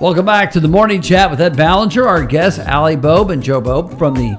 Welcome 0.00 0.26
back 0.26 0.52
to 0.52 0.60
the 0.60 0.68
morning 0.68 1.02
chat 1.02 1.28
with 1.28 1.40
Ed 1.40 1.56
Ballinger, 1.56 2.06
our 2.06 2.24
guests, 2.24 2.60
Allie 2.60 2.94
Bobe 2.94 3.32
and 3.32 3.42
Joe 3.42 3.60
Bobe 3.60 3.98
from 3.98 4.14
the 4.14 4.38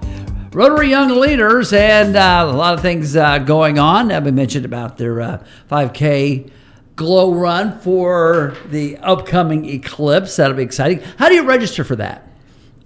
Rotary 0.54 0.90
Young 0.90 1.20
Leaders, 1.20 1.74
and 1.74 2.16
uh, 2.16 2.48
a 2.50 2.56
lot 2.56 2.76
of 2.76 2.82
things 2.82 3.18
uh, 3.18 3.40
going 3.40 3.78
on. 3.78 4.08
We 4.24 4.32
mentioned 4.32 4.64
about 4.64 4.98
their 4.98 5.20
uh, 5.20 5.44
5K 5.70 6.50
glow 6.96 7.34
run 7.34 7.78
for 7.82 8.56
the 8.68 8.96
upcoming 9.00 9.66
eclipse. 9.66 10.38
That'll 10.38 10.56
be 10.56 10.64
exciting. 10.64 11.02
How 11.18 11.28
do 11.28 11.36
you 11.36 11.44
register 11.44 11.84
for 11.84 11.98
that? 11.98 12.26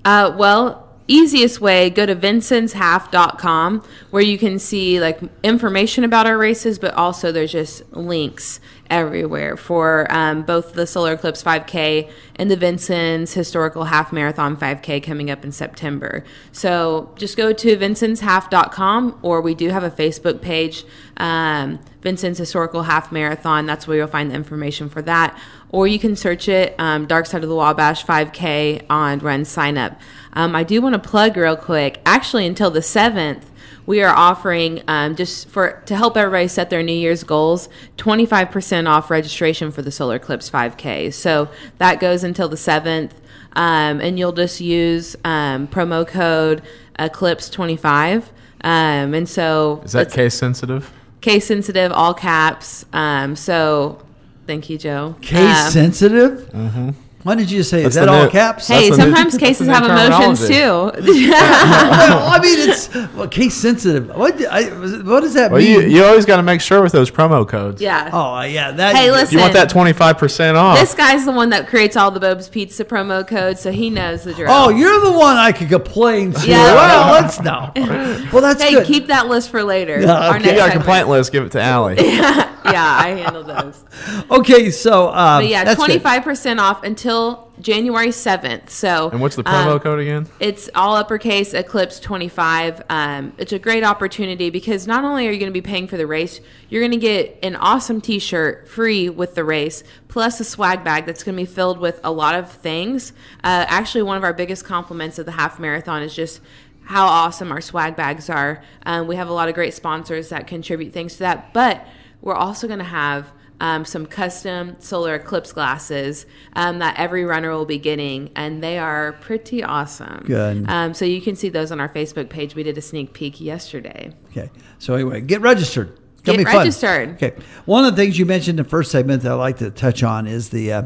Uh, 0.03 0.33
well, 0.35 0.82
easiest 1.07 1.59
way 1.59 1.89
go 1.89 2.05
to 2.05 2.15
vincenshalf.com 2.15 3.83
where 4.09 4.23
you 4.23 4.37
can 4.37 4.57
see 4.57 4.99
like 4.99 5.19
information 5.43 6.03
about 6.03 6.25
our 6.25 6.37
races 6.37 6.79
but 6.79 6.93
also 6.93 7.31
there's 7.31 7.51
just 7.51 7.83
links 7.93 8.59
everywhere 8.89 9.57
for 9.57 10.05
um, 10.11 10.43
both 10.43 10.73
the 10.73 10.85
solar 10.85 11.13
eclipse 11.13 11.41
5k 11.41 12.09
and 12.35 12.49
the 12.49 12.55
Vincennes 12.55 13.33
historical 13.33 13.85
half 13.85 14.13
marathon 14.13 14.55
5k 14.55 15.01
coming 15.01 15.31
up 15.31 15.43
in 15.43 15.51
september. 15.51 16.23
So 16.51 17.11
just 17.15 17.35
go 17.35 17.53
to 17.53 17.77
vincenshalf.com 17.77 19.19
or 19.21 19.41
we 19.41 19.55
do 19.55 19.69
have 19.69 19.83
a 19.83 19.91
facebook 19.91 20.41
page 20.41 20.85
um, 21.17 21.79
Vincennes 22.01 22.37
historical 22.37 22.83
half 22.83 23.11
marathon. 23.11 23.65
That's 23.65 23.87
where 23.87 23.97
you'll 23.97 24.07
find 24.07 24.29
the 24.29 24.35
information 24.35 24.89
for 24.89 25.01
that 25.03 25.39
or 25.73 25.85
you 25.87 25.99
can 25.99 26.15
search 26.15 26.47
it 26.47 26.73
um, 26.79 27.05
dark 27.05 27.25
side 27.25 27.43
of 27.43 27.49
the 27.49 27.55
wabash 27.55 28.05
5k 28.05 28.85
on 28.89 29.19
run 29.19 29.43
sign 29.43 29.77
up 29.77 29.99
um, 30.33 30.55
I 30.55 30.63
do 30.63 30.81
want 30.81 30.93
to 30.93 31.09
plug 31.09 31.37
real 31.37 31.55
quick. 31.55 32.01
Actually, 32.05 32.45
until 32.47 32.71
the 32.71 32.81
seventh, 32.81 33.49
we 33.85 34.01
are 34.01 34.13
offering 34.13 34.81
um, 34.87 35.15
just 35.15 35.47
for 35.47 35.83
to 35.85 35.95
help 35.95 36.17
everybody 36.17 36.47
set 36.47 36.69
their 36.69 36.83
New 36.83 36.93
Year's 36.93 37.23
goals, 37.23 37.69
25% 37.97 38.87
off 38.87 39.11
registration 39.11 39.71
for 39.71 39.81
the 39.81 39.91
Solar 39.91 40.15
Eclipse 40.15 40.49
5K. 40.49 41.13
So 41.13 41.49
that 41.77 41.99
goes 41.99 42.23
until 42.23 42.49
the 42.49 42.57
seventh, 42.57 43.13
um, 43.53 44.01
and 44.01 44.17
you'll 44.17 44.31
just 44.31 44.59
use 44.59 45.15
um, 45.23 45.67
promo 45.67 46.07
code 46.07 46.63
Eclipse 46.97 47.49
25. 47.49 48.31
Um, 48.61 49.13
and 49.13 49.27
so 49.27 49.81
is 49.83 49.91
that 49.91 50.11
case 50.11 50.33
sensitive? 50.33 50.91
Case 51.21 51.45
sensitive, 51.45 51.91
all 51.91 52.13
caps. 52.13 52.85
Um, 52.93 53.35
so 53.35 54.01
thank 54.47 54.69
you, 54.69 54.77
Joe. 54.77 55.15
Case 55.21 55.65
Um, 55.65 55.71
sensitive. 55.71 56.49
Mm-hmm. 56.51 56.89
What 57.23 57.37
did 57.37 57.49
you 57.49 57.63
say? 57.63 57.85
Is 57.85 57.93
that 57.93 58.03
the 58.07 58.11
all 58.11 58.25
new- 58.25 58.29
caps? 58.31 58.67
Hey, 58.67 58.89
That's 58.89 58.97
the 58.97 59.05
new- 59.05 59.15
sometimes 59.15 59.37
cases 59.37 59.67
have 59.69 59.85
emotions 59.85 60.45
too. 60.45 60.53
well, 61.31 62.29
I 62.29 62.37
mean, 62.41 62.69
it's 62.69 62.93
well, 63.15 63.29
case 63.29 63.53
sensitive. 63.53 64.09
What? 64.13 64.45
I, 64.45 64.63
what 64.65 65.21
does 65.21 65.33
that 65.35 65.49
Well, 65.49 65.61
mean? 65.61 65.83
you, 65.83 65.87
you 65.87 66.03
always 66.03 66.25
got 66.25 66.35
to 66.35 66.43
make 66.43 66.59
sure 66.59 66.81
with 66.81 66.91
those 66.91 67.09
promo 67.09 67.47
codes. 67.47 67.81
yeah. 67.81 68.09
oh, 68.11 68.41
yeah. 68.41 68.71
That. 68.73 68.97
Hey, 68.97 69.09
listen. 69.09 69.37
You 69.37 69.41
want 69.41 69.53
that 69.53 69.69
25% 69.69 70.55
off. 70.55 70.77
This 70.77 70.93
guy's 70.93 71.23
the 71.23 71.31
one 71.31 71.49
that 71.51 71.67
creates 71.69 71.95
all 71.95 72.11
the 72.11 72.19
Bob's 72.19 72.49
Pizza 72.49 72.83
promo 72.83 73.25
codes, 73.25 73.61
so 73.61 73.71
he 73.71 73.89
knows 73.89 74.25
the 74.25 74.33
drill. 74.33 74.51
Oh, 74.51 74.67
you're 74.67 74.99
the 74.99 75.13
one 75.13 75.37
I 75.37 75.53
could 75.53 75.69
complain 75.69 76.33
to. 76.33 76.45
Yeah. 76.45 76.73
Well, 76.75 77.21
let's 77.21 77.39
know. 77.39 77.71
Well, 78.33 78.41
that's 78.41 78.61
hey, 78.61 78.73
good. 78.73 78.85
keep 78.87 79.07
that 79.07 79.27
list 79.27 79.49
for 79.49 79.63
later. 79.63 80.01
Yeah, 80.01 80.27
Our 80.27 80.35
okay. 80.37 80.49
you 80.51 80.55
got 80.57 80.69
a 80.69 80.71
segment. 80.71 80.73
complaint 80.73 81.07
list, 81.07 81.31
give 81.31 81.45
it 81.45 81.51
to 81.53 81.61
Allie. 81.61 81.95
yeah, 81.99 82.52
I 82.65 83.09
handle 83.09 83.43
those. 83.43 83.83
okay, 84.31 84.71
so 84.71 85.09
um, 85.09 85.43
But 85.43 85.47
yeah, 85.47 85.73
twenty 85.75 85.99
five 85.99 86.23
percent 86.23 86.59
off 86.59 86.83
until 86.83 87.51
January 87.61 88.11
seventh. 88.11 88.69
So 88.69 89.09
And 89.09 89.21
what's 89.21 89.35
the 89.35 89.43
promo 89.43 89.73
um, 89.73 89.79
code 89.79 89.99
again? 89.99 90.27
It's 90.39 90.69
all 90.75 90.95
uppercase 90.95 91.53
Eclipse 91.53 91.99
25. 91.99 92.83
Um, 92.89 93.33
it's 93.37 93.53
a 93.53 93.59
great 93.59 93.83
opportunity 93.83 94.49
because 94.49 94.87
not 94.87 95.03
only 95.03 95.27
are 95.27 95.31
you 95.31 95.39
going 95.39 95.51
to 95.51 95.53
be 95.53 95.61
paying 95.61 95.87
for 95.87 95.97
the 95.97 96.07
race, 96.07 96.41
you're 96.69 96.81
going 96.81 96.91
to 96.91 96.97
get 96.97 97.39
an 97.43 97.55
awesome 97.55 98.01
t 98.01 98.19
shirt 98.19 98.67
free 98.67 99.09
with 99.09 99.35
the 99.35 99.43
race, 99.43 99.83
plus 100.07 100.39
a 100.39 100.43
swag 100.43 100.83
bag 100.83 101.05
that's 101.05 101.23
going 101.23 101.35
to 101.35 101.41
be 101.41 101.45
filled 101.45 101.79
with 101.79 101.99
a 102.03 102.11
lot 102.11 102.35
of 102.35 102.51
things. 102.51 103.11
Uh, 103.43 103.65
actually, 103.67 104.03
one 104.03 104.17
of 104.17 104.23
our 104.23 104.33
biggest 104.33 104.65
compliments 104.65 105.19
of 105.19 105.25
the 105.25 105.33
half 105.33 105.59
marathon 105.59 106.01
is 106.01 106.15
just 106.15 106.41
how 106.85 107.05
awesome 107.05 107.51
our 107.51 107.61
swag 107.61 107.95
bags 107.95 108.29
are. 108.29 108.61
Um, 108.85 109.07
we 109.07 109.15
have 109.15 109.29
a 109.29 109.33
lot 109.33 109.47
of 109.47 109.55
great 109.55 109.73
sponsors 109.73 110.29
that 110.29 110.47
contribute 110.47 110.91
things 110.91 111.13
to 111.13 111.19
that, 111.19 111.53
but 111.53 111.85
we're 112.23 112.33
also 112.33 112.65
going 112.67 112.79
to 112.79 112.85
have 112.85 113.31
um, 113.59 113.85
some 113.85 114.05
custom 114.07 114.75
solar 114.79 115.13
eclipse 115.15 115.53
glasses 115.53 116.25
um, 116.53 116.79
that 116.79 116.97
every 116.97 117.23
runner 117.23 117.51
will 117.51 117.65
be 117.65 117.77
getting, 117.77 118.31
and 118.35 118.61
they 118.63 118.77
are 118.79 119.13
pretty 119.21 119.63
awesome. 119.63 120.23
Good. 120.25 120.67
Um, 120.69 120.93
so 120.93 121.05
you 121.05 121.21
can 121.21 121.35
see 121.35 121.49
those 121.49 121.71
on 121.71 121.79
our 121.79 121.87
Facebook 121.87 122.29
page. 122.29 122.55
We 122.55 122.63
did 122.63 122.77
a 122.77 122.81
sneak 122.81 123.13
peek 123.13 123.39
yesterday. 123.39 124.11
Okay. 124.31 124.49
So 124.79 124.95
anyway, 124.95 125.21
get 125.21 125.39
registered. 125.41 125.97
Gonna 126.23 126.37
Get 126.39 126.45
be 126.45 126.51
fun. 126.51 126.57
registered. 126.59 127.09
Okay. 127.15 127.33
One 127.65 127.85
of 127.85 127.95
the 127.95 128.01
things 128.01 128.17
you 128.17 128.25
mentioned 128.25 128.57
in 128.59 128.63
the 128.63 128.69
first 128.69 128.91
segment 128.91 129.21
that 129.23 129.31
I 129.31 129.35
like 129.35 129.57
to 129.57 129.69
touch 129.69 130.03
on 130.03 130.25
is 130.25 130.49
the 130.49 130.73
uh, 130.73 130.83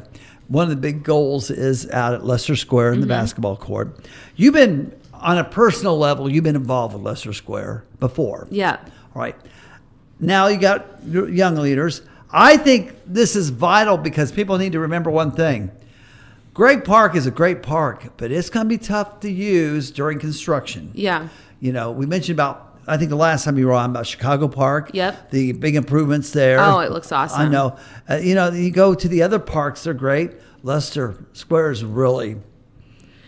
one 0.49 0.63
of 0.63 0.69
the 0.69 0.75
big 0.75 1.03
goals 1.03 1.49
is 1.51 1.89
out 1.91 2.13
at 2.13 2.25
Leicester 2.25 2.55
Square 2.55 2.93
in 2.93 2.99
the 3.01 3.05
Mm-hmm. 3.05 3.09
basketball 3.21 3.55
court. 3.55 3.97
You've 4.35 4.53
been 4.55 4.93
on 5.13 5.37
a 5.37 5.43
personal 5.43 5.97
level. 5.97 6.29
You've 6.29 6.43
been 6.43 6.55
involved 6.55 6.93
with 6.95 7.03
Leicester 7.03 7.33
Square 7.33 7.85
before. 7.99 8.47
Yeah. 8.51 8.77
All 9.15 9.21
right. 9.21 9.35
Now 10.19 10.47
you 10.47 10.57
got 10.57 11.03
your 11.05 11.29
young 11.29 11.55
leaders. 11.55 12.01
I 12.31 12.57
think 12.57 12.93
this 13.05 13.35
is 13.35 13.49
vital 13.49 13.97
because 13.97 14.31
people 14.31 14.57
need 14.57 14.73
to 14.73 14.79
remember 14.79 15.09
one 15.09 15.31
thing. 15.31 15.71
Gregg 16.53 16.83
Park 16.83 17.15
is 17.15 17.27
a 17.27 17.31
great 17.31 17.61
park, 17.61 18.13
but 18.17 18.31
it's 18.31 18.49
going 18.49 18.65
to 18.65 18.69
be 18.69 18.79
tough 18.79 19.19
to 19.19 19.29
use 19.29 19.91
during 19.91 20.19
construction. 20.19 20.91
Yeah. 20.93 21.29
You 21.59 21.71
know, 21.71 21.91
we 21.91 22.05
mentioned 22.05 22.35
about, 22.35 22.79
I 22.87 22.97
think 22.97 23.09
the 23.09 23.15
last 23.15 23.45
time 23.45 23.57
you 23.59 23.67
were 23.67 23.73
on 23.73 23.91
about 23.91 24.07
Chicago 24.07 24.47
Park. 24.47 24.89
Yep. 24.93 25.29
The 25.29 25.51
big 25.51 25.75
improvements 25.75 26.31
there. 26.31 26.59
Oh, 26.59 26.79
it 26.79 26.91
looks 26.91 27.11
awesome. 27.11 27.41
I 27.41 27.47
know. 27.47 27.77
Uh, 28.09 28.15
you 28.15 28.33
know, 28.33 28.51
you 28.51 28.71
go 28.71 28.95
to 28.95 29.07
the 29.07 29.21
other 29.21 29.39
parks, 29.39 29.83
they're 29.83 29.93
great. 29.93 30.31
Leicester 30.63 31.23
Square 31.33 31.71
is 31.71 31.85
really, 31.85 32.37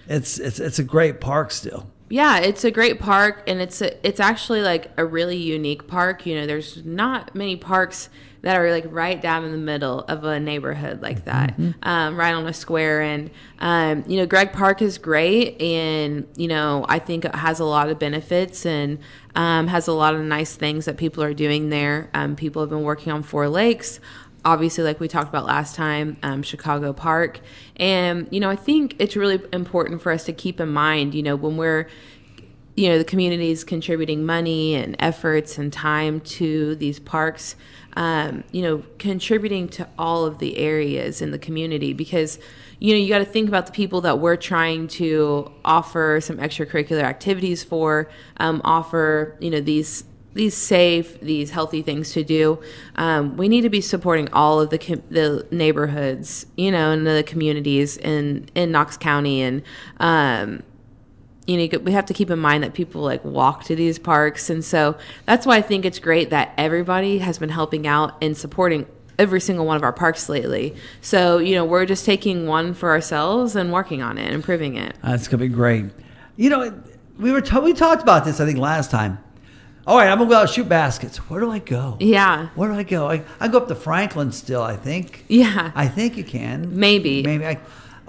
it's, 0.07 0.39
it's, 0.39 0.59
it's 0.59 0.79
a 0.79 0.83
great 0.83 1.21
park 1.21 1.51
still. 1.51 1.87
Yeah, 2.09 2.39
it's 2.39 2.63
a 2.63 2.71
great 2.71 2.99
park, 2.99 3.43
and 3.47 3.61
it's 3.61 3.81
a, 3.81 4.07
it's 4.07 4.19
actually 4.19 4.61
like 4.61 4.91
a 4.97 5.05
really 5.05 5.37
unique 5.37 5.87
park. 5.87 6.25
You 6.25 6.35
know, 6.35 6.47
there's 6.47 6.83
not 6.83 7.35
many 7.35 7.55
parks 7.55 8.09
that 8.41 8.55
are 8.55 8.71
like 8.71 8.85
right 8.87 9.21
down 9.21 9.43
in 9.43 9.51
the 9.51 9.57
middle 9.57 9.99
of 10.01 10.23
a 10.23 10.39
neighborhood 10.39 11.01
like 11.01 11.25
that, 11.25 11.59
um, 11.83 12.15
right 12.17 12.33
on 12.33 12.47
a 12.47 12.53
square. 12.53 13.01
And 13.01 13.29
um, 13.59 14.05
you 14.07 14.17
know, 14.17 14.25
Gregg 14.25 14.53
Park 14.53 14.81
is 14.81 14.97
great, 14.97 15.61
and 15.61 16.27
you 16.35 16.47
know, 16.47 16.83
I 16.89 16.97
think 16.97 17.25
it 17.25 17.35
has 17.35 17.59
a 17.59 17.65
lot 17.65 17.89
of 17.89 17.99
benefits 17.99 18.65
and 18.65 18.97
um, 19.35 19.67
has 19.67 19.87
a 19.87 19.93
lot 19.93 20.15
of 20.15 20.21
nice 20.21 20.55
things 20.55 20.85
that 20.85 20.97
people 20.97 21.23
are 21.23 21.33
doing 21.33 21.69
there. 21.69 22.09
Um, 22.15 22.35
people 22.35 22.63
have 22.63 22.69
been 22.69 22.83
working 22.83 23.11
on 23.11 23.21
Four 23.21 23.49
Lakes 23.49 23.99
obviously 24.45 24.83
like 24.83 24.99
we 24.99 25.07
talked 25.07 25.29
about 25.29 25.45
last 25.45 25.75
time 25.75 26.17
um, 26.23 26.41
chicago 26.43 26.93
park. 26.93 27.39
And 27.77 28.27
you 28.31 28.39
know 28.39 28.49
i 28.49 28.55
think 28.55 28.95
it's 28.99 29.15
really 29.15 29.41
important 29.53 30.01
for 30.01 30.11
us 30.11 30.25
to 30.25 30.33
keep 30.33 30.59
in 30.59 30.69
mind 30.69 31.13
you 31.15 31.23
know 31.23 31.35
when 31.35 31.57
we're 31.57 31.87
you 32.75 32.87
know 32.87 32.97
the 32.97 33.03
community 33.03 33.51
is 33.51 33.63
contributing 33.63 34.25
money 34.25 34.75
and 34.75 34.95
efforts 34.99 35.57
and 35.57 35.73
time 35.73 36.21
to 36.21 36.75
these 36.75 36.99
parks 36.99 37.55
um, 37.93 38.43
you 38.51 38.61
know 38.61 38.83
contributing 38.97 39.67
to 39.67 39.87
all 39.97 40.25
of 40.25 40.39
the 40.39 40.57
areas 40.57 41.21
in 41.21 41.31
the 41.31 41.39
community. 41.39 41.93
Because 41.93 42.39
you 42.79 42.93
know 42.93 42.99
you 42.99 43.09
got 43.09 43.19
to 43.19 43.25
think 43.25 43.49
about 43.49 43.65
the 43.65 43.71
people 43.71 44.01
that 44.01 44.19
we're 44.19 44.37
trying 44.37 44.87
to 44.87 45.51
offer 45.65 46.19
some 46.21 46.37
extracurricular 46.37 47.03
activities 47.03 47.63
for 47.63 48.09
um, 48.37 48.61
offer 48.63 49.35
you 49.39 49.49
know 49.49 49.59
these 49.59 50.03
these 50.33 50.55
safe, 50.55 51.19
these 51.21 51.51
healthy 51.51 51.81
things 51.81 52.13
to 52.13 52.23
do. 52.23 52.61
Um, 52.95 53.35
we 53.35 53.47
need 53.47 53.61
to 53.61 53.69
be 53.69 53.81
supporting 53.81 54.31
all 54.31 54.59
of 54.59 54.69
the 54.69 54.77
com- 54.77 55.03
the 55.09 55.47
neighborhoods, 55.51 56.45
you 56.55 56.71
know, 56.71 56.91
and 56.91 57.05
the 57.05 57.23
communities 57.23 57.97
in 57.97 58.49
in 58.55 58.71
Knox 58.71 58.97
County, 58.97 59.41
and 59.41 59.63
um, 59.99 60.63
you 61.47 61.57
know, 61.57 61.79
we 61.79 61.91
have 61.93 62.05
to 62.05 62.13
keep 62.13 62.29
in 62.29 62.39
mind 62.39 62.63
that 62.63 62.73
people 62.73 63.01
like 63.01 63.25
walk 63.25 63.63
to 63.65 63.75
these 63.75 63.97
parks, 63.97 64.49
and 64.49 64.63
so 64.63 64.95
that's 65.25 65.45
why 65.45 65.57
I 65.57 65.61
think 65.61 65.83
it's 65.83 65.99
great 65.99 66.29
that 66.29 66.53
everybody 66.57 67.17
has 67.19 67.39
been 67.39 67.49
helping 67.49 67.87
out 67.87 68.15
and 68.21 68.37
supporting 68.37 68.85
every 69.17 69.41
single 69.41 69.65
one 69.65 69.75
of 69.75 69.83
our 69.83 69.91
parks 69.91 70.29
lately. 70.29 70.75
So 71.01 71.39
you 71.39 71.55
know, 71.55 71.65
we're 71.65 71.85
just 71.85 72.05
taking 72.05 72.45
one 72.45 72.75
for 72.75 72.91
ourselves 72.91 73.55
and 73.55 73.73
working 73.73 74.03
on 74.03 74.19
it, 74.19 74.31
improving 74.31 74.75
it. 74.75 74.95
That's 75.03 75.27
gonna 75.27 75.41
be 75.41 75.47
great. 75.47 75.85
You 76.37 76.51
know, 76.51 76.83
we 77.17 77.31
were 77.31 77.41
ta- 77.41 77.61
we 77.61 77.73
talked 77.73 78.03
about 78.03 78.25
this 78.25 78.39
I 78.39 78.45
think 78.45 78.59
last 78.59 78.91
time. 78.91 79.17
All 79.87 79.97
right, 79.97 80.07
I'm 80.09 80.17
gonna 80.19 80.29
go 80.29 80.35
out 80.35 80.41
and 80.43 80.49
shoot 80.49 80.69
baskets. 80.69 81.17
Where 81.29 81.39
do 81.39 81.49
I 81.51 81.59
go? 81.59 81.97
Yeah, 81.99 82.49
Where 82.55 82.69
do 82.69 82.75
I 82.75 82.83
go? 82.83 83.09
I, 83.09 83.23
I 83.39 83.47
go 83.47 83.57
up 83.57 83.67
to 83.69 83.75
Franklin 83.75 84.31
still. 84.31 84.61
I 84.61 84.75
think. 84.75 85.25
yeah, 85.27 85.71
I 85.75 85.87
think 85.87 86.15
you 86.17 86.23
can. 86.23 86.77
maybe. 86.79 87.23
Maybe 87.23 87.45
I. 87.45 87.59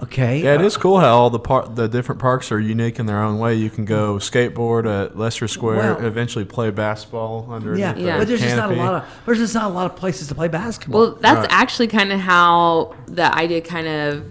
Okay. 0.03 0.41
Yeah, 0.41 0.55
it 0.55 0.61
is 0.61 0.77
cool 0.77 0.99
how 0.99 1.15
all 1.15 1.29
the 1.29 1.37
par- 1.39 1.67
the 1.67 1.87
different 1.87 2.19
parks 2.19 2.51
are 2.51 2.59
unique 2.59 2.97
in 2.97 3.05
their 3.05 3.21
own 3.21 3.37
way. 3.37 3.53
You 3.55 3.69
can 3.69 3.85
go 3.85 4.15
skateboard 4.15 4.87
at 4.87 5.15
Leicester 5.15 5.47
Square, 5.47 5.77
Well- 5.77 6.05
eventually 6.05 6.43
play 6.43 6.71
basketball 6.71 7.47
under 7.51 7.77
Yeah, 7.77 7.93
the 7.93 8.01
Yeah. 8.01 8.17
but 8.17 8.27
there's 8.27 8.41
just 8.41 8.55
not 8.55 8.71
a 8.71 8.75
lot 8.75 8.93
of 8.95 9.03
there's 9.27 9.37
just 9.37 9.53
not 9.53 9.65
a 9.69 9.73
lot 9.73 9.85
of 9.85 9.95
places 9.95 10.27
to 10.29 10.35
play 10.35 10.47
basketball. 10.47 11.01
Well, 11.01 11.17
that's 11.21 11.41
Right. 11.41 11.51
actually 11.51 11.87
kind 11.87 12.11
of 12.11 12.19
how 12.19 12.95
the 13.07 13.31
idea 13.33 13.61
kind 13.61 13.87
of 13.87 14.23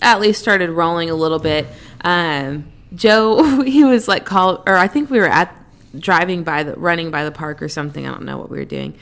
at 0.00 0.20
least 0.20 0.40
started 0.40 0.70
rolling 0.70 1.10
a 1.10 1.14
little 1.14 1.38
bit. 1.38 1.66
Um, 2.02 2.64
Joe, 2.94 3.60
he 3.66 3.84
was 3.84 4.08
like 4.08 4.24
called, 4.24 4.62
or 4.66 4.74
I 4.76 4.88
think 4.88 5.10
we 5.10 5.18
were 5.18 5.26
at 5.28 5.54
driving 5.98 6.42
by 6.44 6.62
the 6.62 6.74
running 6.74 7.10
by 7.10 7.24
the 7.24 7.30
park 7.32 7.60
or 7.62 7.68
something. 7.68 8.06
I 8.06 8.10
don't 8.10 8.24
know 8.24 8.38
what 8.38 8.50
we 8.50 8.58
were 8.58 8.64
doing, 8.64 8.94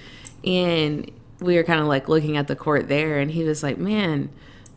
and 0.45 1.11
we 1.41 1.57
were 1.57 1.63
kind 1.65 1.81
of 1.81 1.87
like 1.87 2.09
looking 2.09 2.37
at 2.37 2.47
the 2.49 2.57
court 2.57 2.89
there, 2.89 3.19
and 3.19 3.31
he 3.31 3.45
was 3.45 3.63
like, 3.63 3.79
"Man, 3.79 4.31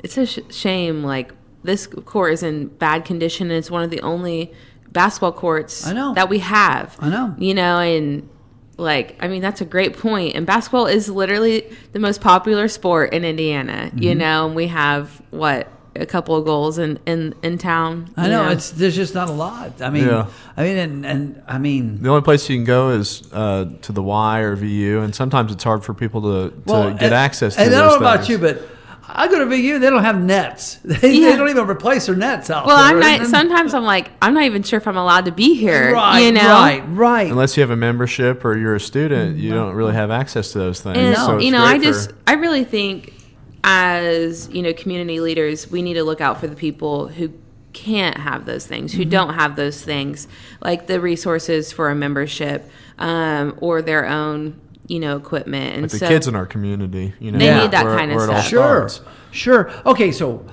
it's 0.04 0.18
a 0.18 0.26
sh- 0.26 0.40
shame 0.50 1.04
like." 1.04 1.34
this 1.62 1.88
court 1.88 2.32
is 2.32 2.42
in 2.42 2.68
bad 2.68 3.04
condition. 3.04 3.48
And 3.52 3.58
it's 3.58 3.70
one 3.70 3.84
of 3.84 3.90
the 3.90 4.00
only 4.00 4.54
basketball 4.94 5.34
courts 5.34 5.86
I 5.86 5.92
know. 5.92 6.14
that 6.14 6.30
we 6.30 6.40
have. 6.40 6.96
I 7.02 7.10
know. 7.10 7.36
You 7.38 7.54
know, 7.54 7.80
and 7.80 8.30
like, 8.78 9.18
I 9.22 9.28
mean, 9.28 9.42
that's 9.42 9.60
a 9.60 9.66
great. 9.66 10.02
And 10.06 10.46
basketball 10.46 10.88
is 10.88 11.10
literally 11.10 11.70
the 11.92 12.00
most 12.00 12.22
popular 12.22 12.70
sport 12.70 13.12
in 13.14 13.26
Indiana. 13.26 13.92
You 13.94 14.12
Mm-hmm. 14.12 14.20
know, 14.20 14.46
and 14.48 14.56
we 14.56 14.68
have 14.68 15.22
what 15.32 15.68
a 16.00 16.06
couple 16.06 16.36
of 16.36 16.46
goals 16.46 16.78
in 16.78 17.00
in 17.06 17.36
in 17.44 17.58
town. 17.58 18.10
I 18.18 18.26
you 18.26 18.32
know 18.32 18.50
it's 18.50 18.72
there's 18.72 18.96
just 18.96 19.14
not 19.14 19.28
a 19.30 19.32
lot. 19.34 19.82
I 19.82 19.90
mean, 19.90 20.06
Yeah. 20.06 20.28
I 20.58 20.64
mean, 20.64 20.78
and, 20.78 21.06
and 21.06 21.44
I 21.48 21.58
mean, 21.58 22.02
The 22.02 22.10
only 22.10 22.22
place 22.22 22.50
you 22.50 22.56
can 22.58 22.66
go 22.66 22.90
is 22.90 23.24
uh, 23.32 23.66
to 23.84 23.92
the 23.92 24.04
Y 24.04 24.40
or 24.40 24.56
VU, 24.56 25.00
and 25.02 25.14
sometimes 25.16 25.52
it's 25.52 25.64
hard 25.64 25.84
for 25.86 25.94
people 25.94 26.22
to, 26.22 26.50
to 26.50 26.92
get 26.94 27.04
and- 27.04 27.14
access 27.14 27.56
to 27.56 27.62
And 27.62 27.70
I 27.70 27.78
those 27.78 27.92
don't 27.94 28.02
know 28.02 28.08
about 28.14 28.28
you, 28.30 28.38
but 28.38 28.62
I 29.12 29.28
go 29.28 29.40
to 29.40 29.46
VU. 29.46 29.80
They 29.80 29.90
don't 29.90 30.04
have 30.04 30.22
nets. 30.22 30.78
They, 30.84 31.14
Yeah. 31.16 31.32
they 31.32 31.36
don't 31.38 31.50
even 31.50 31.68
replace 31.68 32.06
their 32.08 32.16
nets 32.16 32.50
out 32.50 32.66
Well, 32.68 32.78
there. 32.78 32.86
I'm 32.88 33.00
not. 33.00 33.22
And- 33.22 33.28
Sometimes 33.30 33.74
I'm 33.74 33.84
like, 33.84 34.12
I'm 34.22 34.34
not 34.34 34.44
even 34.44 34.62
sure 34.64 34.78
if 34.78 34.88
I'm 34.88 34.98
allowed 34.98 35.26
to 35.26 35.32
be 35.32 35.56
here. 35.56 35.94
Right, 35.94 36.20
you 36.20 36.32
know, 36.34 36.42
right, 36.48 36.84
right. 36.90 37.32
Unless 37.32 37.58
you 37.58 37.62
have 37.62 37.72
a 37.72 37.76
membership 37.78 38.44
or 38.46 38.58
you're 38.58 38.76
a 38.76 38.80
student, 38.80 39.38
you 39.38 39.52
don't 39.52 39.74
really 39.76 39.94
have 39.94 40.12
access 40.12 40.52
to 40.52 40.60
those 40.60 40.82
things. 40.82 40.98
And 40.98 41.16
So 41.18 41.38
you 41.40 41.52
know, 41.52 41.64
I 41.64 41.78
great 41.78 41.88
just, 41.88 42.12
I 42.28 42.34
really 42.34 42.64
think, 42.66 43.14
as 43.64 44.50
you 44.50 44.62
know, 44.62 44.74
community 44.74 45.20
leaders, 45.20 45.70
we 45.70 45.82
need 45.82 45.96
to 45.96 46.04
look 46.04 46.22
out 46.22 46.40
for 46.40 46.48
the 46.48 46.56
people 46.56 47.08
who 47.08 47.32
can't 47.74 48.18
have 48.18 48.46
those 48.46 48.66
things, 48.66 48.92
Mm-hmm. 48.92 49.04
who 49.04 49.06
don't 49.10 49.34
have 49.36 49.56
those 49.56 49.82
things, 49.82 50.28
like 50.62 50.88
the 50.88 51.00
resources 51.00 51.72
for 51.72 51.90
a 51.90 51.96
membership 51.96 52.70
um, 52.98 53.56
or 53.62 53.82
their 53.82 54.06
own, 54.08 54.60
you 54.88 55.00
know, 55.00 55.16
equipment. 55.18 55.74
And 55.74 55.82
like 55.84 55.92
the 55.92 56.00
so, 56.00 56.08
kids 56.08 56.28
in 56.28 56.36
our 56.36 56.46
community. 56.46 57.14
You 57.20 57.32
know, 57.32 57.38
They 57.40 57.54
need 57.62 57.72
that 57.72 57.86
where- 57.86 57.96
kind 57.98 58.12
of 58.12 58.18
where 58.18 58.28
stuff. 58.28 58.48
Sure, 58.48 58.90
sure. 59.32 59.72
Okay, 59.86 60.12
so 60.12 60.46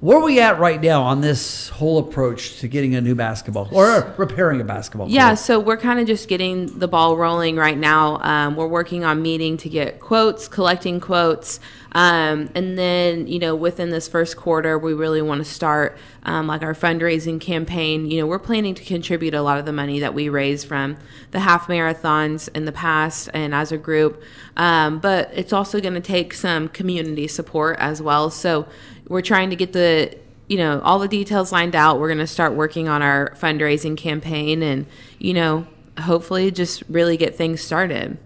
where 0.00 0.18
are 0.18 0.22
we 0.22 0.38
at 0.40 0.60
right 0.60 0.80
now 0.80 1.02
on 1.02 1.20
this 1.22 1.70
whole 1.70 1.98
approach 1.98 2.60
to 2.60 2.68
getting 2.68 2.94
a 2.94 3.00
new 3.00 3.16
basketball 3.16 3.68
or 3.72 4.14
repairing 4.16 4.60
a 4.60 4.64
basketball? 4.64 5.08
Yeah, 5.08 5.30
court? 5.30 5.38
so 5.40 5.58
we're 5.58 5.76
kind 5.76 5.98
of 5.98 6.06
just 6.06 6.28
getting 6.28 6.78
the 6.78 6.86
ball 6.86 7.16
rolling 7.16 7.56
right 7.56 7.76
now. 7.76 8.20
Um, 8.22 8.54
we're 8.54 8.68
working 8.68 9.04
on 9.04 9.22
meeting 9.22 9.56
to 9.56 9.68
get 9.68 9.98
quotes, 9.98 10.46
collecting 10.46 11.00
quotes, 11.00 11.58
um, 11.92 12.48
and 12.54 12.78
then 12.78 13.26
you 13.26 13.40
know 13.40 13.56
within 13.56 13.90
this 13.90 14.06
first 14.06 14.36
quarter, 14.36 14.78
we 14.78 14.94
really 14.94 15.20
want 15.20 15.44
to 15.44 15.50
start 15.50 15.98
um, 16.22 16.46
like 16.46 16.62
our 16.62 16.74
fundraising 16.74 17.40
campaign. 17.40 18.08
You 18.08 18.20
know, 18.20 18.26
we're 18.28 18.38
planning 18.38 18.76
to 18.76 18.84
contribute 18.84 19.34
a 19.34 19.42
lot 19.42 19.58
of 19.58 19.66
the 19.66 19.72
money 19.72 19.98
that 19.98 20.14
we 20.14 20.28
raise 20.28 20.62
from 20.62 20.96
the 21.32 21.40
half 21.40 21.66
marathons 21.66 22.48
in 22.54 22.66
the 22.66 22.72
past 22.72 23.30
and 23.34 23.52
as 23.52 23.72
a 23.72 23.78
group, 23.78 24.22
um, 24.56 25.00
but 25.00 25.28
it's 25.32 25.52
also 25.52 25.80
going 25.80 25.94
to 25.94 26.00
take 26.00 26.34
some 26.34 26.68
community 26.68 27.26
support 27.26 27.76
as 27.80 28.00
well. 28.00 28.30
So 28.30 28.68
we're 29.08 29.22
trying 29.22 29.50
to 29.50 29.56
get 29.56 29.72
the 29.72 30.16
you 30.48 30.56
know 30.56 30.80
all 30.80 30.98
the 30.98 31.08
details 31.08 31.52
lined 31.52 31.74
out 31.76 31.98
we're 31.98 32.08
going 32.08 32.18
to 32.18 32.26
start 32.26 32.54
working 32.54 32.88
on 32.88 33.02
our 33.02 33.34
fundraising 33.40 33.96
campaign 33.96 34.62
and 34.62 34.86
you 35.18 35.34
know 35.34 35.66
hopefully 36.00 36.50
just 36.50 36.82
really 36.88 37.16
get 37.16 37.34
things 37.36 37.60
started 37.60 38.16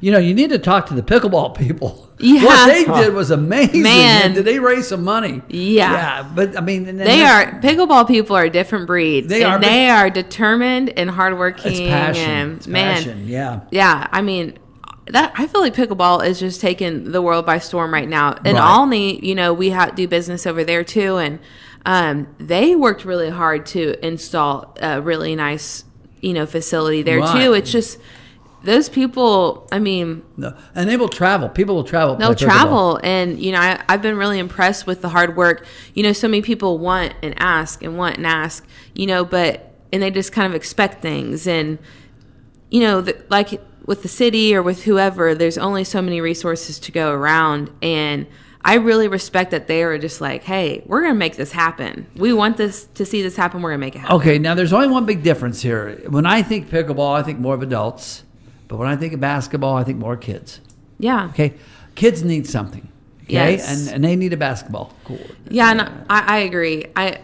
You 0.00 0.12
know, 0.12 0.18
you 0.18 0.34
need 0.34 0.50
to 0.50 0.58
talk 0.58 0.86
to 0.88 0.94
the 0.94 1.02
pickleball 1.02 1.56
people. 1.56 2.02
Yeah. 2.18 2.44
What 2.44 2.66
they 2.68 2.84
did 2.86 3.12
was 3.12 3.30
amazing. 3.30 3.82
Man. 3.82 4.22
And 4.26 4.34
did 4.34 4.46
they 4.46 4.58
raise 4.58 4.88
some 4.88 5.04
money? 5.04 5.42
Yeah. 5.48 5.92
Yeah, 5.92 6.32
but 6.34 6.56
I 6.56 6.62
mean, 6.62 6.96
they 6.96 7.22
are 7.22 7.60
pickleball 7.60 8.06
people 8.08 8.34
are 8.36 8.44
a 8.44 8.50
different 8.50 8.86
breed 8.86 9.28
They 9.28 9.42
and 9.42 9.52
are, 9.52 9.58
they 9.58 9.90
are 9.90 10.08
determined 10.08 10.88
and 10.98 11.10
hardworking 11.10 11.72
It's 11.72 11.80
passion. 11.80 12.30
and 12.30 12.56
It's 12.56 12.66
man 12.66 12.94
passion. 12.96 13.28
Yeah. 13.28 13.60
yeah 13.70 14.06
i 14.12 14.22
mean 14.22 14.58
that 15.08 15.32
i 15.36 15.46
feel 15.46 15.60
like 15.60 15.74
pickleball 15.74 16.26
is 16.26 16.38
just 16.40 16.60
taking 16.60 17.12
the 17.12 17.22
world 17.22 17.46
by 17.46 17.58
storm 17.58 17.92
right 17.92 18.08
now 18.08 18.34
And 18.44 18.56
Right. 18.58 18.76
Olney 18.78 19.24
you 19.24 19.34
know 19.34 19.52
we 19.52 19.70
have 19.70 19.94
do 19.94 20.06
business 20.08 20.46
over 20.46 20.64
there 20.64 20.84
too 20.84 21.16
and 21.18 21.38
um, 21.84 22.26
they 22.38 22.74
worked 22.74 23.04
really 23.04 23.30
hard 23.30 23.64
to 23.66 23.94
install 24.04 24.74
a 24.80 25.00
really 25.00 25.36
nice 25.36 25.84
you 26.20 26.32
know 26.32 26.44
facility 26.46 27.02
there 27.02 27.20
Right. 27.20 27.44
too 27.44 27.52
it's 27.52 27.70
just 27.70 27.98
those 28.64 28.88
people 28.88 29.68
i 29.70 29.78
mean 29.78 30.22
No. 30.36 30.56
And 30.74 30.88
they 30.90 30.96
will 30.96 31.08
travel. 31.08 31.48
People 31.48 31.76
will 31.76 31.84
travel. 31.84 32.16
they'll 32.16 32.34
pickleball. 32.34 32.38
travel 32.38 33.00
and 33.04 33.38
you 33.38 33.52
know 33.52 33.60
I, 33.60 33.80
i've 33.88 34.02
been 34.02 34.16
really 34.16 34.40
impressed 34.40 34.88
with 34.88 35.02
the 35.02 35.08
hard 35.10 35.36
work 35.36 35.64
you 35.94 36.02
know 36.02 36.12
so 36.12 36.26
many 36.26 36.42
people 36.42 36.78
want 36.78 37.14
and 37.22 37.34
ask 37.38 37.84
and 37.84 37.96
want 37.96 38.16
and 38.16 38.26
ask 38.26 38.66
you 38.94 39.06
know 39.06 39.24
but 39.24 39.72
and 39.92 40.02
they 40.02 40.10
just 40.10 40.32
kind 40.32 40.48
of 40.48 40.54
expect 40.56 41.00
things 41.00 41.46
and 41.46 41.78
you 42.70 42.80
know 42.80 43.00
the, 43.02 43.16
like 43.28 43.60
with 43.86 44.02
the 44.02 44.08
city 44.08 44.54
or 44.54 44.62
with 44.62 44.84
whoever 44.84 45.34
there's 45.34 45.58
only 45.58 45.84
so 45.84 46.02
many 46.02 46.20
resources 46.20 46.78
to 46.78 46.90
go 46.92 47.12
around 47.12 47.70
and 47.82 48.26
i 48.64 48.74
really 48.74 49.06
respect 49.08 49.50
that 49.52 49.66
they 49.68 49.82
are 49.82 49.96
just 49.98 50.20
like 50.20 50.42
hey 50.44 50.82
we're 50.86 51.00
gonna 51.02 51.14
make 51.14 51.36
this 51.36 51.52
happen 51.52 52.06
we 52.16 52.32
want 52.32 52.56
this 52.56 52.84
to 52.94 53.04
see 53.06 53.22
this 53.22 53.36
happen 53.36 53.62
we're 53.62 53.70
gonna 53.70 53.78
make 53.78 53.94
it 53.94 54.00
happen 54.00 54.16
Okay, 54.16 54.38
now 54.38 54.54
there's 54.54 54.72
only 54.72 54.88
one 54.88 55.06
big 55.06 55.22
difference 55.22 55.62
here. 55.62 56.00
When 56.08 56.26
I 56.26 56.42
think 56.42 56.68
pickleball, 56.68 57.14
I 57.14 57.22
think 57.22 57.38
more 57.38 57.54
of 57.54 57.62
adults. 57.62 58.24
But 58.68 58.78
when 58.78 58.88
I 58.88 58.96
think 58.96 59.12
of 59.12 59.20
basketball, 59.20 59.76
I 59.76 59.84
think 59.84 59.98
more 59.98 60.16
kids. 60.16 60.60
yeah 60.98 61.26
Okay, 61.30 61.54
kids 61.94 62.22
need 62.24 62.46
something. 62.46 62.88
Okay, 63.24 63.52
Yes. 63.52 63.68
and 63.88 63.94
and 63.94 64.04
they 64.04 64.16
need 64.16 64.32
a 64.32 64.36
basketball 64.36 64.92
court. 65.04 65.20
Yeah, 65.48 65.70
and 65.70 65.80
I, 66.10 66.20
I 66.36 66.38
agree. 66.38 66.86
I 66.96 67.18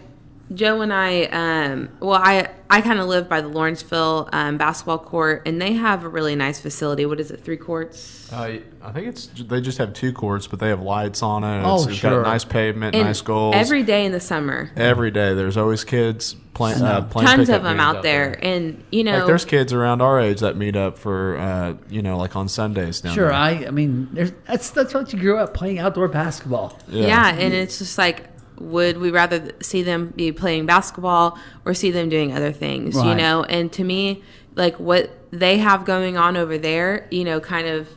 Joe 0.54 0.80
and 0.82 0.92
I, 0.92 1.24
um, 1.24 1.88
well, 2.00 2.20
I 2.22 2.50
I 2.68 2.80
kind 2.80 2.98
of 2.98 3.06
live 3.06 3.28
by 3.28 3.40
the 3.40 3.48
Lawrenceville 3.48 4.28
um, 4.32 4.56
basketball 4.56 4.98
court, 4.98 5.42
and 5.46 5.60
they 5.60 5.74
have 5.74 6.04
a 6.04 6.08
really 6.08 6.34
nice 6.34 6.58
facility. 6.60 7.06
What 7.06 7.20
is 7.20 7.30
it? 7.30 7.44
Three 7.44 7.56
courts. 7.56 8.32
Uh, 8.32 8.58
I 8.82 8.92
think 8.92 9.08
it's 9.08 9.26
they 9.26 9.60
just 9.60 9.78
have 9.78 9.92
two 9.92 10.12
courts, 10.12 10.46
but 10.46 10.58
they 10.58 10.68
have 10.68 10.80
lights 10.80 11.22
on 11.22 11.44
it. 11.44 11.62
Oh, 11.64 11.76
it's, 11.76 11.86
it's 11.86 11.96
sure. 11.96 12.10
got 12.10 12.20
a 12.20 12.22
nice 12.22 12.44
pavement, 12.44 12.94
And 12.94 13.04
nice 13.04 13.20
goals. 13.20 13.54
Every 13.56 13.82
day 13.82 14.04
in 14.04 14.12
the 14.12 14.20
summer, 14.20 14.70
Every 14.74 15.10
day, 15.10 15.34
there's 15.34 15.56
always 15.56 15.84
kids 15.84 16.34
playing. 16.54 16.82
Uh, 16.82 17.02
playing 17.02 17.28
tons 17.28 17.48
of 17.50 17.62
them 17.62 17.78
out 17.78 18.02
there, 18.02 18.38
and 18.42 18.82
you 18.90 19.04
know, 19.04 19.18
Like 19.18 19.26
there's 19.26 19.44
kids 19.44 19.72
around 19.72 20.00
our 20.02 20.18
age 20.18 20.40
that 20.40 20.56
meet 20.56 20.76
up 20.76 20.98
for 20.98 21.36
uh, 21.36 21.74
you 21.90 22.02
know 22.02 22.16
like 22.16 22.36
on 22.36 22.48
Sundays 22.48 23.00
down 23.02 23.14
Sure, 23.14 23.28
there. 23.28 23.34
I 23.34 23.66
I 23.66 23.70
mean, 23.70 24.08
there's, 24.12 24.32
that's 24.46 24.70
that's 24.70 24.94
what 24.94 25.12
you 25.12 25.18
grew 25.18 25.38
up 25.38 25.52
playing 25.54 25.78
outdoor 25.78 26.08
basketball. 26.08 26.78
yeah. 26.88 27.28
and 27.34 27.54
it's 27.54 27.78
just 27.78 27.96
like. 27.98 28.28
Would 28.58 28.98
we 28.98 29.10
rather 29.10 29.52
see 29.60 29.82
them 29.82 30.12
be 30.14 30.32
playing 30.32 30.66
basketball 30.66 31.38
or 31.64 31.74
see 31.74 31.90
them 31.90 32.08
doing 32.08 32.32
other 32.32 32.52
things? 32.52 32.94
You 32.96 33.14
know, 33.14 33.44
and 33.44 33.72
to 33.72 33.84
me, 33.84 34.22
like 34.54 34.78
what 34.78 35.10
they 35.30 35.58
have 35.58 35.84
going 35.84 36.16
on 36.16 36.36
over 36.36 36.58
there, 36.58 37.08
you 37.10 37.24
know, 37.24 37.40
kind 37.40 37.66
of 37.66 37.88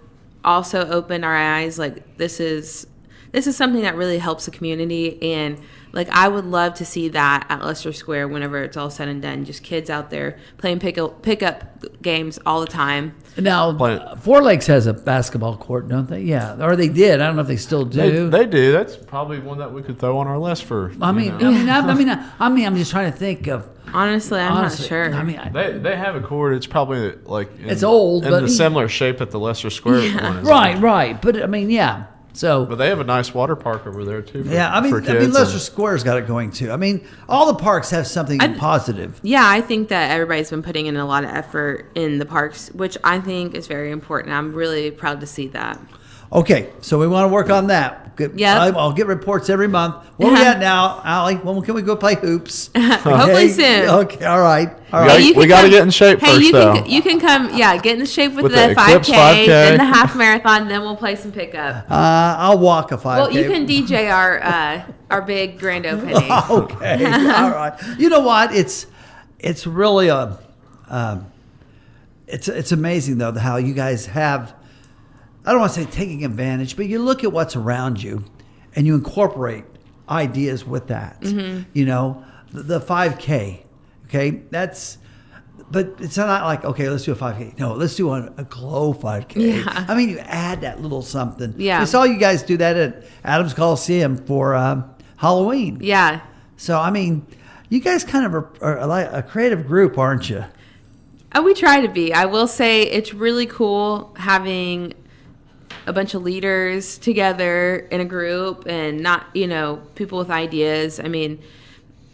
also 0.44 0.88
opened 0.90 1.26
our 1.26 1.36
eyes. 1.36 1.78
Like 1.78 2.18
this 2.18 2.40
is 2.40 2.88
this 3.32 3.48
is 3.48 3.58
something 3.58 3.82
that 3.82 3.96
really 3.96 4.18
helps 4.18 4.46
the 4.46 4.52
community, 4.52 5.22
and 5.22 5.60
like 5.96 6.08
I 6.10 6.28
would 6.28 6.46
love 6.46 6.76
to 6.76 6.86
see 6.86 7.08
that 7.10 7.48
at 7.50 7.64
Leicester 7.64 7.92
Square 7.94 8.28
whenever 8.28 8.62
it's 8.62 8.78
all 8.78 8.90
said 8.92 9.08
and 9.08 9.22
done. 9.22 9.46
Just 9.46 9.64
kids 9.64 9.90
out 9.90 10.12
there 10.12 10.38
playing 10.58 10.80
pick 10.80 10.98
up, 11.00 11.24
pick 11.24 11.42
up 11.42 11.84
games 12.04 12.38
all 12.46 12.62
the 12.62 12.68
time. 12.68 13.16
Now, 13.38 13.74
Play- 13.76 14.00
Four 14.22 14.44
Lakes 14.44 14.68
has 14.68 14.86
a 14.88 14.94
basketball 14.94 15.58
court, 15.58 15.88
don't 15.88 16.08
they? 16.08 16.22
Yeah, 16.22 16.64
or 16.64 16.76
they 16.76 16.88
did. 16.90 17.20
I 17.22 17.26
don't 17.28 17.36
know 17.38 17.42
if 17.42 17.48
they 17.48 17.58
still 17.58 17.84
do. 17.86 18.30
they 18.30 18.46
do. 18.46 18.72
That's 18.72 18.96
probably 18.96 19.40
one 19.40 19.58
that 19.58 19.74
we 19.74 19.82
could 19.82 19.98
throw 20.00 20.20
on 20.20 20.28
our 20.28 20.38
list 20.38 20.66
for. 20.66 20.94
I 21.02 21.10
you 21.10 21.16
mean, 21.16 21.38
know. 21.38 21.48
I 21.48 21.52
mean, 21.52 21.70
I, 21.70 21.80
I 21.80 21.94
mean, 21.96 22.10
I, 22.10 22.32
I 22.40 22.50
mean, 22.50 22.66
I'm 22.68 22.76
just 22.76 22.92
trying 22.92 23.12
to 23.12 23.18
think 23.18 23.48
of. 23.48 23.68
Honestly, 23.94 24.40
I'm 24.40 24.52
honestly, 24.52 24.84
not 24.84 24.88
sure. 24.90 25.14
I 25.14 25.24
mean, 25.24 25.38
I, 25.40 25.50
They 25.50 25.78
they 25.78 25.96
have 25.96 26.16
a 26.16 26.22
court. 26.22 26.56
It's 26.56 26.68
probably 26.68 27.14
like 27.24 27.50
in, 27.60 27.70
It's 27.70 27.84
old, 27.84 28.24
but 28.24 28.28
in 28.28 28.34
but- 28.34 28.42
the 28.42 28.50
similar 28.50 28.90
shape 28.90 29.22
at 29.22 29.32
the 29.32 29.40
Leicester 29.40 29.70
Square 29.70 30.12
one 30.22 30.38
is. 30.38 30.48
right, 30.48 30.78
right, 30.82 31.22
but 31.22 31.42
I 31.42 31.46
mean, 31.46 31.70
yeah. 31.70 32.06
So 32.36 32.66
But 32.66 32.76
they 32.76 32.90
have 32.90 33.00
a 33.00 33.06
nice 33.06 33.34
water 33.34 33.56
park 33.56 33.88
over 33.88 34.04
there 34.04 34.22
too. 34.22 34.44
For, 34.44 34.50
yeah, 34.52 34.76
I 34.76 34.82
mean, 34.82 34.92
for 34.92 35.02
I 35.02 35.20
mean, 35.20 35.32
Leicester 35.32 35.60
Square's 35.60 36.04
got 36.04 36.18
it 36.18 36.28
going 36.28 36.52
too. 36.52 36.72
I 36.72 36.76
mean, 36.78 37.06
all 37.30 37.48
the 37.48 37.60
parks 37.62 37.90
have 37.92 38.06
something 38.08 38.42
I'd- 38.42 38.60
positive. 38.60 39.20
Yeah, 39.24 39.48
I 39.48 39.62
think 39.62 39.88
that 39.90 40.12
everybody's 40.12 40.50
been 40.50 40.62
putting 40.64 40.88
in 40.88 40.98
a 40.98 41.06
lot 41.06 41.24
of 41.24 41.30
effort 41.30 41.90
in 41.96 42.20
the 42.20 42.26
parks, 42.26 42.70
which 42.74 42.98
I 43.04 43.20
think 43.20 43.56
is 43.56 43.68
very 43.68 43.92
important. 43.92 44.34
I'm 44.34 44.54
really 44.54 44.92
proud 44.92 45.22
to 45.22 45.26
see 45.28 45.48
that. 45.50 45.80
Okay, 46.36 46.70
so 46.82 47.00
we 47.00 47.08
want 47.08 47.24
to 47.30 47.34
work 47.34 47.50
on 47.50 47.68
that. 47.68 48.02
Get, 48.18 48.38
Yep. 48.38 48.58
I, 48.58 48.70
will 48.72 48.94
get 48.94 49.08
reports 49.08 49.50
every 49.50 49.68
month. 49.68 49.96
Where 50.18 50.32
we 50.32 50.40
Yeah. 50.40 50.52
at 50.52 50.60
now, 50.60 51.02
Allie? 51.04 51.36
When 51.36 51.62
can 51.62 51.76
we 51.76 51.82
go 51.82 51.96
play 51.96 52.16
hoops? 52.16 52.70
Hopefully 52.78 53.24
Okay? 53.24 53.48
soon. 53.50 53.90
Okay, 53.90 54.26
all 54.26 54.42
right. 54.42 54.70
All 54.94 55.02
right. 55.02 55.06
We 55.06 55.08
gotta- 55.08 55.24
you 55.24 55.28
we 55.28 55.34
can 55.44 55.48
gotta 55.50 55.62
come- 55.64 55.72
get 55.72 55.84
in 55.84 55.90
shape 55.92 56.20
hey, 56.20 56.34
first, 56.34 56.42
you 56.46 56.52
though. 56.52 56.74
Can, 56.76 56.86
you 56.90 57.02
can 57.02 57.20
come, 57.22 57.54
yeah, 57.58 57.78
get 57.78 57.98
in 58.00 58.06
shape 58.06 58.34
with, 58.34 58.44
With 58.44 58.52
the, 58.54 58.68
the 58.70 58.76
5K, 58.76 58.88
Eclipse 58.90 59.10
5K. 59.10 59.46
then 59.48 59.78
the 59.78 59.86
half 59.86 60.16
marathon, 60.16 60.68
then 60.68 60.82
we'll 60.82 60.96
play 60.98 61.16
some 61.16 61.32
pickup. 61.32 61.86
Uh, 61.92 62.36
I'll 62.38 62.58
walk 62.60 62.92
a 62.92 62.98
five. 62.98 63.18
Well, 63.18 63.32
you 63.32 63.50
can 63.50 63.66
DJ 63.68 64.12
our 64.14 64.42
uh, 64.44 64.84
our 65.10 65.22
big 65.22 65.58
grand 65.60 65.86
opening. 65.86 66.16
okay, 66.50 67.06
all 67.06 67.52
right. 67.52 67.74
You 67.98 68.10
know 68.10 68.20
what? 68.22 68.54
It's 68.54 68.88
it's 69.40 69.66
really 69.68 70.08
a 70.10 70.38
um, 70.90 71.26
it's 72.28 72.48
it's 72.48 72.72
amazing 72.72 73.18
though 73.20 73.32
how 73.34 73.58
you 73.58 73.74
guys 73.74 74.06
have. 74.08 74.54
I 75.46 75.52
don't 75.52 75.60
want 75.62 75.74
to 75.74 75.84
say 75.84 75.90
taking 75.90 76.26
advantage, 76.26 76.76
but 76.76 76.88
you 76.88 77.00
look 77.00 77.24
at 77.24 77.32
what's 77.32 77.56
around 77.56 78.02
you, 78.02 78.24
and 78.76 78.86
you 78.88 78.96
incorporate 78.96 79.64
ideas 80.10 80.66
with 80.66 80.88
that. 80.88 81.24
You 81.74 81.86
know, 81.86 82.24
the 82.52 82.80
five 82.82 83.18
k. 83.20 83.66
Okay, 84.06 84.42
that's. 84.50 84.98
But 85.72 85.96
it's 86.00 86.18
not 86.18 86.44
like 86.44 86.64
okay, 86.64 86.90
let's 86.90 87.06
do 87.06 87.12
a 87.12 87.16
5K. 87.16 87.58
No, 87.58 87.74
let's 87.74 87.96
do 87.96 88.12
a, 88.12 88.32
a 88.38 88.44
glow 88.44 88.94
5K. 88.94 89.64
Yeah. 89.66 89.86
I 89.88 89.96
mean, 89.96 90.10
you 90.10 90.20
add 90.20 90.62
that 90.62 90.80
little 90.80 91.02
something. 91.02 91.56
Yeah. 91.58 91.82
I 91.82 91.86
saw 91.86 92.04
you 92.04 92.20
guys 92.20 92.44
do 92.44 92.56
that 92.58 92.76
at 92.78 93.06
Adams 93.24 93.56
Coliseum 93.56 94.16
for 94.16 94.54
um, 94.54 94.88
Halloween. 95.18 95.80
Yeah, 95.82 96.22
So 96.58 96.80
I 96.80 96.92
mean, 96.92 97.26
you 97.70 97.80
guys 97.80 98.04
kind 98.04 98.26
of 98.28 98.36
are, 98.36 98.52
are 98.62 99.18
a 99.18 99.24
creative 99.24 99.66
group, 99.66 99.98
aren't 99.98 100.30
you? 100.30 100.46
Uh, 101.32 101.42
we 101.44 101.54
try 101.56 101.82
to 101.82 101.90
be. 101.90 102.14
I 102.14 102.26
will 102.26 102.48
say 102.48 102.84
it's 102.84 103.14
really 103.14 103.48
cool 103.48 104.14
having 104.18 104.94
a 105.86 105.94
bunch 105.94 106.14
of 106.14 106.24
leaders 106.24 106.98
together 106.98 107.88
in 107.92 108.02
a 108.02 108.06
group 108.06 108.66
and 108.68 109.02
not, 109.02 109.28
you 109.34 109.48
know, 109.48 109.82
people 109.96 110.18
with 110.18 110.30
ideas. 110.30 111.00
I 111.00 111.08
mean, 111.08 111.42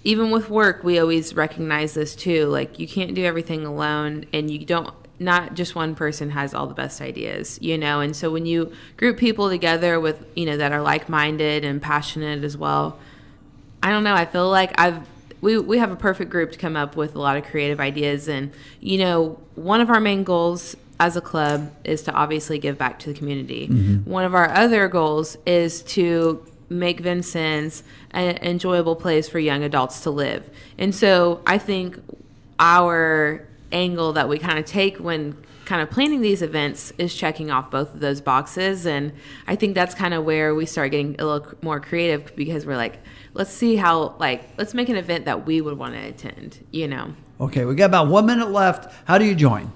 even 0.04 0.32
with 0.32 0.50
work, 0.50 0.84
we 0.84 1.00
always 1.00 1.36
recognize 1.36 1.94
this 1.94 2.16
too. 2.16 2.48
Like, 2.48 2.80
you 2.80 2.88
can't 2.88 3.14
do 3.14 3.24
everything 3.24 3.66
alone, 3.66 4.26
and 4.34 4.50
you 4.50 4.66
don't, 4.66 4.94
not 5.20 5.54
just 5.54 5.76
one 5.76 5.96
person 5.96 6.32
has 6.32 6.54
all 6.54 6.68
the 6.68 6.74
best 6.74 7.02
ideas, 7.02 7.60
you 7.62 7.78
know? 7.78 8.02
And 8.02 8.16
so 8.16 8.32
when 8.32 8.46
you 8.46 8.74
group 8.98 9.18
people 9.18 9.50
together 9.50 10.00
with, 10.00 10.26
you 10.36 10.46
know, 10.46 10.58
that 10.58 10.72
are 10.72 10.82
like 10.82 11.08
minded 11.08 11.64
and 11.64 11.82
passionate 11.82 12.44
as 12.44 12.58
well, 12.58 12.98
I 13.84 13.90
don't 13.90 14.04
know. 14.04 14.16
I 14.16 14.26
feel 14.26 14.50
like 14.50 14.80
I've 14.80 15.08
we 15.42 15.58
we 15.58 15.80
have 15.80 15.92
a 15.92 15.96
perfect 15.96 16.30
group 16.30 16.52
to 16.52 16.58
come 16.60 16.76
up 16.76 16.96
with 16.96 17.16
a 17.16 17.20
lot 17.20 17.36
of 17.36 17.44
creative 17.46 17.80
ideas, 17.80 18.28
and 18.28 18.52
you 18.80 19.00
know, 19.00 19.40
one 19.56 19.82
of 19.82 19.90
our 19.90 20.00
main 20.00 20.24
goals 20.24 20.76
as 21.02 21.18
a 21.18 21.22
club 21.22 21.74
is 21.84 22.04
to 22.04 22.12
obviously 22.14 22.60
give 22.60 22.78
back 22.78 23.00
to 23.00 23.12
the 23.12 23.18
community. 23.18 23.68
Mm-hmm. 23.68 24.08
One 24.10 24.24
of 24.24 24.36
our 24.36 24.50
other 24.52 24.88
goals 24.88 25.36
is 25.48 25.82
to 25.96 26.46
make 26.70 27.00
Vincennes 27.00 27.82
an 28.12 28.38
enjoyable 28.38 28.96
place 28.96 29.28
for 29.28 29.40
young 29.40 29.64
adults 29.64 30.02
to 30.02 30.12
live. 30.12 30.48
And 30.78 30.94
so 30.94 31.42
I 31.48 31.58
think 31.58 32.00
our 32.60 33.48
angle 33.72 34.14
that 34.14 34.30
we 34.30 34.38
kind 34.38 34.60
of 34.60 34.66
take 34.66 34.98
when 34.98 35.36
kind 35.66 35.82
of 35.82 35.90
planning 35.90 36.22
these 36.22 36.44
events 36.44 36.94
is 37.00 37.16
checking 37.16 37.50
off 37.50 37.72
both 37.72 37.94
of 37.94 38.02
those 38.02 38.20
boxes 38.20 38.86
and 38.86 39.14
i 39.48 39.56
think 39.56 39.74
that's 39.74 39.96
kind 39.96 40.14
of 40.14 40.26
where 40.26 40.54
we 40.54 40.66
start 40.66 40.92
getting 40.92 41.16
a 41.18 41.26
little 41.26 41.54
more 41.62 41.80
creative 41.80 42.36
because 42.36 42.66
we're 42.66 42.76
like 42.76 43.00
let's 43.36 43.52
see 43.52 43.78
how 43.78 44.14
like 44.20 44.44
let's 44.58 44.74
make 44.74 44.90
an 44.90 44.98
event 44.98 45.24
that 45.24 45.46
we 45.46 45.62
would 45.62 45.78
want 45.78 45.94
to 45.94 46.00
attend 46.02 46.60
you 46.72 46.90
know 46.90 47.14
Okay, 47.42 47.66
we 47.66 47.74
got 47.74 47.86
about 47.86 48.08
one 48.08 48.28
minute 48.28 48.52
left. 48.52 48.94
How 49.06 49.18
do 49.18 49.26
you 49.26 49.34
join? 49.34 49.72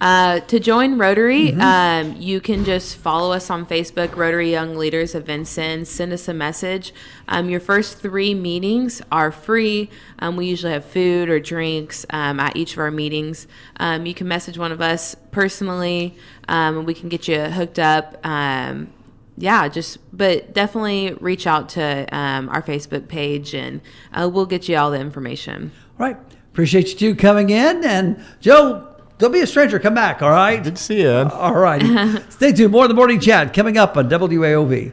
Uh, 0.00 0.40
to 0.40 0.58
join 0.58 0.96
Rotary, 0.96 1.52
um, 1.54 2.16
you 2.18 2.40
can 2.40 2.64
just 2.64 2.96
follow 2.96 3.32
us 3.32 3.50
on 3.50 3.66
Facebook, 3.66 4.16
Rotary 4.16 4.50
Young 4.50 4.76
Leaders 4.76 5.14
of 5.14 5.26
Vincennes. 5.26 5.90
Send 5.90 6.12
us 6.12 6.26
a 6.26 6.32
message. 6.32 6.94
Um, 7.28 7.50
your 7.50 7.60
first 7.60 7.98
three 7.98 8.32
meetings 8.32 9.02
are 9.12 9.30
free. 9.30 9.90
Um, 10.18 10.36
we 10.36 10.46
usually 10.46 10.72
have 10.72 10.86
food 10.86 11.28
or 11.28 11.38
drinks 11.38 12.06
um, 12.10 12.40
at 12.40 12.56
each 12.56 12.72
of 12.72 12.78
our 12.78 12.90
meetings. 12.90 13.46
Um, 13.78 14.06
you 14.06 14.14
can 14.14 14.26
message 14.26 14.56
one 14.56 14.72
of 14.72 14.80
us 14.80 15.14
personally, 15.32 16.16
um, 16.48 16.78
and 16.78 16.86
we 16.86 16.94
can 16.94 17.10
get 17.10 17.28
you 17.28 17.38
hooked 17.38 17.78
up. 17.78 18.24
Um, 18.26 18.92
yeah, 19.36 19.68
just 19.68 19.98
but 20.16 20.54
definitely 20.54 21.14
reach 21.20 21.46
out 21.46 21.68
to 21.70 22.06
um, 22.16 22.48
our 22.48 22.62
Facebook 22.62 23.06
page, 23.08 23.54
and 23.54 23.82
uh, 24.14 24.30
we'll 24.32 24.46
get 24.46 24.68
you 24.68 24.76
all 24.76 24.90
the 24.90 25.00
information. 25.00 25.72
All 25.98 26.06
right. 26.06 26.16
Appreciate 26.52 26.88
you 26.88 26.96
two 26.96 27.14
coming 27.14 27.50
in. 27.50 27.84
And 27.84 28.24
Joe, 28.40 28.89
don't 29.20 29.32
be 29.32 29.40
a 29.40 29.46
stranger. 29.46 29.78
Come 29.78 29.94
back, 29.94 30.22
all 30.22 30.30
right? 30.30 30.62
Good 30.62 30.76
to 30.76 30.82
see 30.82 31.02
you, 31.02 31.10
Ed. 31.10 31.28
All 31.28 31.54
right. 31.54 31.82
Stay 32.30 32.52
tuned. 32.52 32.72
More 32.72 32.84
of 32.84 32.88
the 32.88 32.94
morning 32.94 33.20
chat 33.20 33.52
coming 33.52 33.76
up 33.76 33.96
on 33.96 34.08
WAOV. 34.08 34.92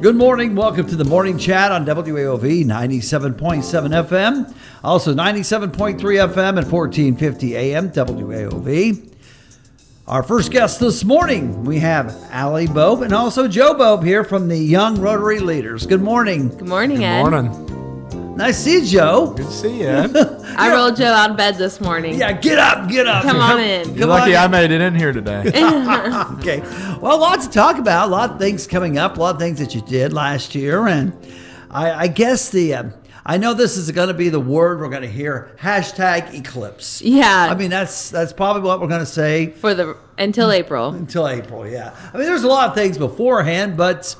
Good 0.00 0.14
morning. 0.14 0.54
Welcome 0.54 0.86
to 0.86 0.96
the 0.96 1.04
morning 1.04 1.36
chat 1.38 1.72
on 1.72 1.84
WAOV 1.84 2.64
97.7 2.64 4.06
FM, 4.06 4.54
also 4.84 5.12
97.3 5.12 5.96
FM 5.98 6.58
and 6.58 6.70
1450 6.70 7.56
AM 7.56 7.90
WAOV. 7.90 9.12
Our 10.06 10.22
first 10.22 10.52
guest 10.52 10.78
this 10.78 11.02
morning, 11.04 11.64
we 11.64 11.80
have 11.80 12.16
Allie 12.30 12.68
Bobe 12.68 13.02
and 13.02 13.12
also 13.12 13.48
Joe 13.48 13.74
Bobe 13.74 14.04
here 14.04 14.22
from 14.22 14.46
the 14.46 14.56
Young 14.56 15.00
Rotary 15.00 15.40
Leaders. 15.40 15.84
Good 15.84 16.00
morning. 16.02 16.48
Good 16.56 16.68
morning, 16.68 16.98
Good 16.98 17.04
Ed. 17.04 17.20
morning. 17.20 18.36
Nice 18.36 18.56
to 18.56 18.62
see 18.70 18.78
you, 18.78 18.86
Joe. 18.86 19.34
Good 19.36 19.46
to 19.46 19.52
see 19.52 19.80
you, 19.80 19.86
Ed. 19.88 20.12
I 20.56 20.72
rolled 20.72 20.96
Joe 20.96 21.06
out 21.06 21.30
of 21.30 21.36
bed 21.36 21.56
this 21.56 21.80
morning. 21.80 22.18
Yeah, 22.18 22.32
get 22.32 22.58
up, 22.58 22.88
get 22.88 23.06
up. 23.06 23.22
Come 23.24 23.36
on 23.36 23.60
in. 23.60 23.94
You're 23.94 24.06
lucky 24.06 24.34
on 24.34 24.42
I 24.42 24.44
in. 24.46 24.50
made 24.50 24.70
it 24.70 24.80
in 24.80 24.94
here 24.94 25.12
today. 25.12 25.50
Okay. 26.38 26.60
Well, 27.00 27.18
lots 27.18 27.46
to 27.46 27.52
talk 27.52 27.78
about. 27.78 28.08
A 28.08 28.10
lot 28.10 28.30
of 28.30 28.38
things 28.38 28.66
coming 28.66 28.98
up. 28.98 29.16
A 29.16 29.20
lot 29.20 29.34
of 29.34 29.40
things 29.40 29.58
that 29.58 29.74
you 29.74 29.80
did 29.82 30.12
last 30.12 30.54
year, 30.54 30.86
and 30.86 31.12
I, 31.70 31.92
I 31.92 32.06
guess 32.08 32.50
the. 32.50 32.74
Um, 32.74 32.94
I 33.26 33.36
know 33.36 33.52
this 33.52 33.76
is 33.76 33.90
going 33.90 34.08
to 34.08 34.14
be 34.14 34.30
the 34.30 34.40
word 34.40 34.80
we're 34.80 34.88
going 34.88 35.02
to 35.02 35.08
hear. 35.08 35.54
Hashtag 35.60 36.32
eclipse. 36.32 37.02
Yeah. 37.02 37.48
I 37.50 37.54
mean, 37.54 37.68
that's 37.68 38.08
that's 38.10 38.32
probably 38.32 38.62
what 38.62 38.80
we're 38.80 38.86
going 38.88 39.00
to 39.00 39.06
say 39.06 39.50
for 39.50 39.74
the 39.74 39.98
until 40.16 40.50
April. 40.50 40.94
until 40.94 41.28
April. 41.28 41.68
Yeah. 41.68 41.94
I 42.14 42.16
mean, 42.16 42.26
there's 42.26 42.44
a 42.44 42.48
lot 42.48 42.70
of 42.70 42.74
things 42.74 42.96
beforehand, 42.96 43.76
but 43.76 44.16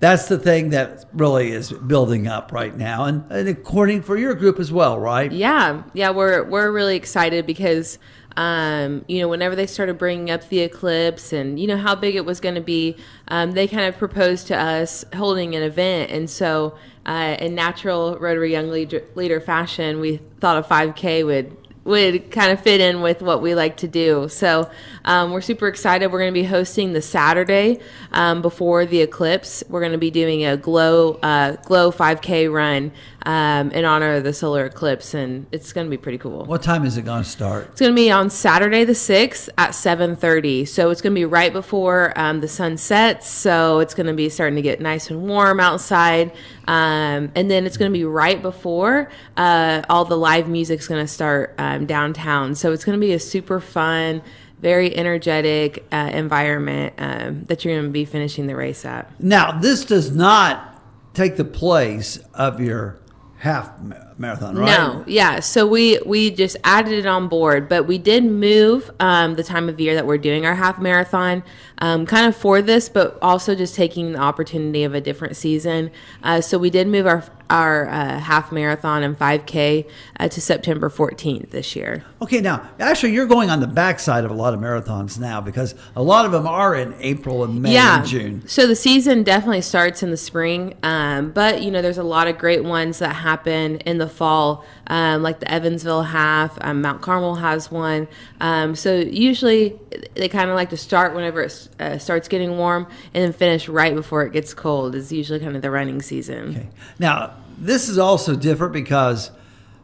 that's 0.00 0.28
the 0.28 0.38
thing 0.38 0.70
that 0.70 1.04
really 1.12 1.52
is 1.52 1.72
building 1.72 2.26
up 2.26 2.52
right 2.52 2.74
now, 2.74 3.04
and, 3.04 3.30
and 3.30 3.48
according 3.48 4.02
for 4.02 4.16
your 4.16 4.34
group 4.34 4.58
as 4.58 4.72
well, 4.72 4.98
right? 4.98 5.30
Yeah, 5.30 5.82
yeah, 5.92 6.10
we're 6.10 6.42
we're 6.44 6.72
really 6.72 6.96
excited 6.96 7.46
because 7.46 7.98
um, 8.36 9.04
you 9.08 9.20
know 9.20 9.28
whenever 9.28 9.54
they 9.54 9.66
started 9.66 9.98
bringing 9.98 10.30
up 10.30 10.48
the 10.48 10.60
eclipse 10.60 11.34
and 11.34 11.60
you 11.60 11.66
know 11.66 11.76
how 11.76 11.94
big 11.94 12.16
it 12.16 12.24
was 12.24 12.40
going 12.40 12.54
to 12.54 12.62
be, 12.62 12.96
um, 13.28 13.52
they 13.52 13.68
kind 13.68 13.84
of 13.84 13.98
proposed 13.98 14.46
to 14.46 14.56
us 14.56 15.04
holding 15.14 15.54
an 15.54 15.62
event, 15.62 16.10
and 16.10 16.30
so 16.30 16.76
uh, 17.04 17.36
in 17.38 17.54
natural 17.54 18.18
Rotary 18.18 18.52
Young 18.52 18.70
Leader, 18.70 19.02
Leader 19.14 19.40
fashion, 19.40 20.00
we 20.00 20.16
thought 20.40 20.56
a 20.56 20.66
5K 20.66 21.26
would 21.26 21.56
would 21.84 22.30
kind 22.30 22.52
of 22.52 22.60
fit 22.60 22.80
in 22.80 23.00
with 23.00 23.22
what 23.22 23.40
we 23.40 23.54
like 23.54 23.78
to 23.78 23.88
do. 23.88 24.28
So 24.28 24.70
um, 25.04 25.32
we're 25.32 25.40
super 25.40 25.66
excited. 25.66 26.12
We're 26.12 26.18
going 26.18 26.32
to 26.32 26.40
be 26.40 26.44
hosting 26.44 26.92
the 26.92 27.02
Saturday 27.02 27.80
um, 28.12 28.42
before 28.42 28.84
the 28.84 29.00
eclipse. 29.00 29.64
We're 29.68 29.80
going 29.80 29.92
to 29.92 29.98
be 29.98 30.10
doing 30.10 30.44
a 30.44 30.56
glow 30.56 31.14
uh, 31.22 31.56
glow 31.56 31.90
5K 31.90 32.52
run 32.52 32.92
um, 33.26 33.70
in 33.72 33.84
honor 33.84 34.14
of 34.14 34.24
the 34.24 34.32
solar 34.32 34.64
eclipse, 34.64 35.14
and 35.14 35.46
it's 35.52 35.72
going 35.72 35.86
to 35.86 35.90
be 35.90 35.96
pretty 35.96 36.18
cool. 36.18 36.44
What 36.44 36.62
time 36.62 36.84
is 36.84 36.96
it 36.96 37.02
going 37.02 37.22
to 37.22 37.28
start? 37.28 37.68
It's 37.72 37.80
going 37.80 37.92
to 37.92 37.96
be 37.96 38.10
on 38.10 38.30
Saturday 38.30 38.84
the 38.84 38.92
6th 38.92 39.48
at 39.58 39.70
7:30. 39.70 40.66
So 40.66 40.90
it's 40.90 41.00
going 41.00 41.14
to 41.14 41.18
be 41.18 41.24
right 41.24 41.52
before 41.52 42.12
um, 42.16 42.40
the 42.40 42.48
sun 42.48 42.76
sets. 42.76 43.28
So 43.28 43.80
it's 43.80 43.94
going 43.94 44.06
to 44.06 44.14
be 44.14 44.28
starting 44.28 44.56
to 44.56 44.62
get 44.62 44.80
nice 44.80 45.10
and 45.10 45.22
warm 45.28 45.60
outside. 45.60 46.32
Um, 46.66 47.32
and 47.34 47.50
then 47.50 47.66
it's 47.66 47.76
going 47.76 47.92
to 47.92 47.98
be 47.98 48.04
right 48.04 48.40
before 48.40 49.10
uh, 49.36 49.82
all 49.88 50.04
the 50.04 50.16
live 50.16 50.48
music's 50.48 50.86
going 50.86 51.04
to 51.04 51.12
start 51.12 51.54
um, 51.58 51.86
downtown. 51.86 52.54
So 52.54 52.72
it's 52.72 52.84
going 52.84 52.98
to 52.98 53.04
be 53.04 53.12
a 53.12 53.18
super 53.18 53.60
fun, 53.60 54.22
very 54.60 54.94
energetic 54.96 55.84
uh, 55.92 56.10
environment 56.12 56.94
um, 56.98 57.44
that 57.44 57.64
you're 57.64 57.74
going 57.74 57.86
to 57.86 57.90
be 57.90 58.04
finishing 58.04 58.46
the 58.46 58.56
race 58.56 58.84
at. 58.84 59.10
Now, 59.20 59.58
this 59.58 59.84
does 59.84 60.14
not 60.14 60.80
take 61.14 61.36
the 61.36 61.44
place 61.44 62.18
of 62.34 62.60
your 62.60 62.98
half 63.40 63.72
marathon, 64.20 64.56
right? 64.56 64.66
No, 64.66 65.02
yeah. 65.06 65.40
So 65.40 65.66
we 65.66 65.98
we 66.04 66.30
just 66.30 66.56
added 66.62 66.92
it 66.92 67.06
on 67.06 67.28
board, 67.28 67.68
but 67.68 67.86
we 67.86 67.98
did 67.98 68.24
move 68.24 68.90
um, 69.00 69.34
the 69.34 69.42
time 69.42 69.68
of 69.68 69.80
year 69.80 69.94
that 69.94 70.06
we're 70.06 70.18
doing 70.18 70.44
our 70.44 70.54
half 70.54 70.78
marathon, 70.78 71.42
um, 71.78 72.06
kind 72.06 72.26
of 72.26 72.36
for 72.36 72.62
this, 72.62 72.88
but 72.88 73.18
also 73.22 73.54
just 73.54 73.74
taking 73.74 74.12
the 74.12 74.18
opportunity 74.18 74.84
of 74.84 74.94
a 74.94 75.00
different 75.00 75.36
season. 75.36 75.90
Uh, 76.22 76.40
so 76.40 76.58
we 76.58 76.70
did 76.70 76.86
move 76.86 77.06
our 77.06 77.24
our 77.50 77.88
uh, 77.88 78.18
half 78.20 78.52
marathon 78.52 79.02
and 79.02 79.18
5K 79.18 79.90
uh, 80.18 80.28
to 80.28 80.40
September 80.40 80.88
14th 80.88 81.50
this 81.50 81.74
year. 81.74 82.04
Okay, 82.22 82.40
now 82.40 82.70
actually, 82.78 83.12
you're 83.12 83.26
going 83.26 83.50
on 83.50 83.60
the 83.60 83.66
backside 83.66 84.24
of 84.24 84.30
a 84.30 84.34
lot 84.34 84.54
of 84.54 84.60
marathons 84.60 85.18
now 85.18 85.40
because 85.40 85.74
a 85.96 86.02
lot 86.02 86.24
of 86.24 86.32
them 86.32 86.46
are 86.46 86.74
in 86.74 86.94
April 87.00 87.44
and 87.44 87.60
May 87.60 87.74
yeah. 87.74 87.98
and 87.98 88.08
June. 88.08 88.48
So 88.48 88.66
the 88.66 88.76
season 88.76 89.24
definitely 89.24 89.62
starts 89.62 90.02
in 90.02 90.10
the 90.10 90.16
spring, 90.16 90.74
um, 90.82 91.32
but 91.32 91.62
you 91.62 91.70
know 91.70 91.82
there's 91.82 91.98
a 91.98 92.04
lot 92.04 92.28
of 92.28 92.38
great 92.38 92.62
ones 92.62 93.00
that 93.00 93.16
happen 93.16 93.78
in 93.78 93.98
the 93.98 94.08
fall, 94.10 94.64
um, 94.88 95.22
like 95.22 95.40
the 95.40 95.50
Evansville 95.50 96.02
half. 96.02 96.58
Um, 96.60 96.82
Mount 96.82 97.00
Carmel 97.02 97.36
has 97.36 97.70
one. 97.70 98.08
Um, 98.40 98.74
so 98.74 98.96
usually 98.96 99.78
they 100.14 100.28
kind 100.28 100.50
of 100.50 100.56
like 100.56 100.70
to 100.70 100.76
start 100.76 101.14
whenever 101.14 101.42
it 101.42 101.68
uh, 101.78 101.98
starts 101.98 102.28
getting 102.28 102.56
warm 102.58 102.86
and 103.14 103.24
then 103.24 103.32
finish 103.32 103.68
right 103.68 103.94
before 103.94 104.22
it 104.24 104.32
gets 104.32 104.52
cold. 104.54 104.94
Is 104.94 105.10
usually 105.12 105.40
kind 105.40 105.56
of 105.56 105.62
the 105.62 105.70
running 105.70 106.02
season. 106.02 106.50
Okay. 106.50 106.68
Now, 106.98 107.34
this 107.58 107.88
is 107.88 107.98
also 107.98 108.36
different 108.36 108.72
because 108.72 109.30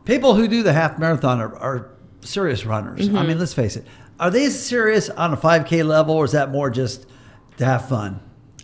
people 0.05 0.35
who 0.35 0.49
do 0.49 0.63
the 0.63 0.73
half 0.73 0.99
marathon 0.99 1.41
are, 1.41 1.55
are 1.57 1.91
serious 2.21 2.67
runners. 2.67 3.01
I 3.09 3.13
Mm-hmm. 3.13 3.29
mean, 3.29 3.39
let's 3.39 3.55
face 3.55 3.77
it. 3.77 3.87
Are 4.19 4.31
they 4.31 4.49
serious 4.51 5.11
on 5.11 5.33
a 5.35 5.37
5K 5.37 5.85
level, 5.87 6.15
or 6.15 6.25
is 6.25 6.33
that 6.33 6.51
more 6.51 6.71
just 6.71 7.07
to 7.59 7.65
have 7.67 7.89
fun? 7.89 8.21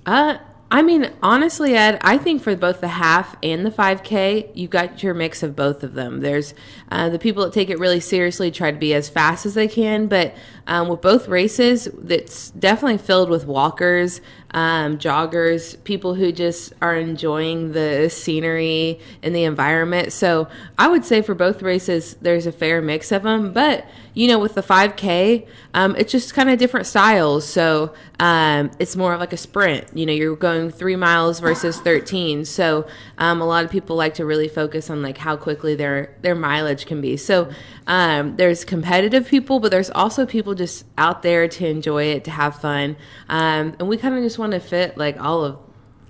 Uh, 0.07 0.39
I 0.73 0.81
mean, 0.81 1.13
honestly, 1.23 1.77
Ed, 1.77 1.99
I 2.01 2.17
think 2.17 2.43
for 2.43 2.57
both 2.57 2.81
the 2.81 2.89
half 2.89 3.37
and 3.43 3.67
the 3.67 3.71
5K, 3.71 4.53
you 4.55 4.69
got 4.69 5.03
your 5.03 5.13
mix 5.13 5.43
of 5.43 5.55
both 5.55 5.83
of 5.83 5.93
them. 5.93 6.21
There's 6.21 6.55
uh, 6.91 7.11
the 7.11 7.19
people 7.19 7.45
that 7.45 7.53
take 7.53 7.69
it 7.69 7.79
really 7.79 8.01
seriously, 8.01 8.51
try 8.51 8.71
to 8.71 8.79
be 8.79 8.95
as 8.95 9.11
fast 9.11 9.45
as 9.45 9.53
they 9.53 9.69
can, 9.69 10.07
but 10.07 10.35
um, 10.67 10.89
with 10.89 11.01
both 11.01 11.29
races, 11.29 11.87
it's 12.09 12.51
definitely 12.51 12.99
filled 12.99 13.31
with 13.31 13.47
walkers, 13.47 14.21
um, 14.53 14.99
joggers, 14.99 15.83
people 15.85 16.15
who 16.15 16.31
just 16.31 16.73
are 16.83 16.97
enjoying 16.97 17.73
the 17.73 18.09
scenery 18.11 19.01
and 19.23 19.35
the 19.35 19.45
environment. 19.45 20.13
So 20.13 20.49
I 20.79 20.89
would 20.89 21.05
say 21.05 21.23
for 21.23 21.35
both 21.35 21.63
races, 21.63 22.15
there's 22.21 22.47
a 22.47 22.53
fair 22.53 22.83
mix 22.83 23.13
of 23.13 23.23
them. 23.23 23.53
But 23.53 23.87
you 24.15 24.29
know, 24.29 24.39
with 24.39 24.55
the 24.55 24.63
5K, 24.63 25.47
um, 25.73 25.97
it's 25.97 26.13
just 26.13 26.35
kind 26.35 26.51
of 26.51 26.59
different 26.59 26.87
styles. 26.87 27.47
So 27.49 27.95
um, 28.21 28.71
it's 28.79 28.95
more 28.95 29.15
of 29.15 29.21
like 29.21 29.33
a 29.33 29.39
sprint. 29.39 29.87
You 29.95 30.05
know, 30.05 30.13
you're 30.13 30.37
going 30.37 30.71
three 30.71 30.97
miles 30.97 31.41
versus 31.41 31.81
13. 31.81 32.45
So 32.45 32.87
um, 33.17 33.41
a 33.41 33.47
lot 33.47 33.65
of 33.65 33.71
people 33.71 33.97
like 33.97 34.15
to 34.15 34.27
really 34.27 34.49
focus 34.49 34.91
on 34.91 35.03
like 35.03 35.17
how 35.17 35.37
quickly 35.37 35.75
their 35.75 36.15
their 36.21 36.35
mileage 36.35 36.85
can 36.85 37.01
be. 37.01 37.17
So 37.17 37.51
um, 37.87 38.37
there's 38.37 38.65
competitive 38.65 39.27
people, 39.27 39.61
but 39.61 39.71
there's 39.71 39.91
also 39.91 40.27
people 40.27 40.52
just 40.55 40.85
out 40.99 41.23
there 41.23 41.49
to 41.49 41.67
enjoy 41.67 42.05
it, 42.05 42.25
to 42.25 42.31
have 42.31 42.57
fun, 42.61 42.97
um, 43.29 43.75
and 43.79 43.89
we 43.89 43.97
kind 43.97 44.15
of 44.17 44.23
just 44.23 44.39
want 44.39 44.53
to 44.53 44.61
fit 44.61 44.97
like 44.99 45.21
all 45.21 45.45
of 45.45 45.59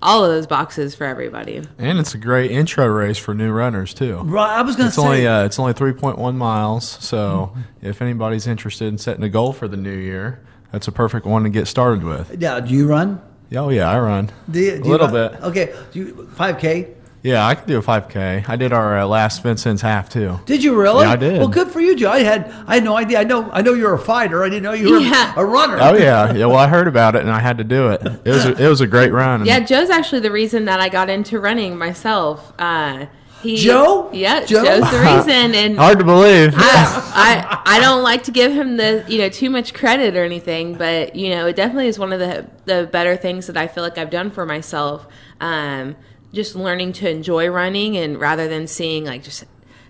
all 0.04 0.24
of 0.24 0.30
those 0.32 0.48
boxes 0.48 0.96
for 0.96 1.04
everybody. 1.04 1.62
And 1.78 1.98
it's 2.00 2.12
a 2.14 2.18
great 2.18 2.50
intro 2.50 2.86
race 2.88 3.18
for 3.18 3.34
new 3.34 3.52
runners 3.52 3.94
too. 3.94 4.16
Right, 4.24 4.58
I 4.58 4.62
was 4.62 4.74
going 4.74 4.86
to 4.86 4.88
It's 4.88 4.96
say. 4.96 5.02
only 5.02 5.26
uh, 5.26 5.44
it's 5.44 5.58
only 5.60 5.72
three 5.74 5.92
point 5.92 6.18
one 6.18 6.36
miles. 6.36 6.88
So 6.88 7.54
if 7.80 8.02
anybody's 8.02 8.46
interested 8.48 8.88
in 8.88 8.98
setting 8.98 9.22
a 9.22 9.28
goal 9.28 9.52
for 9.52 9.68
the 9.68 9.76
new 9.76 9.96
year, 9.96 10.44
that's 10.72 10.88
a 10.88 10.92
perfect 10.92 11.24
one 11.26 11.44
to 11.44 11.50
get 11.50 11.68
started 11.68 12.02
with. 12.02 12.34
yeah, 12.40 12.58
do 12.60 12.74
you 12.74 12.88
run? 12.88 13.20
Oh 13.54 13.68
yeah, 13.68 13.90
I 13.90 13.98
run 14.00 14.30
Do 14.50 14.58
you, 14.58 14.78
do 14.78 14.82
a 14.82 14.90
little 14.90 15.08
run? 15.08 15.32
bit. 15.32 15.42
Okay, 15.42 15.74
you, 15.92 16.28
5K. 16.36 16.94
Yeah, 17.22 17.46
I 17.46 17.54
could 17.54 17.66
do 17.68 17.78
a 17.78 17.82
five 17.82 18.08
k. 18.08 18.44
I 18.48 18.56
did 18.56 18.72
our 18.72 18.98
uh, 18.98 19.06
last 19.06 19.44
Vincennes 19.44 19.80
half 19.80 20.08
too. 20.08 20.40
Did 20.44 20.64
you 20.64 20.74
really? 20.74 21.04
Yeah, 21.04 21.12
I 21.12 21.16
did. 21.16 21.38
Well, 21.38 21.46
good 21.46 21.68
for 21.70 21.80
you, 21.80 21.94
Joe. 21.94 22.10
I 22.10 22.20
had 22.24 22.52
I 22.66 22.74
had 22.74 22.84
no 22.84 22.96
idea. 22.96 23.20
I 23.20 23.24
know 23.24 23.48
I 23.52 23.62
know 23.62 23.74
you're 23.74 23.94
a 23.94 23.98
fighter. 23.98 24.42
I 24.42 24.48
didn't 24.48 24.64
know 24.64 24.72
you 24.72 24.90
were 24.90 24.98
Yeah. 24.98 25.32
a 25.36 25.44
runner. 25.44 25.78
Oh 25.80 25.94
yeah, 25.96 26.32
yeah. 26.32 26.46
Well, 26.46 26.56
I 26.56 26.66
heard 26.66 26.88
about 26.88 27.14
it 27.14 27.20
and 27.22 27.30
I 27.30 27.38
had 27.38 27.58
to 27.58 27.64
do 27.64 27.90
it. 27.90 28.02
It 28.24 28.30
was 28.30 28.44
a, 28.44 28.64
it 28.64 28.68
was 28.68 28.80
a 28.80 28.88
great 28.88 29.12
run. 29.12 29.46
Yeah, 29.46 29.60
Joe's 29.60 29.88
actually 29.88 30.20
the 30.20 30.32
reason 30.32 30.64
that 30.64 30.80
I 30.80 30.88
got 30.88 31.08
into 31.08 31.38
running 31.38 31.78
myself. 31.78 32.52
Uh, 32.58 33.06
he, 33.40 33.56
Joe? 33.56 34.08
Yeah, 34.12 34.44
Joe? 34.44 34.64
Joe's 34.64 34.90
the 34.90 34.98
reason, 35.26 35.54
and 35.54 35.76
Hard 35.76 35.98
to 36.00 36.04
believe. 36.04 36.54
I, 36.56 37.62
I 37.66 37.76
I 37.76 37.80
don't 37.80 38.02
like 38.02 38.24
to 38.24 38.30
give 38.32 38.50
him 38.52 38.76
the 38.76 39.04
you 39.08 39.18
know 39.18 39.28
too 39.28 39.48
much 39.50 39.74
credit 39.74 40.16
or 40.16 40.24
anything, 40.24 40.74
but 40.74 41.14
you 41.14 41.30
know 41.30 41.46
it 41.46 41.54
definitely 41.54 41.86
is 41.86 42.00
one 42.00 42.12
of 42.12 42.18
the 42.18 42.46
the 42.64 42.88
better 42.90 43.16
things 43.16 43.46
that 43.46 43.56
I 43.56 43.68
feel 43.68 43.84
like 43.84 43.96
I've 43.96 44.10
done 44.10 44.30
for 44.32 44.44
myself. 44.44 45.06
Um, 45.40 45.94
just 46.32 46.54
learning 46.56 46.92
to 46.94 47.10
enjoy 47.10 47.48
running, 47.48 47.96
and 47.96 48.20
rather 48.20 48.48
than 48.48 48.66
seeing 48.66 49.04
like 49.04 49.22
just. 49.22 49.44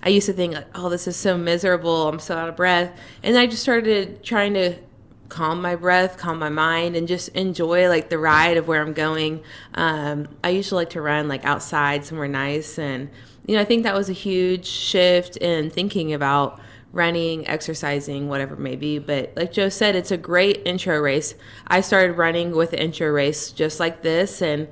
I 0.04 0.08
used 0.08 0.26
to 0.26 0.32
think 0.32 0.56
oh, 0.74 0.88
this 0.88 1.06
is 1.06 1.16
so 1.16 1.38
miserable. 1.38 2.08
I'm 2.08 2.18
so 2.18 2.36
out 2.36 2.48
of 2.48 2.56
breath, 2.56 2.98
and 3.22 3.38
I 3.38 3.46
just 3.46 3.62
started 3.62 4.24
trying 4.24 4.54
to 4.54 4.76
calm 5.32 5.62
my 5.62 5.74
breath, 5.74 6.18
calm 6.18 6.38
my 6.38 6.50
mind, 6.50 6.94
and 6.94 7.08
just 7.08 7.28
enjoy 7.30 7.88
like 7.88 8.10
the 8.10 8.18
ride 8.18 8.58
of 8.58 8.68
where 8.68 8.82
I'm 8.82 8.92
going. 8.92 9.42
Um, 9.74 10.28
I 10.44 10.50
usually 10.50 10.82
like 10.82 10.90
to 10.90 11.00
run 11.00 11.26
like 11.26 11.44
outside 11.44 12.04
somewhere 12.04 12.28
nice, 12.28 12.78
and 12.78 13.08
you 13.46 13.56
know 13.56 13.62
I 13.62 13.64
think 13.64 13.82
that 13.84 13.94
was 13.94 14.10
a 14.10 14.14
huge 14.14 14.66
shift 14.66 15.38
in 15.38 15.70
thinking 15.70 16.12
about 16.12 16.60
running, 16.92 17.48
exercising, 17.48 18.28
whatever 18.28 18.54
it 18.54 18.60
may 18.60 18.76
be. 18.76 18.98
But 18.98 19.32
like 19.34 19.52
Joe 19.52 19.70
said, 19.70 19.96
it's 19.96 20.10
a 20.10 20.18
great 20.18 20.60
intro 20.66 21.00
race. 21.00 21.34
I 21.66 21.80
started 21.80 22.18
running 22.18 22.50
with 22.50 22.74
intro 22.74 23.08
race 23.08 23.50
just 23.50 23.80
like 23.80 24.02
this, 24.02 24.42
and 24.42 24.68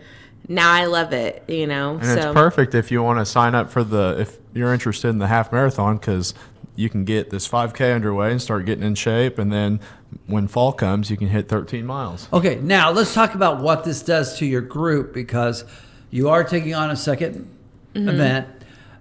now 0.50 0.70
I 0.72 0.84
love 0.84 1.12
it. 1.14 1.42
You 1.48 1.66
know, 1.66 1.98
And 2.02 2.18
it's 2.18 2.26
perfect 2.34 2.74
if 2.74 2.90
you 2.90 3.02
want 3.02 3.18
to 3.20 3.24
sign 3.24 3.54
up 3.54 3.70
for 3.70 3.82
the 3.82 4.16
if 4.20 4.38
you're 4.52 4.74
interested 4.74 5.08
in 5.08 5.18
the 5.18 5.28
half 5.28 5.50
marathon 5.52 5.96
because 5.96 6.34
you 6.76 6.88
can 6.90 7.04
get 7.04 7.30
this 7.30 7.48
5K 7.48 7.94
underway 7.94 8.30
and 8.32 8.40
start 8.40 8.64
getting 8.64 8.84
in 8.84 8.94
shape, 8.94 9.38
and 9.38 9.52
then 9.52 9.80
when 10.26 10.48
fall 10.48 10.72
comes, 10.72 11.10
you 11.10 11.16
can 11.16 11.28
hit 11.28 11.48
13 11.48 11.84
miles. 11.86 12.28
Okay, 12.32 12.56
now 12.56 12.90
let's 12.90 13.12
talk 13.14 13.34
about 13.34 13.60
what 13.62 13.84
this 13.84 14.02
does 14.02 14.38
to 14.38 14.46
your 14.46 14.60
group 14.62 15.12
because 15.12 15.64
you 16.10 16.28
are 16.28 16.42
taking 16.44 16.74
on 16.74 16.90
a 16.90 16.94
2nd 16.94 17.46
Mm-hmm. 17.94 18.08
event. 18.08 18.46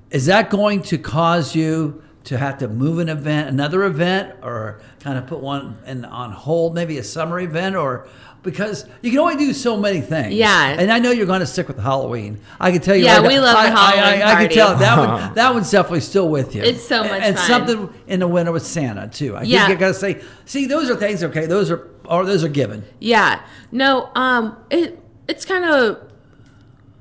Is 0.10 0.26
that 0.26 0.50
going 0.50 0.82
to 0.84 0.98
cause 0.98 1.56
you 1.56 2.02
to 2.26 2.38
have 2.38 2.58
to 2.60 2.68
move 2.68 3.00
an 3.00 3.10
event, 3.10 3.50
another 3.50 3.84
event, 3.86 4.36
or 4.44 4.82
kind 5.00 5.18
of 5.18 5.26
put 5.28 5.40
one 5.40 5.78
in, 5.86 6.06
on 6.06 6.32
hold, 6.32 6.76
maybe 6.76 6.98
a 6.98 7.04
summer 7.04 7.40
event, 7.40 7.76
or 7.76 8.08
because 8.44 8.86
you 9.02 9.10
can 9.10 9.20
only 9.20 9.36
do 9.36 9.52
so 9.54 9.76
many 9.78 10.00
things. 10.02 10.34
Yeah. 10.34 10.70
and 10.80 10.92
I 10.92 11.00
know 11.00 11.12
you're 11.12 11.26
going 11.26 11.40
to 11.42 11.46
stick 11.46 11.68
with 11.68 11.78
Halloween. 11.80 12.40
I 12.60 12.72
can 12.72 12.82
tell 12.82 12.96
you. 12.96 13.04
Yeah, 13.06 13.18
right 13.20 13.28
we 13.28 13.36
now- 13.36 13.44
love 13.44 13.54
the 13.56 13.60
I, 13.60 13.64
I, 13.64 13.96
Halloween 13.96 14.22
I, 14.22 14.32
I 14.34 14.46
can 14.48 14.56
tell 14.56 14.76
that 14.78 14.98
one. 14.98 15.34
That 15.36 15.54
one's 15.54 15.72
definitely 15.72 16.02
still 16.02 16.30
with 16.30 16.56
you. 16.56 16.62
It's 16.64 16.86
so 16.86 17.04
much 17.04 17.22
and 17.22 17.36
fun. 17.38 17.48
something 17.48 17.94
in 18.08 18.20
the 18.22 18.28
winter 18.28 18.52
with 18.52 18.66
Santa 18.66 19.08
too. 19.08 19.36
I 19.36 19.44
Yeah. 19.44 19.68
think 19.68 19.72
you 19.72 19.80
got 19.80 19.88
to 19.90 19.94
say, 19.94 20.22
see, 20.46 20.66
those 20.68 20.90
are 20.90 20.96
things. 20.96 21.24
Okay, 21.24 21.46
those 21.46 21.70
are 21.72 21.90
or 22.06 22.26
those 22.26 22.44
are 22.44 22.50
given. 22.50 22.84
Yeah. 23.00 23.42
No, 23.72 24.10
um 24.16 24.58
it 24.70 25.00
it's 25.28 25.46
kind 25.46 25.64
of 25.66 26.09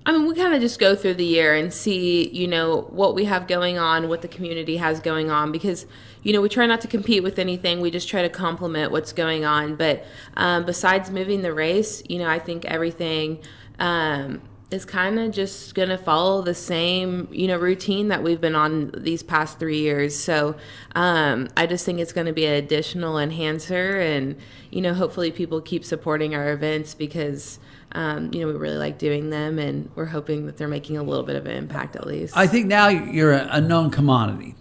I 0.09 0.12
mean, 0.12 0.27
we 0.27 0.35
kind 0.35 0.55
of 0.55 0.62
just 0.62 0.81
go 0.81 0.97
through 0.97 1.14
the 1.14 1.25
year 1.27 1.55
and 1.55 1.71
see, 1.71 2.31
you 2.31 2.49
know, 2.49 2.87
what 2.88 3.14
we 3.14 3.27
have 3.27 3.47
going 3.47 3.77
on, 3.77 4.09
what 4.09 4.23
the 4.23 4.29
community 4.29 4.79
has 4.79 5.01
going 5.01 5.31
on, 5.31 5.53
because, 5.53 5.85
you 6.23 6.33
know, 6.33 6.40
we 6.40 6.49
try 6.49 6.64
not 6.64 6.81
to 6.81 6.88
compete 6.88 7.23
with 7.23 7.38
anything. 7.38 7.83
We 7.83 7.90
just 7.90 8.09
try 8.09 8.23
to 8.23 8.31
complement 8.31 8.90
what's 8.90 9.12
going 9.12 9.44
on. 9.44 9.77
But 9.77 10.07
um, 10.35 10.64
besides 10.64 11.11
moving 11.11 11.42
the 11.42 11.53
race, 11.53 12.03
you 12.09 12.18
know, 12.18 12.27
I 12.27 12.38
think 12.38 12.64
everything 12.64 13.40
um, 13.81 14.40
is 14.71 14.87
kind 14.87 15.18
of 15.18 15.31
just 15.31 15.75
going 15.75 15.90
to 15.90 15.99
follow 15.99 16.40
the 16.40 16.55
same, 16.55 17.29
you 17.31 17.47
know, 17.47 17.59
routine 17.59 18.09
that 18.09 18.23
we've 18.23 18.40
been 18.40 18.57
on 18.57 18.90
these 18.97 19.23
past 19.23 19.59
three 19.59 19.81
years. 19.81 20.18
So 20.18 20.57
um, 20.94 21.49
I 21.55 21.66
just 21.66 21.85
think 21.85 22.01
it's 22.01 22.14
going 22.14 22.29
to 22.29 22.33
be 22.33 22.47
an 22.47 22.55
additional 22.55 23.18
enhancer, 23.18 24.01
and 24.01 24.37
you 24.71 24.81
know, 24.81 24.94
hopefully 24.94 25.31
people 25.31 25.61
keep 25.61 25.85
supporting 25.85 26.35
our 26.35 26.51
events 26.51 26.94
because. 26.94 27.59
Um, 27.92 28.31
you 28.33 28.40
know, 28.40 28.48
we 28.48 28.53
really 28.55 28.77
like 28.77 28.98
doing 28.98 29.31
them, 29.31 29.59
and 29.59 29.90
we're 29.94 30.05
hoping 30.05 30.46
that 30.46 30.57
they're 30.57 30.68
making 30.68 30.98
a 30.98 31.03
little 31.03 31.24
bit 31.24 31.37
of 31.37 31.46
an 31.46 31.53
impact 31.53 31.96
at 31.96 32.07
least. 32.07 32.37
I 32.37 32.46
think 32.46 32.66
now 32.66 32.88
you're 32.88 33.33
a, 33.33 33.61
known 33.61 33.90
commodity. 33.90 34.55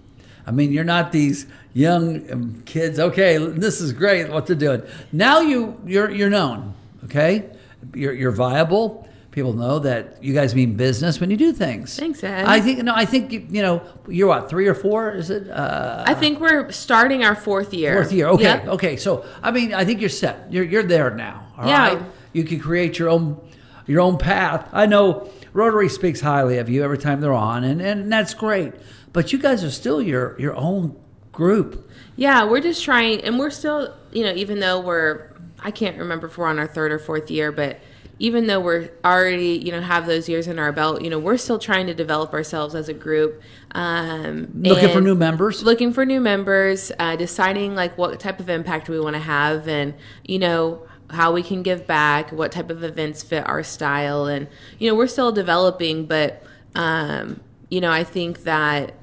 I 0.46 0.52
mean, 0.52 0.72
you're 0.72 0.86
not 0.86 1.12
these 1.12 1.46
young 1.74 2.32
um, 2.32 2.63
kids. 2.66 3.00
Okay, 3.00 3.38
this 3.38 3.82
is 3.82 3.92
great. 3.92 4.30
What 4.30 4.46
they're 4.48 4.56
doing 4.56 4.82
now, 5.12 5.42
you 5.42 5.80
you're 5.86 6.10
you're 6.10 6.30
known. 6.30 6.74
Okay, 7.04 7.50
you're 7.94 8.13
you're 8.13 8.32
viable. 8.32 9.04
People 9.32 9.54
know 9.54 9.78
that 9.80 10.24
you 10.24 10.34
guys 10.34 10.56
mean 10.56 10.76
business 10.76 11.20
when 11.20 11.30
you 11.30 11.38
do 11.38 11.54
things. 11.54 11.96
Thanks, 11.96 12.24
Ed. 12.24 12.46
I 12.46 12.60
think 12.60 12.80
no. 12.82 12.94
I 12.96 13.06
think 13.06 13.32
you, 13.32 13.46
you 13.52 13.62
know 13.62 13.84
you're 14.08 14.28
what 14.30 14.50
three 14.50 14.68
or 14.68 14.74
four? 14.74 15.12
Is 15.12 15.30
it? 15.30 15.50
Uh, 15.50 16.04
I 16.08 16.13
think 16.16 16.40
we're 16.40 16.72
starting 16.72 17.24
our 17.24 17.36
fourth 17.36 17.74
year. 17.74 17.94
Fourth 17.94 18.12
year. 18.13 18.28
Okay. 18.30 18.44
Yep. 18.44 18.68
Okay. 18.70 18.96
So 18.98 19.26
I 19.44 19.52
mean, 19.52 19.74
I 19.74 19.84
think 19.86 20.00
you're 20.00 20.10
set. 20.10 20.52
You're 20.52 20.63
you're 20.63 20.82
there 20.84 21.12
now. 21.12 21.46
all 21.58 21.68
Yeah. 21.68 21.88
right? 21.96 22.02
You 22.38 22.43
can 22.43 22.60
create 22.60 23.00
your 23.00 23.10
own 23.10 23.41
your 23.86 24.02
own 24.02 24.17
path. 24.17 24.69
I 24.71 24.86
know 24.86 25.30
Rotary 25.54 25.89
speaks 25.89 26.21
highly 26.21 26.58
of 26.58 26.69
you 26.69 26.84
every 26.84 26.97
time 26.97 27.19
they're 27.19 27.34
on, 27.34 27.63
and 27.63 27.82
and 27.82 28.12
that's 28.12 28.34
great. 28.34 28.73
But 29.12 29.34
you 29.34 29.39
guys 29.39 29.63
are 29.63 29.71
still 29.71 30.02
your 30.02 30.39
your 30.39 30.56
own 30.56 30.95
group. 31.32 31.89
Yeah, 32.15 32.45
we're 32.45 32.62
just 32.62 32.84
trying, 32.84 33.21
and 33.21 33.38
we're 33.38 33.52
still, 33.52 33.93
you 34.12 34.23
know, 34.23 34.34
even 34.34 34.60
though 34.60 34.80
we're, 34.80 35.34
I 35.60 35.69
can't 35.69 35.95
remember 36.00 36.26
if 36.26 36.38
we're 36.38 36.47
on 36.47 36.58
our 36.58 36.65
third 36.65 36.91
or 36.91 36.97
fourth 36.97 37.30
year, 37.30 37.52
but 37.52 37.80
even 38.17 38.47
though 38.47 38.60
we're 38.60 38.89
already, 39.06 39.50
you 39.50 39.71
know, 39.71 39.80
have 39.80 40.08
those 40.08 40.28
years 40.28 40.47
in 40.47 40.58
our 40.58 40.71
belt, 40.71 41.04
you 41.04 41.12
know, 41.12 41.19
we're 41.19 41.38
still 41.38 41.60
trying 41.60 41.86
to 41.86 41.93
develop 41.93 42.34
ourselves 42.34 42.73
as 42.73 42.89
a 42.89 42.93
group. 42.93 43.39
Um, 43.73 44.50
Looking 44.56 44.89
for 44.89 45.00
new 45.00 45.13
members. 45.13 45.62
Looking 45.62 45.93
for 45.93 46.08
new 46.08 46.19
members, 46.19 46.91
uh, 46.97 47.15
deciding 47.15 47.76
like 47.76 47.95
what 48.00 48.19
type 48.19 48.39
of 48.39 48.50
impact 48.50 48.89
we 48.89 49.00
want 49.00 49.15
to 49.15 49.21
have, 49.21 49.67
and 49.67 49.93
you 50.23 50.39
know 50.39 50.87
how 51.10 51.32
we 51.32 51.41
can 51.41 51.63
give 51.63 51.88
back, 51.88 52.32
what 52.32 52.52
type 52.52 52.70
of 52.70 52.84
events 52.84 53.24
fit 53.24 53.48
our 53.48 53.63
style, 53.63 54.26
and 54.26 54.48
you 54.80 54.89
know 54.89 54.96
we're 54.96 55.08
still 55.08 55.32
developing, 55.32 56.06
but 56.06 56.43
um, 56.76 57.41
you 57.70 57.82
know 57.82 57.91
I 57.91 58.04
think 58.04 58.43
that 58.43 58.93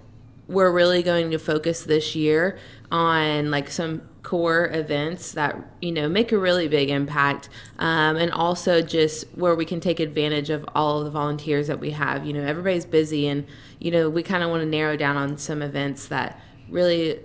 we're 0.46 0.70
really 0.70 1.02
going 1.02 1.30
to 1.30 1.38
focus 1.38 1.84
this 1.84 2.14
year 2.14 2.58
on 2.90 3.50
like 3.50 3.70
some 3.70 4.02
core 4.22 4.70
events 4.72 5.32
that 5.32 5.56
you 5.80 5.92
know 5.92 6.08
make 6.08 6.32
a 6.32 6.38
really 6.38 6.66
big 6.66 6.88
impact 6.88 7.48
um, 7.78 8.16
and 8.16 8.30
also 8.32 8.80
just 8.80 9.26
where 9.34 9.54
we 9.54 9.64
can 9.64 9.80
take 9.80 10.00
advantage 10.00 10.48
of 10.48 10.64
all 10.74 10.98
of 10.98 11.04
the 11.04 11.10
volunteers 11.10 11.66
that 11.66 11.78
we 11.78 11.90
have. 11.90 12.26
You 12.26 12.32
know 12.32 12.42
everybody's 12.42 12.86
busy 12.86 13.28
and 13.28 13.46
you 13.78 13.90
know 13.90 14.10
we 14.10 14.22
kind 14.22 14.42
of 14.42 14.50
want 14.50 14.62
to 14.62 14.68
narrow 14.68 14.96
down 14.96 15.16
on 15.16 15.38
some 15.38 15.62
events 15.62 16.08
that 16.08 16.40
really 16.68 17.20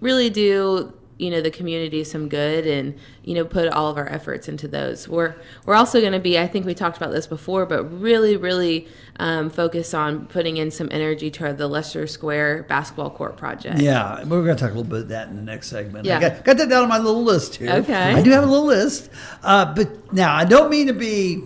really 0.00 0.30
do 0.30 0.92
you 1.18 1.30
know 1.30 1.40
the 1.40 1.50
community 1.50 2.04
some 2.04 2.28
good 2.28 2.66
and 2.66 2.96
you 3.24 3.34
know 3.34 3.44
put 3.44 3.68
all 3.68 3.90
of 3.90 3.96
our 3.96 4.08
efforts 4.08 4.48
into 4.48 4.68
those 4.68 5.08
we're 5.08 5.34
we're 5.66 5.74
also 5.74 6.00
going 6.00 6.12
to 6.12 6.20
be 6.20 6.38
i 6.38 6.46
think 6.46 6.64
we 6.64 6.74
talked 6.74 6.96
about 6.96 7.10
this 7.10 7.26
before 7.26 7.66
but 7.66 7.82
really 8.00 8.36
really 8.36 8.86
um, 9.18 9.50
focus 9.50 9.94
on 9.94 10.26
putting 10.28 10.56
in 10.58 10.70
some 10.70 10.88
energy 10.92 11.28
toward 11.30 11.58
the 11.58 11.66
leicester 11.66 12.06
square 12.06 12.62
basketball 12.68 13.10
court 13.10 13.36
project 13.36 13.80
Yeah, 13.80 14.22
we're 14.24 14.44
going 14.44 14.56
to 14.56 14.62
talk 14.62 14.70
a 14.70 14.74
little 14.74 14.84
bit 14.84 15.00
of 15.02 15.08
that 15.08 15.28
in 15.28 15.34
the 15.36 15.42
next 15.42 15.68
segment. 15.68 16.06
I 16.06 16.10
Yeah. 16.10 16.20
got, 16.20 16.44
got 16.44 16.56
that 16.58 16.68
down 16.68 16.84
on 16.84 16.88
my 16.88 16.98
little 16.98 17.24
list 17.24 17.56
here. 17.56 17.70
Okay. 17.70 18.14
I 18.14 18.22
do 18.22 18.30
have 18.30 18.44
a 18.44 18.46
little 18.46 18.66
list, 18.66 19.10
uh, 19.42 19.74
but 19.74 20.12
now 20.12 20.32
I 20.34 20.44
don't 20.44 20.70
mean 20.70 20.86
to 20.86 20.92
be 20.92 21.42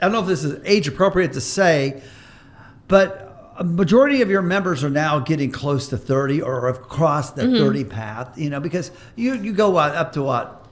I 0.00 0.06
don't 0.06 0.12
know 0.12 0.20
if 0.20 0.26
this 0.26 0.44
is 0.44 0.60
age 0.66 0.86
appropriate 0.88 1.32
to 1.32 1.40
say, 1.40 2.02
but 2.88 3.23
a 3.56 3.64
majority 3.64 4.22
of 4.22 4.30
your 4.30 4.42
members 4.42 4.82
are 4.82 4.90
now 4.90 5.18
getting 5.18 5.50
close 5.50 5.88
to 5.88 5.96
30 5.96 6.42
or 6.42 6.66
have 6.66 6.82
crossed 6.82 7.36
the 7.36 7.42
mm-hmm. 7.42 7.56
30 7.56 7.84
path, 7.84 8.38
you 8.38 8.50
know, 8.50 8.60
because 8.60 8.90
you, 9.16 9.34
you 9.34 9.52
go 9.52 9.70
what, 9.70 9.94
up 9.94 10.12
to 10.12 10.22
what? 10.22 10.66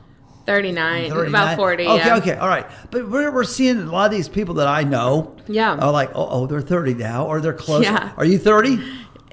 39, 0.46 1.10
39? 1.10 1.28
about 1.28 1.56
40. 1.56 1.86
Okay, 1.86 1.96
yeah. 1.96 2.16
okay, 2.16 2.34
all 2.34 2.48
right. 2.48 2.66
But 2.90 3.08
we're, 3.08 3.30
we're 3.30 3.44
seeing 3.44 3.78
a 3.78 3.92
lot 3.92 4.06
of 4.06 4.10
these 4.10 4.28
people 4.28 4.54
that 4.54 4.66
I 4.66 4.82
know. 4.82 5.36
Yeah. 5.46 5.76
Are 5.76 5.92
like, 5.92 6.10
oh, 6.14 6.28
oh, 6.28 6.46
they're 6.46 6.60
30 6.60 6.94
now, 6.94 7.26
or 7.26 7.40
they're 7.40 7.52
close. 7.52 7.84
Yeah. 7.84 8.12
Are 8.16 8.24
you 8.24 8.38
30? 8.38 8.78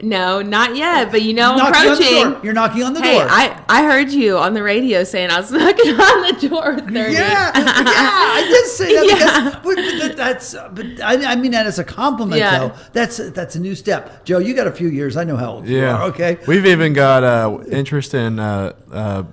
No, 0.02 0.42
not 0.42 0.76
yet, 0.76 1.12
but 1.12 1.22
you 1.22 1.34
know 1.34 1.52
I'm 1.52 1.58
knocking 1.58 1.92
approaching. 1.92 2.32
door. 2.32 2.42
You're 2.44 2.54
knocking 2.54 2.84
on 2.84 2.94
the 2.94 3.02
Hey, 3.02 3.18
door. 3.20 3.28
I, 3.30 3.64
I 3.68 3.84
heard 3.84 4.12
you 4.12 4.38
on 4.38 4.54
the 4.54 4.64
radio 4.64 5.04
saying 5.04 5.30
I 5.30 5.40
was 5.40 5.52
knocking 5.60 5.92
on 5.92 6.22
the 6.40 6.48
door 6.50 6.78
30. 6.80 6.94
Yeah, 6.94 7.12
yeah, 7.14 7.52
I 7.56 8.46
did 8.48 8.66
say 8.68 8.96
that 8.96 9.06
Yeah. 9.08 9.60
because 9.60 10.00
but, 10.00 10.08
but 10.08 10.18
that's. 10.18 10.54
But 10.54 11.02
I, 11.02 11.34
I 11.34 11.36
mean 11.36 11.52
that 11.52 11.66
as 11.68 11.80
a 11.80 11.84
compliment, 11.84 12.40
Yeah. 12.40 12.60
though. 12.60 12.74
That's 12.94 13.18
that's 13.32 13.56
a 13.56 13.60
new 13.60 13.76
step. 13.76 14.24
Joe, 14.26 14.38
you 14.40 14.54
got 14.56 14.68
a 14.68 14.72
few 14.72 14.88
years. 14.90 15.18
I 15.18 15.24
know 15.24 15.36
how 15.38 15.52
old 15.54 15.68
you 15.68 15.78
Yeah. 15.78 15.96
are. 15.98 16.04
Okay. 16.10 16.38
We've 16.48 16.66
even 16.66 16.94
got 16.94 17.24
uh, 17.24 17.60
interest 17.70 18.14
in 18.14 18.40
uh, 18.40 18.74
uh, 18.92 19.24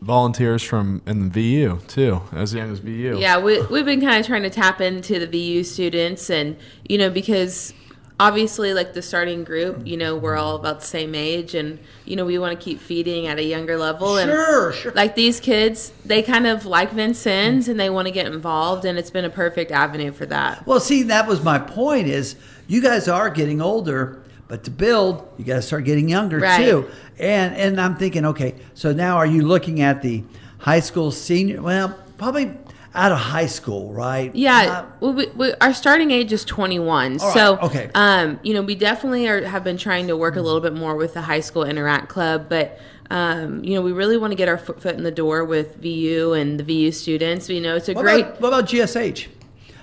volunteers 0.00 0.62
from 0.62 1.02
in 1.06 1.28
the 1.28 1.28
VU 1.28 1.78
too, 1.86 2.20
as 2.32 2.54
young 2.54 2.72
as 2.72 2.78
VU. 2.78 3.18
Yeah, 3.18 3.38
we, 3.40 3.60
we've 3.66 3.84
been 3.84 4.00
kind 4.00 4.18
of 4.20 4.26
trying 4.26 4.42
to 4.42 4.50
tap 4.50 4.80
into 4.80 5.18
the 5.18 5.26
VU 5.26 5.64
students, 5.64 6.30
and 6.30 6.56
you 6.88 6.98
know, 6.98 7.10
because 7.10 7.72
obviously, 8.18 8.74
like 8.74 8.94
the 8.94 9.02
starting 9.02 9.44
group, 9.44 9.76
mm-hmm. 9.76 9.86
you 9.86 9.96
know, 9.96 10.16
we're 10.16 10.36
all 10.36 10.56
about 10.56 10.80
the 10.80 10.86
same 10.86 11.14
age, 11.14 11.54
and 11.54 11.78
you 12.04 12.16
know, 12.16 12.24
we 12.24 12.38
want 12.38 12.58
to 12.58 12.64
keep 12.64 12.80
feeding 12.80 13.26
at 13.26 13.38
a 13.38 13.44
younger 13.44 13.76
level. 13.76 14.18
Sure, 14.18 14.68
and 14.68 14.74
sure. 14.76 14.92
Like 14.92 15.14
these 15.14 15.40
kids, 15.40 15.92
they 16.04 16.22
kind 16.22 16.46
of 16.46 16.66
like 16.66 16.90
Vincennes, 16.92 17.68
and 17.68 17.78
they 17.78 17.90
want 17.90 18.06
to 18.06 18.12
get 18.12 18.26
involved, 18.26 18.84
and 18.84 18.98
it's 18.98 19.10
been 19.10 19.24
a 19.24 19.30
perfect 19.30 19.70
avenue 19.70 20.12
for 20.12 20.26
that. 20.26 20.66
Well, 20.66 20.80
see, 20.80 21.04
that 21.04 21.26
was 21.26 21.42
my 21.42 21.58
point. 21.58 22.08
Is 22.08 22.36
you 22.66 22.80
guys 22.80 23.08
are 23.08 23.30
getting 23.30 23.60
older, 23.60 24.22
but 24.48 24.64
to 24.64 24.70
build, 24.70 25.28
you 25.38 25.44
got 25.44 25.56
to 25.56 25.62
start 25.62 25.84
getting 25.84 26.08
younger 26.08 26.38
Right. 26.38 26.64
too. 26.64 26.88
And 27.18 27.54
and 27.54 27.80
I'm 27.80 27.96
thinking, 27.96 28.24
okay, 28.26 28.54
so 28.74 28.92
now 28.92 29.16
are 29.16 29.26
you 29.26 29.42
looking 29.42 29.80
at 29.80 30.02
the 30.02 30.24
high 30.58 30.80
school 30.80 31.10
senior? 31.10 31.62
Well, 31.62 31.98
probably 32.18 32.52
out 32.94 33.12
of 33.12 33.18
high 33.18 33.46
school, 33.46 33.92
right? 33.92 34.34
Yeah, 34.34 34.56
Uh, 34.60 34.86
well, 35.00 35.12
we, 35.12 35.26
we, 35.28 35.52
our 35.60 35.74
starting 35.74 36.10
age 36.10 36.32
is 36.32 36.44
21. 36.44 37.20
All 37.20 37.26
right, 37.26 37.34
So, 37.34 37.58
okay. 37.58 37.90
um, 37.94 38.38
you 38.42 38.54
know, 38.54 38.62
we 38.62 38.74
definitely 38.76 39.26
are, 39.28 39.44
have 39.44 39.64
been 39.64 39.76
trying 39.76 40.06
to 40.06 40.16
work 40.16 40.36
a 40.36 40.40
little 40.40 40.60
bit 40.60 40.74
more 40.74 40.94
with 40.94 41.14
the 41.14 41.22
high 41.22 41.40
school 41.40 41.64
interact 41.64 42.08
club, 42.08 42.46
but 42.48 42.78
um, 43.10 43.62
you 43.62 43.74
know, 43.74 43.82
we 43.82 43.92
really 43.92 44.16
want 44.16 44.30
to 44.30 44.36
get 44.36 44.48
our 44.48 44.56
foot, 44.56 44.80
foot 44.80 44.94
in 44.96 45.02
the 45.02 45.10
door 45.10 45.44
with 45.44 45.76
VU 45.76 46.32
and 46.32 46.58
the 46.58 46.64
VU 46.64 46.90
students. 46.90 47.48
You 47.48 47.60
know, 47.60 47.76
it's 47.76 47.88
a 47.88 47.92
what 47.92 48.02
great. 48.02 48.24
About, 48.24 48.40
what 48.40 48.48
about 48.48 48.64
GSH? 48.66 49.26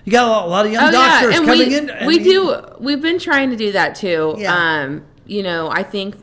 You 0.05 0.11
got 0.11 0.27
a 0.27 0.31
lot, 0.31 0.45
a 0.45 0.49
lot 0.49 0.65
of 0.65 0.71
young 0.71 0.85
Oh 0.85 0.91
doctors 0.91 1.31
yeah, 1.31 1.37
and 1.37 1.45
coming 1.47 1.69
we, 1.69 1.77
in. 1.77 1.91
I 1.91 2.07
we 2.07 2.19
do. 2.19 2.59
We've 2.79 3.01
been 3.01 3.19
trying 3.19 3.51
to 3.51 3.55
do 3.55 3.71
that 3.73 3.95
too. 3.95 4.35
Yeah. 4.39 4.55
Um, 4.55 5.05
you 5.27 5.43
know, 5.43 5.69
I 5.69 5.83
think 5.83 6.15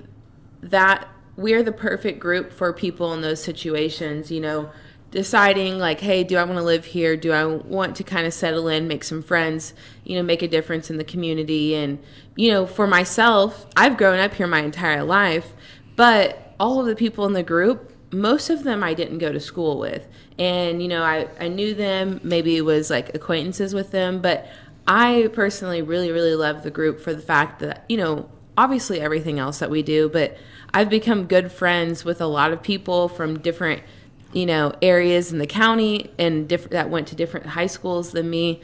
that 0.62 1.06
we're 1.36 1.62
the 1.62 1.72
perfect 1.72 2.18
group 2.18 2.52
for 2.52 2.72
people 2.72 3.12
in 3.14 3.20
those 3.20 3.40
situations. 3.40 4.32
You 4.32 4.40
know, 4.40 4.70
deciding 5.10 5.78
like, 5.78 6.00
hey, 6.00 6.24
do 6.24 6.36
I 6.36 6.44
want 6.44 6.58
to 6.58 6.64
live 6.64 6.84
here? 6.84 7.16
Do 7.16 7.32
I 7.32 7.44
want 7.44 7.96
to 7.96 8.04
kind 8.04 8.26
of 8.26 8.34
settle 8.34 8.68
in, 8.68 8.88
make 8.88 9.04
some 9.04 9.22
friends? 9.22 9.74
You 10.04 10.16
know, 10.16 10.22
make 10.22 10.42
a 10.42 10.48
difference 10.48 10.90
in 10.90 10.98
the 10.98 11.04
community. 11.04 11.74
And 11.74 11.98
you 12.36 12.50
know, 12.50 12.66
for 12.66 12.86
myself, 12.86 13.66
I've 13.76 13.96
grown 13.96 14.18
up 14.18 14.34
here 14.34 14.46
my 14.46 14.60
entire 14.60 15.04
life, 15.04 15.52
but 15.96 16.54
all 16.60 16.80
of 16.80 16.86
the 16.86 16.96
people 16.96 17.24
in 17.26 17.32
the 17.32 17.42
group 17.42 17.92
most 18.12 18.50
of 18.50 18.64
them 18.64 18.82
I 18.82 18.94
didn't 18.94 19.18
go 19.18 19.32
to 19.32 19.40
school 19.40 19.78
with. 19.78 20.06
And, 20.38 20.80
you 20.80 20.88
know, 20.88 21.02
I, 21.02 21.28
I 21.40 21.48
knew 21.48 21.74
them, 21.74 22.20
maybe 22.22 22.56
it 22.56 22.62
was 22.62 22.90
like 22.90 23.14
acquaintances 23.14 23.74
with 23.74 23.90
them, 23.90 24.20
but 24.20 24.46
I 24.86 25.28
personally 25.32 25.82
really, 25.82 26.10
really 26.10 26.34
love 26.34 26.62
the 26.62 26.70
group 26.70 27.00
for 27.00 27.12
the 27.12 27.22
fact 27.22 27.60
that, 27.60 27.84
you 27.88 27.96
know, 27.96 28.30
obviously 28.56 29.00
everything 29.00 29.38
else 29.38 29.58
that 29.58 29.70
we 29.70 29.82
do, 29.82 30.08
but 30.08 30.36
I've 30.72 30.88
become 30.88 31.26
good 31.26 31.52
friends 31.52 32.04
with 32.04 32.20
a 32.20 32.26
lot 32.26 32.52
of 32.52 32.62
people 32.62 33.08
from 33.08 33.38
different, 33.40 33.82
you 34.32 34.46
know, 34.46 34.72
areas 34.82 35.32
in 35.32 35.38
the 35.38 35.46
county 35.46 36.10
and 36.18 36.48
different 36.48 36.72
that 36.72 36.90
went 36.90 37.08
to 37.08 37.14
different 37.16 37.46
high 37.46 37.66
schools 37.66 38.12
than 38.12 38.28
me. 38.28 38.60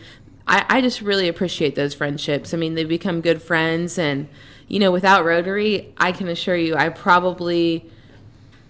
I, 0.46 0.64
I 0.68 0.80
just 0.82 1.00
really 1.00 1.28
appreciate 1.28 1.74
those 1.74 1.94
friendships. 1.94 2.52
I 2.52 2.58
mean, 2.58 2.74
they 2.74 2.84
become 2.84 3.20
good 3.22 3.40
friends 3.42 3.98
and, 3.98 4.28
you 4.68 4.78
know, 4.78 4.90
without 4.92 5.24
Rotary, 5.24 5.92
I 5.96 6.12
can 6.12 6.28
assure 6.28 6.56
you 6.56 6.74
I 6.76 6.88
probably 6.90 7.90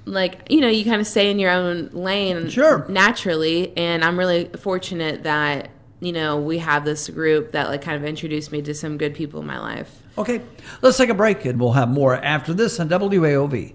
like 0.06 0.42
you 0.50 0.60
know 0.60 0.68
you 0.68 0.84
kind 0.84 1.00
of 1.00 1.06
stay 1.06 1.30
in 1.30 1.38
your 1.38 1.50
own 1.50 1.88
lane 1.94 2.50
Sure. 2.50 2.84
naturally 2.90 3.74
and 3.74 4.04
i'm 4.04 4.18
really 4.18 4.50
fortunate 4.58 5.22
that 5.22 5.70
you 6.00 6.12
know 6.12 6.38
we 6.38 6.58
have 6.58 6.84
this 6.84 7.08
group 7.08 7.52
that 7.52 7.68
like 7.68 7.80
kind 7.80 7.96
of 7.96 8.04
introduced 8.04 8.52
me 8.52 8.60
to 8.60 8.74
some 8.74 8.98
good 8.98 9.14
people 9.14 9.40
in 9.40 9.46
my 9.46 9.58
life 9.58 10.02
Okay, 10.18 10.42
let's 10.82 10.96
take 10.98 11.08
a 11.08 11.14
break 11.14 11.44
and 11.46 11.58
we'll 11.58 11.72
have 11.72 11.88
more 11.88 12.14
after 12.14 12.52
this 12.54 12.78
on 12.78 12.88
WAOV. 12.88 13.74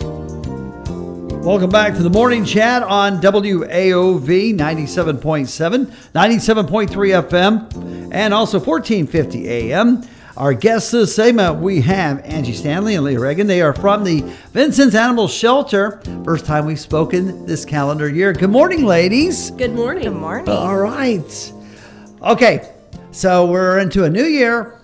Welcome 0.00 1.70
back 1.70 1.94
to 1.94 2.02
the 2.02 2.10
morning 2.10 2.44
chat 2.44 2.82
on 2.82 3.22
WAOV 3.22 4.54
97.7, 4.54 5.86
97.3 5.86 6.88
FM, 7.28 8.12
and 8.12 8.34
also 8.34 8.58
1450 8.58 9.48
AM. 9.48 10.02
Our 10.36 10.52
guests 10.52 10.90
this 10.90 11.16
segment, 11.16 11.60
we 11.60 11.80
have 11.80 12.20
Angie 12.24 12.52
Stanley 12.52 12.94
and 12.94 13.04
Leah 13.04 13.18
Reagan. 13.18 13.46
They 13.46 13.62
are 13.62 13.72
from 13.72 14.04
the 14.04 14.20
Vincennes 14.52 14.94
Animal 14.94 15.26
Shelter. 15.26 16.00
First 16.24 16.44
time 16.44 16.66
we've 16.66 16.78
spoken 16.78 17.46
this 17.46 17.64
calendar 17.64 18.08
year. 18.08 18.32
Good 18.32 18.50
morning, 18.50 18.84
ladies. 18.84 19.50
Good 19.52 19.74
morning. 19.74 20.04
Good 20.04 20.12
morning. 20.12 20.48
All 20.48 20.76
right. 20.76 21.52
Okay, 22.22 22.72
so 23.10 23.46
we're 23.46 23.78
into 23.78 24.04
a 24.04 24.10
new 24.10 24.26
year. 24.26 24.78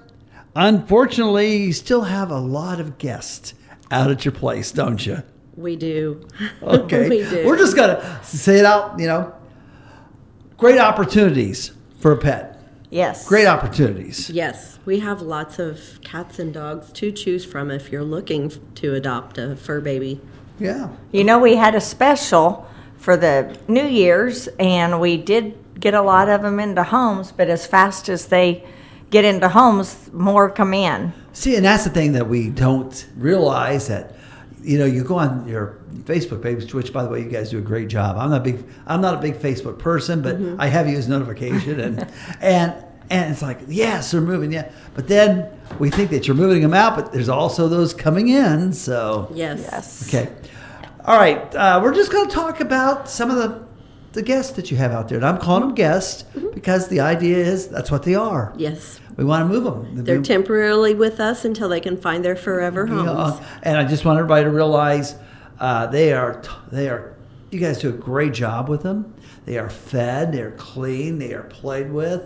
Unfortunately, 0.57 1.57
you 1.57 1.73
still 1.73 2.03
have 2.03 2.31
a 2.31 2.39
lot 2.39 2.81
of 2.81 2.97
guests 2.99 3.55
out 3.91 4.11
at 4.11 4.25
your 4.25 4.33
place, 4.33 4.73
don't 4.73 5.05
you? 5.05 5.23
We 5.57 5.77
do. 5.77 6.27
Okay. 6.63 7.09
we 7.09 7.29
do. 7.29 7.47
We're 7.47 7.59
just 7.59 7.77
going 7.77 7.97
to 7.97 8.21
say 8.23 8.59
it 8.59 8.65
out, 8.65 8.99
you 8.99 9.07
know. 9.07 9.35
Great 10.57 10.79
opportunities 10.79 11.73
for 12.01 12.13
a 12.13 12.17
pet. 12.17 12.55
Yes. 12.91 13.27
Great 13.29 13.47
opportunities. 13.47 14.31
Yes, 14.31 14.79
we 14.85 15.01
have 15.01 15.21
lots 15.21 15.59
of 15.59 16.01
cats 16.03 16.39
and 16.39 16.55
dogs 16.55 16.93
to 16.93 17.11
choose 17.11 17.45
from 17.45 17.71
if 17.71 17.91
you're 17.91 18.05
looking 18.05 18.53
to 18.77 18.95
adopt 18.95 19.37
a 19.37 19.57
fur 19.57 19.81
baby. 19.81 20.21
Yeah. 20.61 20.91
You 21.11 21.25
know, 21.25 21.41
we 21.41 21.57
had 21.57 21.75
a 21.75 21.81
special 21.81 22.69
for 22.97 23.17
the 23.17 23.59
New 23.67 23.87
Year's, 23.87 24.47
and 24.61 25.01
we 25.01 25.17
did 25.17 25.59
get 25.81 25.95
a 25.95 26.03
lot 26.03 26.29
of 26.29 26.43
them 26.43 26.61
into 26.61 26.85
homes, 26.85 27.33
but 27.33 27.49
as 27.49 27.67
fast 27.67 28.09
as 28.09 28.27
they 28.27 28.65
get 29.11 29.25
into 29.25 29.49
homes, 29.49 30.09
more 30.13 30.49
come 30.49 30.73
in. 30.73 31.13
See, 31.35 31.57
and 31.57 31.65
that's 31.65 31.85
the 31.85 31.91
thing 31.91 32.13
that 32.13 32.29
we 32.29 32.49
don't 32.49 33.07
realize 33.17 33.89
that 33.89 34.15
you 34.65 34.79
know, 34.79 34.87
you 34.87 35.05
go 35.05 35.19
on 35.19 35.47
your 35.47 35.79
Facebook 36.05 36.43
page, 36.43 36.73
which 36.73 36.93
by 36.93 37.05
the 37.05 37.11
way, 37.11 37.21
you 37.21 37.29
guys 37.29 37.51
do 37.51 37.59
a 37.59 37.63
great 37.63 37.89
job. 37.89 38.17
I'm 38.17 38.31
not 38.31 38.41
a 38.41 38.45
big 38.45 38.65
I'm 38.87 39.01
not 39.01 39.15
a 39.15 39.19
big 39.19 39.35
Facebook 39.35 39.79
person, 39.79 40.23
but 40.23 40.37
I 40.59 40.69
have 40.69 40.89
used 40.89 41.09
notification 41.09 41.81
and 41.81 42.11
and 42.41 42.85
and 43.11 43.31
it's 43.31 43.43
like, 43.43 43.61
yes, 43.69 44.11
they're 44.11 44.23
moving, 44.23 44.51
yeah. 44.53 44.71
But 44.95 45.09
then 45.09 45.51
we 45.79 45.91
think 45.91 46.11
that 46.11 46.27
you're 46.27 46.37
moving 46.37 46.63
them 46.63 46.73
out, 46.73 46.97
but 46.97 47.13
there's 47.13 47.29
also 47.29 47.69
those 47.69 47.93
coming 47.93 48.29
in. 48.29 48.73
So 48.73 49.31
Yes. 49.35 49.61
Yes. 49.71 50.09
Okay. 50.09 50.33
All 51.05 51.19
right. 51.19 51.55
Uh, 51.55 51.81
we're 51.83 51.95
just 51.95 52.11
going 52.11 52.27
to 52.27 52.35
talk 52.35 52.61
about 52.61 53.09
some 53.09 53.31
of 53.31 53.37
the 53.37 53.65
the 54.13 54.23
guests 54.23 54.53
that 54.53 54.71
you 54.71 54.77
have 54.77 54.93
out 54.93 55.09
there. 55.09 55.19
And 55.19 55.27
I'm 55.27 55.39
calling 55.39 55.67
them 55.67 55.75
guests 55.75 56.23
because 56.55 56.89
the 56.89 57.01
idea 57.01 57.37
is 57.37 57.69
that's 57.69 57.91
what 57.91 58.05
they 58.05 58.15
are. 58.15 58.55
Yes. 58.57 59.01
We 59.17 59.25
want 59.25 59.49
to 59.49 59.53
move 59.53 59.65
them. 59.65 60.05
They're 60.05 60.23
temporarily 60.23 60.95
with 60.95 61.21
us 61.21 61.45
until 61.45 61.69
they 61.69 61.81
can 61.81 61.97
find 61.97 62.25
their 62.25 62.37
forever 62.37 62.87
homes. 62.87 63.41
And 63.63 63.77
I 63.79 63.85
just 63.85 64.05
want 64.05 64.19
everybody 64.19 64.45
to 64.45 64.51
realize 64.51 65.15
uh, 65.61 65.87
they 65.87 66.13
are 66.13 66.41
t- 66.41 66.51
they 66.73 66.89
are 66.89 67.15
you 67.51 67.61
guys 67.61 67.79
do 67.79 67.89
a 67.89 67.93
great 67.93 68.33
job 68.35 68.69
with 68.69 68.83
them. 68.83 69.15
They 69.45 69.59
are 69.59 69.71
fed, 69.71 70.33
they're 70.33 70.53
clean, 70.53 71.19
they 71.19 71.33
are 71.35 71.45
played 71.45 71.93
with. 71.93 72.23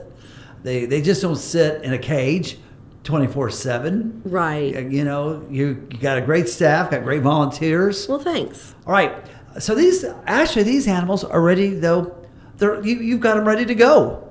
They 0.63 0.87
they 0.87 1.03
just 1.03 1.21
don't 1.21 1.37
sit 1.37 1.83
in 1.83 1.93
a 1.93 1.99
cage 1.99 2.59
24/7. 3.05 4.21
Right. 4.25 4.91
You 4.91 5.05
know, 5.05 5.47
you, 5.51 5.87
you 5.91 5.99
got 5.99 6.19
a 6.19 6.21
great 6.21 6.49
staff, 6.49 6.91
got 6.91 7.03
great 7.05 7.23
volunteers. 7.23 8.09
Well, 8.09 8.19
thanks. 8.19 8.75
All 8.87 8.93
right. 8.93 9.15
So 9.59 9.75
these 9.75 10.05
actually 10.27 10.65
these 10.65 10.87
animals 10.87 11.25
are 11.25 11.41
ready 11.41 11.75
though. 11.75 12.15
They're 12.57 12.85
you, 12.85 12.97
you've 12.97 13.21
got 13.21 13.37
them 13.37 13.47
ready 13.47 13.65
to 13.65 13.75
go. 13.75 14.28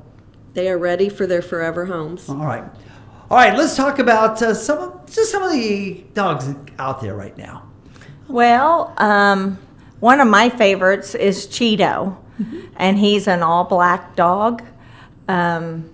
They 0.54 0.70
are 0.70 0.78
ready 0.78 1.10
for 1.10 1.28
their 1.28 1.42
forever 1.42 1.86
homes. 1.86 2.28
All 2.30 2.38
right. 2.38 2.64
All 3.30 3.38
right, 3.38 3.58
let's 3.58 3.76
talk 3.76 4.00
about 4.00 4.42
uh, 4.42 4.54
some 4.54 4.78
of 4.80 5.06
just 5.14 5.32
some 5.32 5.44
of 5.44 5.52
the 5.52 6.04
dogs 6.14 6.48
out 6.80 7.02
there 7.02 7.14
right 7.14 7.38
now. 7.38 7.64
Well, 8.30 8.94
um, 8.98 9.58
one 10.00 10.22
of 10.22 10.28
my 10.30 10.50
favorites 10.50 11.14
is 11.14 11.46
Cheeto, 11.48 12.16
and 12.78 12.98
he's 12.98 13.28
an 13.28 13.44
all 13.44 13.66
black 13.66 14.16
dog. 14.16 14.64
Um, 15.28 15.90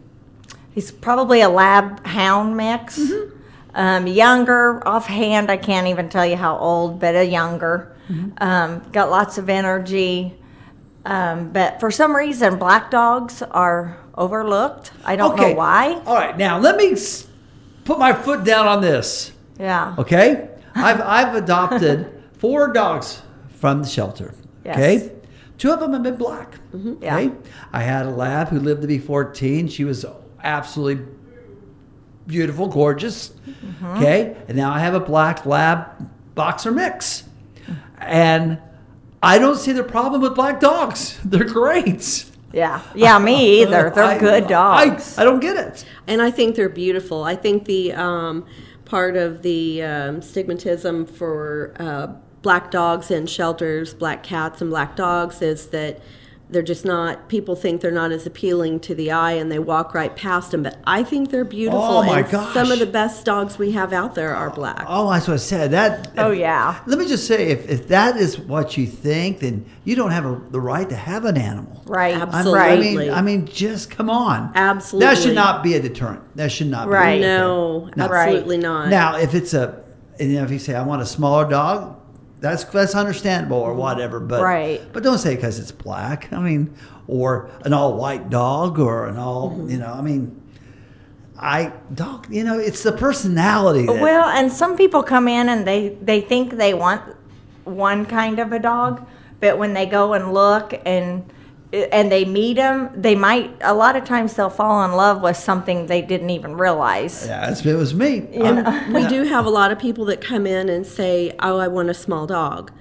he's 0.74 0.92
probably 0.92 1.42
a 1.42 1.50
lab 1.50 2.06
hound 2.06 2.56
mix. 2.56 3.00
Um, 3.76 4.06
younger, 4.06 4.88
offhand, 4.88 5.50
I 5.50 5.58
can't 5.58 5.88
even 5.88 6.10
tell 6.10 6.26
you 6.28 6.36
how 6.36 6.58
old, 6.60 7.00
but 7.00 7.16
a 7.16 7.26
younger. 7.26 7.96
Um, 8.38 8.84
got 8.92 9.10
lots 9.10 9.40
of 9.40 9.50
energy. 9.50 10.36
Um, 11.06 11.52
but 11.52 11.80
for 11.80 11.90
some 11.90 12.16
reason, 12.16 12.60
black 12.60 12.92
dogs 12.92 13.42
are 13.42 13.98
overlooked. 14.16 14.92
I 15.04 15.16
don't 15.16 15.36
know 15.36 15.54
why. 15.54 16.02
All 16.06 16.16
right, 16.16 16.38
now 16.38 16.60
let 16.60 16.78
me 16.78 16.96
put 17.86 18.00
my 18.00 18.14
foot 18.14 18.44
down 18.44 18.68
on 18.68 18.82
this. 18.82 19.32
Yeah. 19.60 19.96
Okay, 19.98 20.50
I've 20.76 21.02
I've 21.02 21.36
adopted 21.36 22.24
four 22.38 22.74
dogs 22.74 23.22
from 23.60 23.82
the 23.82 23.88
shelter. 23.88 24.34
Yes. 24.66 24.78
Okay, 24.78 25.12
two 25.58 25.72
of 25.72 25.80
them 25.80 25.94
have 25.94 26.04
been 26.04 26.16
black. 26.16 26.60
Yeah. 26.74 27.18
Okay, 27.18 27.32
I 27.72 27.82
had 27.82 28.06
a 28.06 28.10
lab 28.12 28.50
who 28.50 28.60
lived 28.60 28.82
to 28.82 28.88
be 28.88 29.00
14. 29.00 29.68
She 29.68 29.84
was 29.84 30.06
absolutely 30.44 31.06
beautiful, 32.28 32.68
gorgeous. 32.68 33.30
Mm-hmm. 33.30 33.86
Okay, 33.98 34.38
and 34.48 34.58
now 34.58 34.72
I 34.72 34.80
have 34.80 34.94
a 34.94 35.00
black 35.00 35.46
lab 35.46 36.10
boxer 36.36 36.72
mix, 36.72 37.24
and 37.98 38.60
I 39.22 39.40
don't 39.40 39.58
see 39.58 39.72
the 39.72 39.84
problem 39.84 40.22
with 40.22 40.36
black 40.36 40.60
dogs. 40.60 41.20
They're 41.26 41.46
great. 41.46 42.26
Yeah. 42.54 42.82
Yeah, 42.94 43.18
me 43.20 43.62
either. 43.64 43.90
They're 43.90 44.04
I- 44.04 44.18
good 44.20 44.48
dogs. 44.48 45.18
I, 45.18 45.24
I 45.24 45.26
don't 45.26 45.40
get 45.40 45.58
it. 45.58 45.86
And 46.08 46.22
I 46.22 46.32
think 46.32 46.56
they're 46.56 46.70
beautiful. 46.70 47.24
I 47.24 47.36
think 47.36 47.66
the 47.66 47.94
um, 47.94 48.46
part 48.86 49.18
of 49.18 49.42
the 49.42 49.82
um, 49.82 50.22
stigmatism 50.22 51.10
for 51.10 51.74
uh, 51.80 52.08
black 52.44 52.70
dogs 52.70 53.10
in 53.10 53.26
shelters, 53.26 53.94
black 53.94 54.22
cats 54.22 54.62
and 54.62 54.70
black 54.70 54.96
dogs, 54.96 55.42
is 55.42 55.68
that 55.68 56.00
they're 56.54 56.62
just 56.62 56.86
not. 56.86 57.28
People 57.30 57.56
think 57.56 57.82
they're 57.82 57.92
not 57.92 58.12
as 58.12 58.26
appealing 58.26 58.80
to 58.82 58.96
the 58.96 59.12
eye, 59.12 59.34
and 59.34 59.52
they 59.52 59.60
walk 59.60 59.94
right 59.94 60.16
past 60.16 60.52
them. 60.52 60.64
But 60.64 60.80
I 60.86 61.04
think 61.04 61.32
they're 61.32 61.44
beautiful. 61.44 61.82
Oh, 61.82 62.04
my 62.04 62.20
and 62.20 62.32
gosh. 62.32 62.54
Some 62.54 62.72
of 62.72 62.80
the 62.80 62.86
best 62.86 63.26
dogs 63.26 63.58
we 63.58 63.72
have 63.72 63.94
out 63.94 64.16
there 64.16 64.36
are 64.36 64.50
black. 64.50 64.86
Oh, 64.88 65.12
that's 65.12 65.28
what 65.28 65.36
I 65.36 65.38
said. 65.38 65.72
That. 65.72 66.12
Oh, 66.18 66.32
yeah. 66.32 66.80
Let 66.86 67.00
me 67.00 67.08
just 67.08 67.28
say, 67.28 67.50
if, 67.50 67.70
if 67.70 67.88
that 67.90 68.18
is 68.18 68.40
what 68.40 68.78
you 68.78 68.86
think, 68.86 69.40
then 69.40 69.66
you 69.84 69.96
don't 69.96 70.12
have 70.12 70.26
a, 70.26 70.42
the 70.50 70.62
right 70.62 70.88
to 70.90 70.96
have 70.96 71.26
an 71.26 71.38
animal. 71.38 71.84
Right. 71.86 72.16
Absolutely. 72.16 72.60
I 72.60 72.78
mean, 72.78 73.14
I 73.14 73.22
mean, 73.22 73.46
just 73.46 73.90
come 73.90 74.10
on. 74.10 74.52
Absolutely 74.56 75.08
that 75.08 75.22
should 75.22 75.36
not 75.36 75.64
be 75.64 75.76
a 75.76 75.82
deterrent. 75.82 76.22
That 76.36 76.52
should 76.52 76.68
not. 76.68 76.88
Right. 76.88 77.18
Be 77.18 77.22
No, 77.22 77.90
No. 77.96 78.06
absolutely 78.06 78.58
not. 78.58 78.90
Now, 78.90 79.18
if 79.18 79.34
it's 79.34 79.54
a, 79.54 79.84
you 80.20 80.36
know, 80.36 80.44
if 80.44 80.52
you 80.52 80.60
say 80.60 80.76
I 80.76 80.84
want 80.84 81.02
a 81.02 81.06
smaller 81.06 81.50
dog, 81.50 82.00
that's 82.44 82.66
that's 82.66 82.94
understandable 82.94 83.58
or 83.58 83.74
whatever. 83.74 84.20
But 84.20 84.42
Right. 84.44 84.82
But 84.92 85.02
don't 85.02 85.18
say 85.18 85.36
because 85.36 85.60
it's 85.60 85.72
black. 85.72 86.32
I 86.34 86.40
mean, 86.40 86.76
or 87.08 87.50
an 87.64 87.72
all 87.72 87.96
white 87.96 88.30
dog 88.30 88.80
or 88.80 89.08
an 89.08 89.18
all 89.18 89.52
Mm-hmm. 89.52 89.70
you 89.70 89.78
know. 89.78 89.94
I 89.94 90.02
mean, 90.02 90.42
I 91.40 91.72
dog. 91.94 92.28
You 92.30 92.44
know, 92.44 92.60
it's 92.60 92.84
the 92.84 92.92
personality. 92.92 93.86
That, 93.86 94.02
Well, 94.02 94.28
and 94.28 94.52
some 94.52 94.76
people 94.76 95.04
come 95.04 95.30
in 95.30 95.48
and 95.48 95.66
they 95.66 95.98
they 96.02 96.20
think 96.20 96.58
they 96.58 96.74
want 96.74 97.02
one 97.64 98.06
kind 98.06 98.40
of 98.40 98.52
a 98.52 98.60
dog, 98.60 99.08
but 99.40 99.58
when 99.58 99.74
they 99.74 99.86
go 99.86 100.12
and 100.12 100.34
look 100.34 100.74
and 100.86 101.24
and 101.74 102.12
they 102.12 102.24
meet 102.24 102.56
them, 102.56 102.90
they 102.96 103.16
might 103.16 103.52
a 103.62 103.74
lot 103.74 103.96
of 103.96 104.06
times 104.06 104.36
they'll 104.36 104.50
fall 104.50 104.86
in 104.86 104.92
love 104.92 105.22
with 105.22 105.36
something 105.38 105.88
they 105.88 106.02
didn't 106.04 106.30
even 106.30 106.56
realize. 106.56 107.26
Yeah, 107.26 107.50
it 107.52 107.66
was 107.76 107.96
me. 107.96 108.28
I'm- 108.40 108.94
we 108.94 109.08
do 109.08 109.24
have 109.36 109.46
a 109.46 109.50
lot 109.50 109.72
of 109.72 109.80
people 109.80 110.06
that 110.06 110.22
come 110.22 110.46
in 110.46 110.70
and 110.70 110.86
say, 110.86 111.34
"Oh, 111.40 111.58
I 111.58 111.68
want 111.68 111.90
a 111.90 111.94
small 111.96 112.28
dog," 112.28 112.72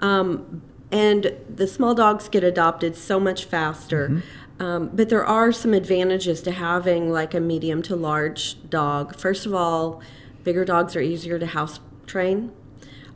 um, 0.00 0.60
and 0.90 1.32
the 1.48 1.66
small 1.66 1.94
dogs 1.94 2.28
get 2.28 2.44
adopted 2.44 2.94
so 2.94 3.18
much 3.18 3.44
faster. 3.46 4.22
Um, 4.60 4.90
but 4.92 5.08
there 5.08 5.24
are 5.24 5.50
some 5.50 5.72
advantages 5.72 6.42
to 6.42 6.50
having 6.52 7.10
like 7.10 7.34
a 7.34 7.40
medium 7.40 7.82
to 7.82 7.96
large 7.96 8.68
dog. 8.68 9.16
First 9.16 9.46
of 9.46 9.54
all, 9.54 10.00
bigger 10.44 10.64
dogs 10.64 10.94
are 10.94 11.00
easier 11.00 11.38
to 11.38 11.46
house 11.46 11.80
train, 12.06 12.52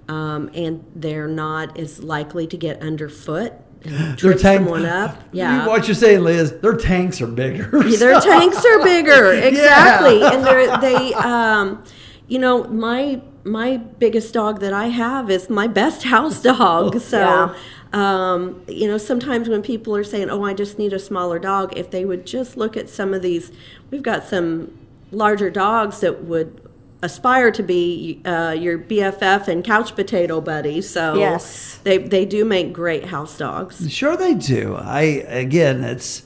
um, 0.09 0.51
and 0.55 0.83
they're 0.95 1.29
not 1.29 1.79
as 1.79 2.03
likely 2.03 2.47
to 2.47 2.57
get 2.57 2.81
underfoot. 2.83 3.53
And 3.89 4.19
Their 4.19 4.35
tank- 4.35 4.63
someone 4.65 4.85
up. 4.87 5.23
Yeah. 5.33 5.67
What 5.67 5.87
you're 5.89 5.95
saying, 5.95 6.23
Liz? 6.23 6.53
Their 6.61 6.77
tanks 6.77 7.21
are 7.21 7.27
bigger. 7.27 7.71
Yeah, 7.87 7.97
their 7.99 8.21
tanks 8.33 8.65
are 8.65 8.83
bigger 8.83 9.33
exactly 9.33 10.23
and 10.23 10.45
they're 10.45 10.77
they 10.79 11.15
um 11.15 11.83
you 12.27 12.39
know 12.39 12.65
my 12.65 13.21
my 13.45 13.77
biggest 13.77 14.35
dog 14.35 14.61
that 14.61 14.73
i 14.73 14.87
have 14.87 15.31
is 15.31 15.49
my 15.49 15.67
best 15.67 16.05
house 16.05 16.41
dog 16.43 17.01
so 17.13 17.55
um, 17.93 18.63
you 18.69 18.87
know 18.89 18.99
sometimes 18.99 19.49
when 19.49 19.63
people 19.63 19.95
are 19.97 20.05
saying 20.05 20.29
oh 20.29 20.45
i 20.45 20.53
just 20.53 20.79
need 20.79 20.93
a 20.93 20.99
smaller 20.99 21.39
dog 21.39 21.77
if 21.77 21.91
they 21.91 22.05
would 22.05 22.27
just 22.27 22.57
look 22.57 22.77
at 22.77 22.89
some 22.89 23.15
of 23.15 23.23
these 23.23 23.53
we've 23.91 24.03
got 24.03 24.25
some 24.25 24.77
larger 25.13 25.51
dogs 25.51 26.01
that 26.01 26.25
would 26.25 26.66
aspire 27.03 27.51
to 27.51 27.63
be 27.63 28.23
uh, 28.25 28.55
your 28.59 28.79
bff 28.79 29.49
and 29.49 29.63
couch 29.65 29.95
potato 29.95 30.41
buddy 30.41 30.81
so 30.81 31.15
Yes. 31.15 31.79
they, 31.85 31.99
they 31.99 32.25
do 32.25 32.45
make 32.45 32.73
great 32.73 33.05
house 33.07 33.37
dogs 33.39 33.93
Sure, 33.93 34.17
they 34.17 34.35
do. 34.35 34.75
I 34.77 35.01
again, 35.29 35.85
it's 35.85 36.23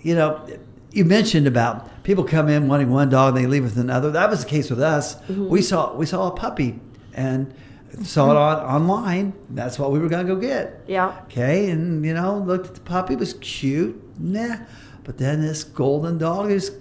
you 0.00 0.14
know, 0.14 0.40
you 0.92 1.04
mentioned 1.04 1.46
about 1.48 2.02
people 2.04 2.22
come 2.24 2.48
in 2.48 2.68
wanting 2.68 2.90
one 2.90 3.10
dog, 3.10 3.34
and 3.34 3.44
they 3.44 3.48
leave 3.48 3.64
with 3.64 3.76
another. 3.76 4.10
That 4.12 4.30
was 4.30 4.44
the 4.44 4.48
case 4.48 4.70
with 4.70 4.80
us. 4.80 5.16
Mm-hmm. 5.16 5.48
We 5.48 5.60
saw 5.62 5.92
we 5.94 6.06
saw 6.06 6.28
a 6.28 6.30
puppy 6.30 6.78
and 7.14 7.52
saw 8.04 8.30
it 8.30 8.36
on 8.36 8.58
online. 8.64 9.32
That's 9.50 9.78
what 9.78 9.90
we 9.90 9.98
were 9.98 10.08
gonna 10.08 10.24
go 10.28 10.36
get. 10.36 10.84
Yeah. 10.86 11.20
Okay, 11.24 11.68
and 11.70 12.04
you 12.04 12.14
know, 12.14 12.38
looked 12.38 12.68
at 12.68 12.74
the 12.76 12.80
puppy, 12.80 13.14
it 13.14 13.20
was 13.20 13.34
cute, 13.40 14.00
nah. 14.18 14.56
But 15.02 15.18
then 15.18 15.40
this 15.40 15.64
golden 15.64 16.16
dog 16.18 16.50
just 16.50 16.74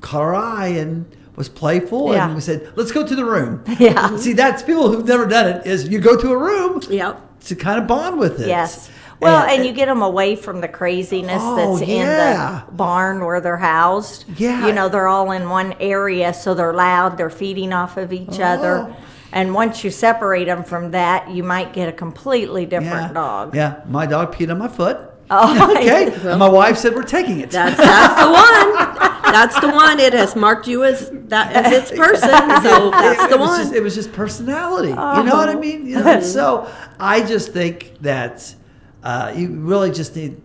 caught 0.00 0.22
our 0.22 0.34
eye 0.34 0.68
and 0.68 1.04
was 1.36 1.48
playful, 1.48 2.12
Yeah. 2.12 2.26
and 2.26 2.34
we 2.34 2.40
said, 2.40 2.72
"Let's 2.76 2.92
go 2.92 3.06
to 3.06 3.14
the 3.14 3.24
room." 3.24 3.62
Yeah. 3.78 4.16
See, 4.16 4.32
that's 4.32 4.62
people 4.62 4.90
who've 4.90 5.06
never 5.06 5.26
done 5.26 5.46
it. 5.48 5.66
Is 5.66 5.88
you 5.88 6.00
go 6.00 6.16
to 6.16 6.32
a 6.32 6.36
room 6.36 6.82
yep 6.88 7.20
to 7.46 7.54
kind 7.54 7.80
of 7.80 7.86
bond 7.86 8.18
with 8.18 8.40
it. 8.40 8.48
Yes. 8.48 8.90
Well, 9.18 9.44
and, 9.44 9.64
you 9.64 9.72
get 9.72 9.86
them 9.86 10.02
away 10.02 10.36
from 10.36 10.60
the 10.60 10.68
craziness 10.68 11.40
Oh, 11.42 11.78
that's 11.78 11.88
yeah. 11.88 12.60
in 12.60 12.66
the 12.66 12.72
barn 12.72 13.24
where 13.24 13.40
they're 13.40 13.56
housed. 13.56 14.26
Yeah. 14.38 14.66
You 14.66 14.74
know, 14.74 14.90
they're 14.90 15.08
all 15.08 15.30
in 15.30 15.48
one 15.48 15.74
area, 15.80 16.34
so 16.34 16.52
they're 16.52 16.74
loud, 16.74 17.16
they're 17.16 17.30
feeding 17.30 17.72
off 17.72 17.96
of 17.96 18.12
each 18.12 18.40
other. 18.40 18.86
Oh. 18.90 18.96
And 19.32 19.54
once 19.54 19.82
you 19.84 19.90
separate 19.90 20.44
them 20.44 20.64
from 20.64 20.90
that, 20.90 21.30
you 21.30 21.42
might 21.42 21.72
get 21.72 21.88
a 21.88 21.92
completely 21.92 22.66
different 22.66 23.08
yeah. 23.08 23.12
dog. 23.12 23.54
Yeah, 23.54 23.82
my 23.88 24.06
dog 24.06 24.34
peed 24.34 24.50
on 24.50 24.58
my 24.58 24.68
foot. 24.68 24.98
Oh, 25.30 25.76
okay, 25.76 26.12
and 26.30 26.38
my 26.38 26.48
wife 26.48 26.76
said 26.76 26.94
we're 26.94 27.02
taking 27.02 27.40
it. 27.40 27.50
That's 27.50 27.76
that's 27.76 28.20
the 28.22 28.30
one. 28.30 29.15
That's 29.38 29.58
the 29.60 29.68
one. 29.68 29.98
It 30.00 30.12
has 30.12 30.34
marked 30.36 30.66
you 30.66 30.84
as 30.84 31.10
that 31.28 31.52
as 31.52 31.72
its 31.72 31.90
person. 32.02 32.28
So 32.62 32.90
that's 32.90 33.24
it, 33.24 33.30
the 33.30 33.36
was 33.38 33.48
one. 33.50 33.60
just, 33.60 33.72
it 33.74 33.82
was 33.82 33.94
just 33.94 34.12
personality. 34.12 34.88
You 34.88 34.94
know 34.94 35.36
what 35.36 35.48
I 35.48 35.54
mean? 35.56 35.86
You 35.86 35.96
know, 36.02 36.20
so 36.38 36.72
I 36.98 37.20
just 37.26 37.52
think 37.52 37.98
that 38.00 38.54
uh, 39.02 39.32
you 39.36 39.50
really 39.50 39.90
just 39.90 40.16
need. 40.16 40.40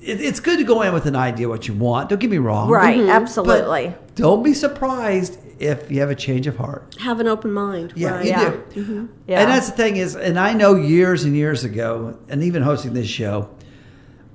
It, 0.00 0.20
it's 0.20 0.40
good 0.40 0.58
to 0.58 0.64
go 0.64 0.82
in 0.82 0.92
with 0.92 1.06
an 1.06 1.14
idea 1.16 1.48
what 1.48 1.68
you 1.68 1.74
want. 1.74 2.08
Don't 2.08 2.18
get 2.20 2.30
me 2.30 2.38
wrong. 2.38 2.68
Right, 2.70 2.96
Mm-hmm. 2.98 3.06
But 3.06 3.22
absolutely. 3.22 3.94
don't 4.16 4.42
be 4.42 4.54
surprised 4.54 5.38
if 5.60 5.90
you 5.92 6.00
have 6.00 6.10
a 6.10 6.14
change 6.16 6.48
of 6.48 6.56
heart. 6.56 6.96
Have 6.98 7.20
an 7.20 7.28
open 7.28 7.52
mind. 7.52 7.92
Yeah, 7.94 8.10
right. 8.16 8.24
you 8.24 8.30
Yeah. 8.32 8.56
do. 8.74 9.08
Yeah. 9.28 9.40
And 9.42 9.50
that's 9.50 9.70
the 9.70 9.76
thing 9.76 9.96
is, 9.96 10.16
and 10.16 10.36
I 10.38 10.54
know 10.54 10.74
years 10.74 11.22
and 11.22 11.36
years 11.36 11.62
ago, 11.62 12.18
and 12.28 12.42
even 12.42 12.62
hosting 12.62 12.94
this 12.94 13.06
show, 13.08 13.48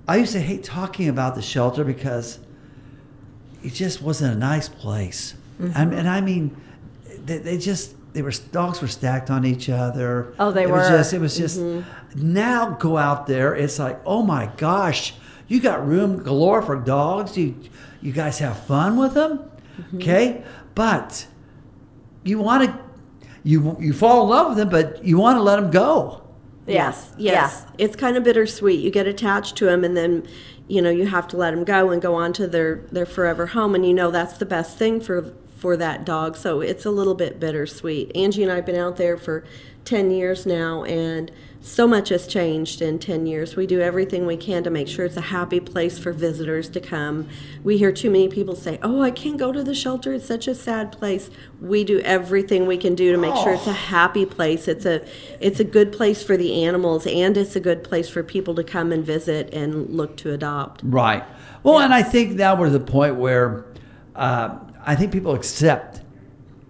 I 0.07 0.15
used 0.17 0.31
to 0.33 0.39
hate 0.39 0.63
talking 0.63 1.09
about 1.09 1.35
the 1.35 1.41
shelter 1.41 1.83
because 1.83 2.39
it 3.63 3.73
just 3.73 4.01
wasn't 4.01 4.35
a 4.35 4.37
nice 4.37 4.69
place. 4.69 5.35
I 5.59 5.63
mean, 5.63 5.71
mm-hmm. 5.71 5.93
and 5.93 6.09
I 6.09 6.21
mean, 6.21 6.55
they, 7.25 7.39
they 7.39 7.57
just 7.57 7.95
they 8.13 8.21
were 8.21 8.31
dogs 8.51 8.81
were 8.81 8.87
stacked 8.87 9.29
on 9.29 9.45
each 9.45 9.69
other. 9.69 10.33
Oh, 10.39 10.51
they 10.51 10.63
it 10.63 10.69
Was 10.69 10.89
were. 10.89 10.97
just, 10.97 11.13
it 11.13 11.21
was 11.21 11.37
just 11.37 11.59
mm-hmm. 11.59 12.33
now 12.33 12.71
go 12.71 12.97
out 12.97 13.27
there. 13.27 13.55
It's 13.55 13.79
like 13.79 13.99
oh 14.05 14.23
my 14.23 14.51
gosh, 14.57 15.13
you 15.47 15.59
got 15.59 15.85
room 15.87 16.23
galore 16.23 16.61
for 16.61 16.75
dogs. 16.75 17.37
You 17.37 17.55
you 18.01 18.11
guys 18.11 18.39
have 18.39 18.59
fun 18.65 18.97
with 18.97 19.13
them, 19.13 19.39
mm-hmm. 19.39 19.97
okay? 19.97 20.43
But 20.75 21.27
you 22.23 22.39
want 22.39 22.65
to 22.65 22.79
you 23.43 23.77
you 23.79 23.93
fall 23.93 24.23
in 24.23 24.29
love 24.29 24.49
with 24.49 24.57
them, 24.57 24.69
but 24.69 25.03
you 25.03 25.17
want 25.17 25.37
to 25.37 25.41
let 25.41 25.57
them 25.59 25.71
go. 25.71 26.23
Yes. 26.67 27.13
Yes. 27.17 27.65
It's 27.77 27.95
kind 27.95 28.17
of 28.17 28.23
bittersweet. 28.23 28.79
You 28.79 28.91
get 28.91 29.07
attached 29.07 29.55
to 29.57 29.65
them, 29.65 29.83
and 29.83 29.95
then, 29.95 30.27
you 30.67 30.81
know, 30.81 30.89
you 30.89 31.07
have 31.07 31.27
to 31.29 31.37
let 31.37 31.51
them 31.51 31.63
go 31.63 31.89
and 31.91 32.01
go 32.01 32.15
on 32.15 32.33
to 32.33 32.47
their 32.47 32.77
their 32.91 33.05
forever 33.05 33.47
home, 33.47 33.73
and 33.73 33.85
you 33.85 33.93
know 33.93 34.11
that's 34.11 34.37
the 34.37 34.45
best 34.45 34.77
thing 34.77 34.99
for 34.99 35.33
for 35.55 35.75
that 35.77 36.05
dog. 36.05 36.35
So 36.35 36.61
it's 36.61 36.85
a 36.85 36.91
little 36.91 37.15
bit 37.15 37.39
bittersweet. 37.39 38.15
Angie 38.15 38.43
and 38.43 38.51
I 38.51 38.55
have 38.57 38.65
been 38.65 38.75
out 38.75 38.97
there 38.97 39.17
for 39.17 39.43
10 39.87 40.11
years 40.11 40.45
now, 40.45 40.83
and 40.83 41.31
so 41.61 41.87
much 41.87 42.09
has 42.09 42.27
changed 42.27 42.81
in 42.81 42.99
10 42.99 43.25
years. 43.25 43.55
We 43.55 43.65
do 43.65 43.79
everything 43.79 44.25
we 44.25 44.35
can 44.35 44.63
to 44.63 44.69
make 44.69 44.87
sure 44.87 45.05
it's 45.05 45.17
a 45.17 45.21
happy 45.21 45.59
place 45.59 45.97
for 45.97 46.11
visitors 46.11 46.69
to 46.69 46.81
come. 46.81 47.27
We 47.63 47.77
hear 47.77 47.91
too 47.91 48.11
many 48.11 48.27
people 48.27 48.55
say, 48.55 48.79
Oh, 48.83 49.01
I 49.01 49.11
can't 49.11 49.37
go 49.37 49.51
to 49.51 49.63
the 49.63 49.73
shelter. 49.73 50.13
It's 50.13 50.25
such 50.25 50.47
a 50.47 50.55
sad 50.55 50.91
place. 50.91 51.29
We 51.61 51.83
do 51.83 51.99
everything 52.01 52.67
we 52.67 52.77
can 52.77 52.95
do 52.95 53.11
to 53.11 53.17
make 53.17 53.35
sure 53.35 53.53
it's 53.53 53.67
a 53.67 53.73
happy 53.73 54.25
place. 54.25 54.67
It's 54.67 54.85
a 54.85 55.05
it's 55.39 55.59
a 55.59 55.63
good 55.63 55.91
place 55.91 56.21
for 56.21 56.37
the 56.37 56.63
animals 56.63 57.07
and 57.07 57.37
it's 57.37 57.55
a 57.55 57.61
good 57.61 57.83
place 57.83 58.09
for 58.09 58.23
people 58.23 58.55
to 58.55 58.63
come 58.63 58.91
and 58.91 59.05
visit 59.05 59.53
and 59.53 59.89
look 59.89 60.17
to 60.17 60.33
adopt. 60.33 60.81
Right. 60.83 61.23
Well, 61.63 61.79
and 61.79 61.93
I 61.93 62.03
think 62.03 62.33
now 62.33 62.55
we're 62.55 62.67
at 62.67 62.73
the 62.73 62.79
point 62.79 63.15
where 63.15 63.65
uh, 64.15 64.57
I 64.85 64.95
think 64.95 65.11
people 65.11 65.33
accept 65.33 66.01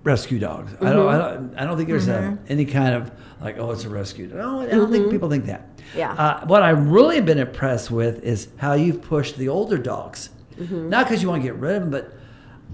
rescue 0.07 0.39
dogs. 0.39 0.73
I 0.81 0.93
don't. 0.93 1.07
I 1.07 1.17
mm-hmm. 1.17 1.47
don't. 1.47 1.59
I 1.59 1.65
don't 1.65 1.77
think 1.77 1.89
there's 1.89 2.07
a, 2.07 2.37
any 2.47 2.65
kind 2.65 2.95
of 2.95 3.11
like, 3.41 3.57
oh, 3.59 3.71
it's 3.71 3.83
a 3.83 3.89
rescue. 3.89 4.27
No, 4.27 4.61
I 4.61 4.65
don't 4.67 4.89
think 4.89 5.03
mm-hmm. 5.03 5.11
people 5.11 5.29
think 5.29 5.45
that. 5.45 5.69
Yeah. 5.95 6.13
Uh, 6.13 6.45
what 6.47 6.63
I've 6.63 6.87
really 6.87 7.21
been 7.21 7.37
impressed 7.37 7.91
with 7.91 8.23
is 8.23 8.47
how 8.57 8.73
you've 8.73 9.01
pushed 9.01 9.37
the 9.37 9.49
older 9.49 9.77
dogs. 9.77 10.29
Not 10.57 11.05
because 11.05 11.21
you 11.21 11.29
want 11.29 11.43
to 11.43 11.47
get 11.47 11.55
rid 11.57 11.75
of 11.75 11.81
them, 11.83 11.91
but 11.91 12.15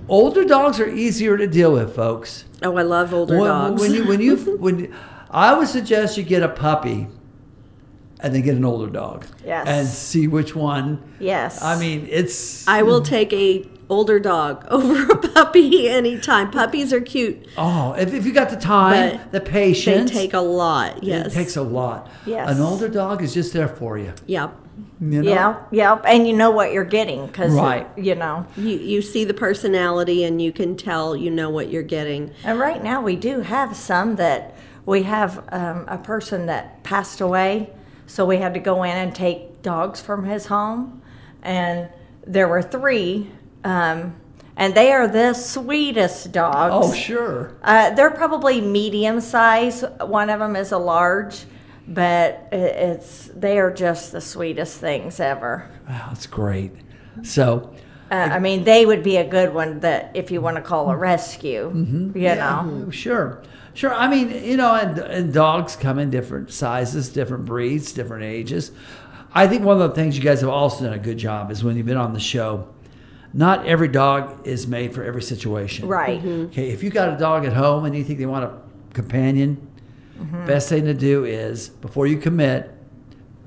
older 0.07 0.45
dogs 0.45 0.79
are 0.79 0.87
easier 0.87 1.35
to 1.35 1.47
deal 1.47 1.73
with, 1.73 1.93
folks. 1.93 2.45
Oh, 2.61 2.77
I 2.77 2.83
love 2.83 3.13
older 3.13 3.37
When, 3.37 3.47
dogs. 3.47 3.81
when 3.81 3.93
you 3.93 4.07
when 4.07 4.21
you 4.21 4.35
when 4.57 4.95
I 5.29 5.53
would 5.53 5.67
suggest 5.67 6.17
you 6.17 6.23
get 6.23 6.43
a 6.43 6.49
puppy 6.49 7.07
and 8.21 8.33
then 8.33 8.41
get 8.41 8.55
an 8.55 8.63
older 8.63 8.89
dog. 8.89 9.25
Yes. 9.45 9.67
And 9.67 9.87
see 9.87 10.27
which 10.27 10.55
one. 10.55 11.01
Yes. 11.19 11.61
I 11.61 11.77
mean, 11.77 12.07
it's 12.09 12.65
I 12.67 12.83
will 12.83 13.01
mm. 13.01 13.05
take 13.05 13.33
a 13.33 13.67
older 13.89 14.19
dog 14.19 14.65
over 14.71 15.11
a 15.11 15.17
puppy 15.17 15.89
anytime. 15.89 16.51
Puppies 16.51 16.93
are 16.93 17.01
cute. 17.01 17.47
oh, 17.57 17.93
if, 17.93 18.13
if 18.13 18.25
you 18.25 18.31
got 18.33 18.49
the 18.49 18.55
time, 18.57 19.17
But 19.17 19.31
the 19.31 19.39
They 19.39 19.51
patience, 19.51 20.11
take 20.11 20.33
a 20.33 20.39
lot. 20.39 21.03
Yes. 21.03 21.27
it 21.27 21.33
takes 21.33 21.55
a 21.57 21.61
lot. 21.61 22.09
Yes. 22.25 22.49
An 22.49 22.61
older 22.61 22.87
dog 22.89 23.21
is 23.21 23.33
just 23.33 23.53
there 23.53 23.67
for 23.67 23.97
you. 23.97 24.13
Yep. 24.27 24.59
You 25.01 25.21
know? 25.21 25.29
Yeah, 25.31 25.63
yeah, 25.71 26.01
and 26.07 26.25
you 26.27 26.33
know 26.33 26.49
what 26.49 26.71
you're 26.73 26.83
getting 26.85 27.27
because 27.27 27.53
Right. 27.53 27.87
you 27.95 28.15
know. 28.15 28.47
You 28.57 28.77
you 28.77 29.01
see 29.03 29.23
the 29.23 29.33
personality 29.33 30.23
and 30.23 30.41
you 30.41 30.51
can 30.51 30.75
tell 30.77 31.15
you 31.15 31.29
know 31.29 31.49
what 31.49 31.69
you're 31.69 31.83
getting. 31.83 32.31
And 32.43 32.57
right 32.59 32.81
now 32.83 33.01
we 33.01 33.15
do 33.15 33.41
have 33.41 33.75
some 33.75 34.15
that 34.15 34.55
we 34.85 35.03
have 35.03 35.43
um, 35.51 35.85
a 35.87 35.97
person 35.97 36.47
that 36.47 36.83
passed 36.83 37.21
away, 37.21 37.69
so 38.07 38.25
we 38.25 38.37
had 38.37 38.53
to 38.55 38.59
go 38.59 38.81
in 38.83 38.95
and 38.95 39.13
take 39.13 39.61
dogs 39.61 40.01
from 40.01 40.23
his 40.25 40.47
home, 40.47 41.01
and 41.43 41.89
there 42.25 42.47
were 42.47 42.61
three, 42.63 43.29
um, 43.63 44.15
and 44.55 44.75
they 44.75 44.91
are 44.91 45.07
the 45.07 45.33
sweetest 45.33 46.31
dogs. 46.31 46.87
Oh, 46.87 46.93
sure. 46.93 47.55
Uh, 47.63 47.89
they're 47.91 48.11
probably 48.11 48.61
medium 48.61 49.19
size. 49.19 49.83
One 50.01 50.29
of 50.29 50.39
them 50.39 50.55
is 50.55 50.71
a 50.71 50.77
large, 50.77 51.45
but 51.87 52.47
it's 52.51 53.29
they 53.35 53.57
are 53.59 53.71
just 53.71 54.11
the 54.11 54.21
sweetest 54.21 54.79
things 54.79 55.19
ever. 55.19 55.69
Wow, 55.89 56.05
that's 56.09 56.27
great. 56.27 56.71
So, 57.23 57.73
Uh, 58.11 58.15
I 58.31 58.39
mean, 58.39 58.63
they 58.63 58.85
would 58.85 59.01
be 59.01 59.17
a 59.17 59.27
good 59.27 59.53
one 59.53 59.79
that 59.79 60.11
if 60.13 60.29
you 60.29 60.39
want 60.39 60.55
to 60.57 60.61
call 60.61 60.91
a 60.91 60.95
rescue, 60.95 61.71
Mm-hmm. 61.73 62.17
you 62.17 62.35
know. 62.35 62.85
Oh, 62.87 62.91
Sure, 62.91 63.41
sure. 63.73 63.93
I 63.93 64.07
mean, 64.07 64.29
you 64.43 64.55
know, 64.57 64.75
and, 64.75 64.97
and 64.99 65.33
dogs 65.33 65.75
come 65.75 65.97
in 65.97 66.09
different 66.11 66.51
sizes, 66.51 67.09
different 67.09 67.45
breeds, 67.45 67.91
different 67.91 68.23
ages. 68.23 68.71
I 69.33 69.47
think 69.47 69.63
one 69.63 69.81
of 69.81 69.89
the 69.89 69.95
things 69.95 70.15
you 70.15 70.23
guys 70.23 70.41
have 70.41 70.49
also 70.51 70.83
done 70.85 70.93
a 70.93 70.99
good 70.99 71.17
job 71.17 71.49
is 71.49 71.63
when 71.63 71.75
you've 71.75 71.87
been 71.87 71.97
on 71.97 72.13
the 72.13 72.19
show. 72.19 72.67
Not 73.33 73.65
every 73.65 73.87
dog 73.87 74.45
is 74.47 74.67
made 74.67 74.93
for 74.93 75.03
every 75.03 75.21
situation. 75.23 75.87
Right. 75.87 76.23
Okay, 76.23 76.69
if 76.69 76.83
you 76.83 76.89
got 76.91 77.13
a 77.13 77.17
dog 77.17 77.45
at 77.45 77.53
home 77.53 77.85
and 77.85 77.95
you 77.95 78.03
think 78.03 78.19
they 78.19 78.25
want 78.25 78.45
a 78.45 78.53
companion, 78.93 79.69
Mm-hmm. 80.19 80.45
best 80.45 80.69
thing 80.69 80.85
to 80.85 80.93
do 80.93 81.25
is 81.25 81.69
before 81.69 82.05
you 82.07 82.17
commit, 82.17 82.71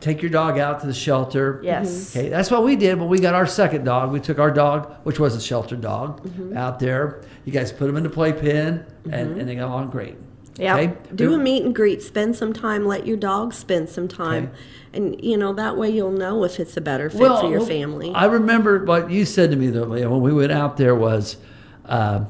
take 0.01 0.21
your 0.21 0.31
dog 0.33 0.59
out 0.59 0.81
to 0.81 0.87
the 0.87 0.93
shelter. 0.93 1.61
Yes. 1.63 2.15
Okay, 2.15 2.29
that's 2.29 2.51
what 2.51 2.65
we 2.65 2.75
did 2.77 2.99
when 2.99 3.09
we 3.09 3.19
got 3.21 3.35
our 3.35 3.47
second 3.47 3.85
dog. 3.85 4.11
We 4.11 4.21
took 4.21 4.39
our 4.41 4.51
dog, 4.51 4.93
which 5.05 5.19
was 5.21 5.37
a 5.37 5.41
shelter 5.41 5.77
dog, 5.77 6.23
Mm-hmm. 6.25 6.57
out 6.57 6.79
there. 6.81 7.23
You 7.45 7.53
guys 7.53 7.71
put 7.73 7.87
them 7.87 7.97
in 7.97 8.03
the 8.03 8.11
playpen, 8.11 8.85
and, 9.11 9.39
and 9.41 9.49
they 9.49 9.55
got 9.55 9.69
along 9.69 9.91
great. 9.91 10.17
Yep. 10.59 10.79
Okay? 10.79 11.15
Do 11.15 11.35
a 11.35 11.39
meet 11.39 11.65
and 11.65 11.75
greet. 11.75 12.03
Spend 12.03 12.35
some 12.35 12.53
time. 12.53 12.87
Let 12.87 13.07
your 13.07 13.17
dog 13.17 13.53
spend 13.53 13.89
some 13.89 14.09
time, 14.09 14.45
Okay. 14.45 14.53
and 14.95 15.23
you 15.23 15.37
know 15.37 15.53
that 15.53 15.77
way 15.77 15.91
you'll 15.91 16.13
know 16.13 16.45
if 16.45 16.59
it's 16.59 16.77
a 16.77 16.81
better 16.81 17.11
fit 17.11 17.21
Well, 17.21 17.41
for 17.43 17.51
your 17.51 17.59
well, 17.59 17.69
family. 17.69 18.13
I 18.15 18.25
remember 18.27 18.85
what 18.85 19.11
you 19.11 19.25
said 19.25 19.51
to 19.51 19.57
me 19.57 19.69
though, 19.69 19.85
Leah, 19.85 20.09
when 20.09 20.21
we 20.23 20.33
went 20.33 20.53
out 20.53 20.77
there 20.77 20.95
was 20.95 21.37
uh, 21.85 22.25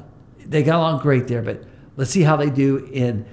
they 0.45 0.63
got 0.63 0.77
along 0.77 1.01
great 1.01 1.27
there, 1.27 1.41
but 1.41 1.63
let's 1.95 2.11
see 2.11 2.21
how 2.21 2.35
they 2.35 2.49
do 2.49 2.77
in 2.91 3.25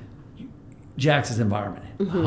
Jackson's 0.96 1.40
environment, 1.40 1.84
home. 1.98 2.08
Mm-hmm. 2.08 2.24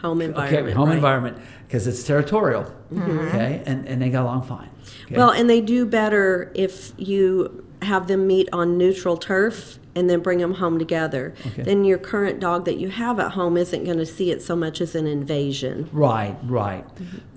Home 0.00 0.20
Okay, 0.22 0.24
environment, 0.28 0.76
home 0.76 0.88
right. 0.88 0.92
Mm-hmm. 0.92 0.96
environment, 0.96 1.38
because 1.66 1.86
it's 1.86 2.02
territorial. 2.02 2.72
Okay, 2.96 3.62
and, 3.66 3.86
and 3.86 4.00
they 4.00 4.08
got 4.08 4.22
along 4.22 4.42
fine. 4.44 4.70
Okay? 5.04 5.16
Well, 5.16 5.30
and 5.30 5.48
they 5.48 5.60
do 5.60 5.84
better 5.84 6.50
if 6.54 6.92
you 6.96 7.64
have 7.82 8.08
them 8.08 8.26
meet 8.26 8.48
on 8.52 8.78
neutral 8.78 9.16
turf 9.16 9.78
and 9.94 10.08
then 10.08 10.20
bring 10.20 10.38
them 10.38 10.54
home 10.54 10.78
together. 10.78 11.34
Okay. 11.46 11.62
Then 11.62 11.84
your 11.84 11.98
current 11.98 12.40
dog 12.40 12.64
that 12.64 12.76
you 12.78 12.90
have 12.90 13.18
at 13.18 13.32
home 13.32 13.56
isn't 13.56 13.84
going 13.84 13.98
to 13.98 14.06
see 14.06 14.30
it 14.30 14.42
so 14.42 14.54
much 14.54 14.80
as 14.80 14.94
an 14.94 15.06
invasion. 15.06 15.88
Right, 15.92 16.36
right. 16.44 16.84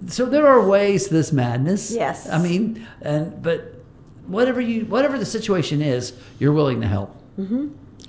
So 0.08 0.26
there 0.26 0.48
are 0.48 0.66
ways 0.66 1.08
to 1.08 1.14
this 1.14 1.32
madness. 1.32 1.92
Yes. 1.92 2.30
I 2.30 2.38
mean, 2.38 2.86
and 3.02 3.42
but 3.42 3.76
whatever 4.28 4.62
you 4.62 4.86
whatever 4.86 5.18
the 5.18 5.26
situation 5.26 5.82
is, 5.82 6.14
you're 6.40 6.54
willing 6.54 6.82
to 6.82 6.88
help. 6.88 7.16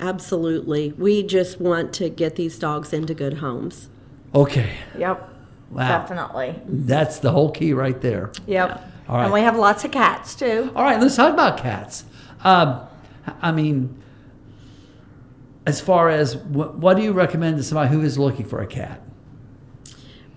Absolutely. 0.01 0.93
We 0.93 1.23
just 1.23 1.61
want 1.61 1.93
to 1.95 2.09
get 2.09 2.37
these 2.37 2.59
dogs 2.59 2.93
into 2.93 3.15
good 3.15 3.35
homes. 3.35 3.89
Okay. 4.35 4.73
Yep. 4.99 5.31
Wow. 5.71 5.89
Definitely. 5.89 6.61
That's 6.67 7.19
the 7.21 7.31
whole 7.33 7.51
key 7.51 7.73
right 7.73 8.01
there. 8.01 8.31
Yep. 8.47 8.91
All 9.09 9.17
right. 9.17 9.25
And 9.25 9.33
we 9.33 9.41
have 9.41 9.57
lots 9.57 9.85
of 9.85 9.91
cats 9.91 10.35
too. 10.35 10.73
All 10.75 10.83
right, 10.83 11.01
let's 11.01 11.17
talk 11.17 11.33
about 11.33 11.59
cats. 11.59 12.05
Um, 12.43 12.81
I 13.41 13.53
mean, 13.53 14.03
as 15.67 15.81
far 15.81 16.09
as 16.11 16.37
what, 16.37 16.97
do 16.97 17.03
you 17.03 17.13
recommend 17.13 17.57
to 17.57 17.63
somebody 17.63 17.91
who 17.91 18.03
is 18.03 18.19
looking 18.19 18.47
for 18.47 18.61
a 18.61 18.67
cat? 18.67 19.01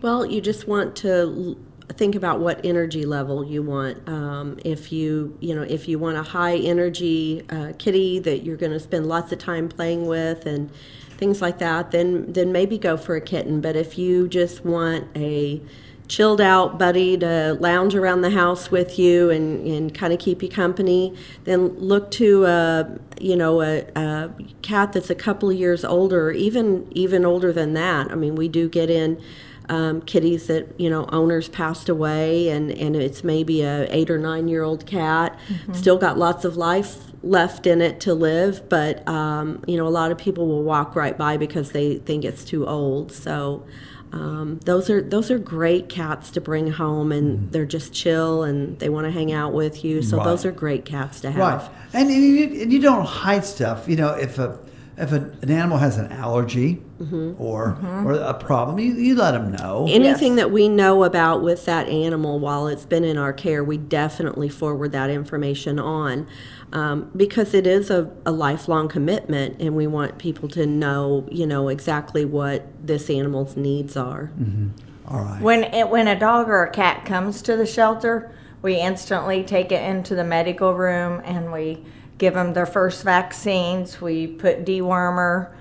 Well, 0.01 0.25
you 0.25 0.41
just 0.41 0.67
want 0.67 0.95
to 0.97 1.57
think 1.93 2.15
about 2.15 2.39
what 2.39 2.63
energy 2.65 3.05
level 3.05 3.43
you 3.43 3.63
want. 3.63 4.07
Um, 4.07 4.59
if 4.63 4.91
you, 4.91 5.37
you 5.39 5.55
know, 5.55 5.63
if 5.63 5.87
you 5.87 5.99
want 5.99 6.17
a 6.17 6.23
high 6.23 6.57
energy 6.57 7.43
uh, 7.49 7.73
kitty 7.77 8.19
that 8.19 8.43
you're 8.43 8.57
going 8.57 8.73
to 8.73 8.79
spend 8.79 9.07
lots 9.07 9.31
of 9.31 9.39
time 9.39 9.67
playing 9.67 10.05
with 10.05 10.45
and 10.45 10.69
things 11.17 11.41
like 11.41 11.57
that, 11.59 11.91
then 11.91 12.31
then 12.31 12.51
maybe 12.51 12.77
go 12.77 12.95
for 12.95 13.15
a 13.15 13.21
kitten. 13.21 13.59
But 13.61 13.75
if 13.75 13.97
you 13.97 14.27
just 14.27 14.63
want 14.63 15.07
a 15.15 15.61
chilled 16.07 16.39
out 16.39 16.79
buddy 16.79 17.17
to 17.17 17.57
lounge 17.59 17.93
around 17.93 18.21
the 18.21 18.29
house 18.29 18.71
with 18.71 18.97
you 18.97 19.29
and, 19.29 19.67
and 19.67 19.93
kind 19.93 20.13
of 20.13 20.19
keep 20.19 20.41
you 20.41 20.49
company, 20.49 21.13
then 21.43 21.67
look 21.77 22.11
to 22.11 22.45
a 22.45 22.97
you 23.19 23.35
know 23.35 23.61
a, 23.61 23.79
a 23.95 24.31
cat 24.61 24.93
that's 24.93 25.09
a 25.09 25.15
couple 25.15 25.49
of 25.49 25.57
years 25.57 25.83
older, 25.83 26.31
even 26.31 26.87
even 26.91 27.25
older 27.25 27.51
than 27.51 27.73
that. 27.73 28.11
I 28.11 28.15
mean, 28.15 28.35
we 28.35 28.47
do 28.47 28.69
get 28.69 28.89
in 28.89 29.21
um, 29.69 30.01
kitties 30.01 30.47
that 30.47 30.79
you 30.79 30.89
know 30.89 31.05
owners 31.11 31.49
passed 31.49 31.89
away, 31.89 32.49
and 32.49 32.71
and 32.71 32.95
it's 32.95 33.23
maybe 33.23 33.61
a 33.61 33.87
eight 33.93 34.09
or 34.09 34.17
nine 34.17 34.47
year 34.47 34.63
old 34.63 34.85
cat, 34.85 35.37
still 35.73 35.97
got 35.97 36.17
lots 36.17 36.45
of 36.45 36.57
life 36.57 36.97
left 37.23 37.67
in 37.67 37.81
it 37.81 37.99
to 38.01 38.13
live, 38.13 38.69
but 38.69 39.07
um, 39.07 39.63
you 39.67 39.77
know 39.77 39.87
a 39.87 39.89
lot 39.89 40.11
of 40.11 40.17
people 40.17 40.47
will 40.47 40.63
walk 40.63 40.95
right 40.95 41.17
by 41.17 41.37
because 41.37 41.71
they 41.71 41.97
think 41.97 42.23
it's 42.23 42.43
too 42.43 42.65
old. 42.67 43.11
So. 43.11 43.65
Um, 44.13 44.59
those 44.65 44.89
are 44.89 45.01
those 45.01 45.29
are 45.31 45.37
great 45.37 45.89
cats 45.89 46.31
to 46.31 46.41
bring 46.41 46.71
home, 46.71 47.11
and 47.11 47.51
they're 47.51 47.65
just 47.65 47.93
chill 47.93 48.43
and 48.43 48.79
they 48.79 48.89
want 48.89 49.05
to 49.05 49.11
hang 49.11 49.31
out 49.33 49.53
with 49.53 49.83
you. 49.83 50.01
So 50.01 50.17
Right. 50.17 50.23
those 50.23 50.45
are 50.45 50.51
great 50.51 50.85
cats 50.85 51.19
to 51.21 51.31
have. 51.31 51.39
Right, 51.61 51.69
and, 51.93 52.09
you, 52.09 52.61
and 52.61 52.71
you 52.71 52.79
don't 52.79 53.05
hide 53.05 53.43
stuff. 53.45 53.87
You 53.87 53.97
know, 53.97 54.09
if 54.13 54.39
a 54.39 54.57
if 54.97 55.11
a, 55.11 55.31
an 55.41 55.51
animal 55.51 55.77
has 55.77 55.97
an 55.97 56.11
allergy 56.11 56.81
mm-hmm. 56.99 57.33
or 57.37 57.73
mm-hmm. 57.73 58.07
or 58.07 58.13
a 58.13 58.33
problem, 58.33 58.79
you, 58.79 58.93
you 58.93 59.15
let 59.15 59.31
them 59.31 59.51
know. 59.51 59.85
Anything 59.89 60.35
that 60.37 60.51
we 60.51 60.67
know 60.67 61.03
about 61.03 61.43
with 61.43 61.65
that 61.65 61.87
animal 61.87 62.39
while 62.39 62.67
it's 62.67 62.85
been 62.85 63.03
in 63.03 63.17
our 63.17 63.31
care, 63.31 63.63
we 63.63 63.77
definitely 63.77 64.49
forward 64.49 64.91
that 64.93 65.09
information 65.09 65.77
on 65.77 66.27
um, 66.73 67.11
because 67.15 67.53
it 67.53 67.67
is 67.67 67.89
a, 67.89 68.11
a 68.25 68.31
lifelong 68.31 68.87
commitment, 68.87 69.61
and 69.61 69.75
we 69.75 69.85
want 69.87 70.17
people 70.17 70.49
to 70.49 70.65
know, 70.65 71.27
you 71.31 71.45
know, 71.45 71.69
exactly 71.69 72.25
what 72.25 72.65
this 72.85 73.09
animal's 73.09 73.55
needs 73.55 73.95
are. 73.95 74.31
Mm-hmm. 74.39 74.69
All 75.07 75.23
right. 75.23 75.41
When 75.41 75.63
it, 75.65 75.89
when 75.89 76.07
a 76.07 76.19
dog 76.19 76.49
or 76.49 76.63
a 76.63 76.71
cat 76.71 77.05
comes 77.05 77.41
to 77.43 77.55
the 77.55 77.65
shelter, 77.65 78.33
we 78.61 78.79
instantly 78.79 79.43
take 79.43 79.71
it 79.71 79.81
into 79.83 80.15
the 80.15 80.23
medical 80.23 80.73
room 80.73 81.21
and 81.23 81.53
we 81.53 81.85
give 82.17 82.33
them 82.33 82.53
their 82.53 82.65
first 82.65 83.03
vaccines. 83.03 84.01
We 84.01 84.27
put 84.27 84.65
dewormer. 84.65 85.51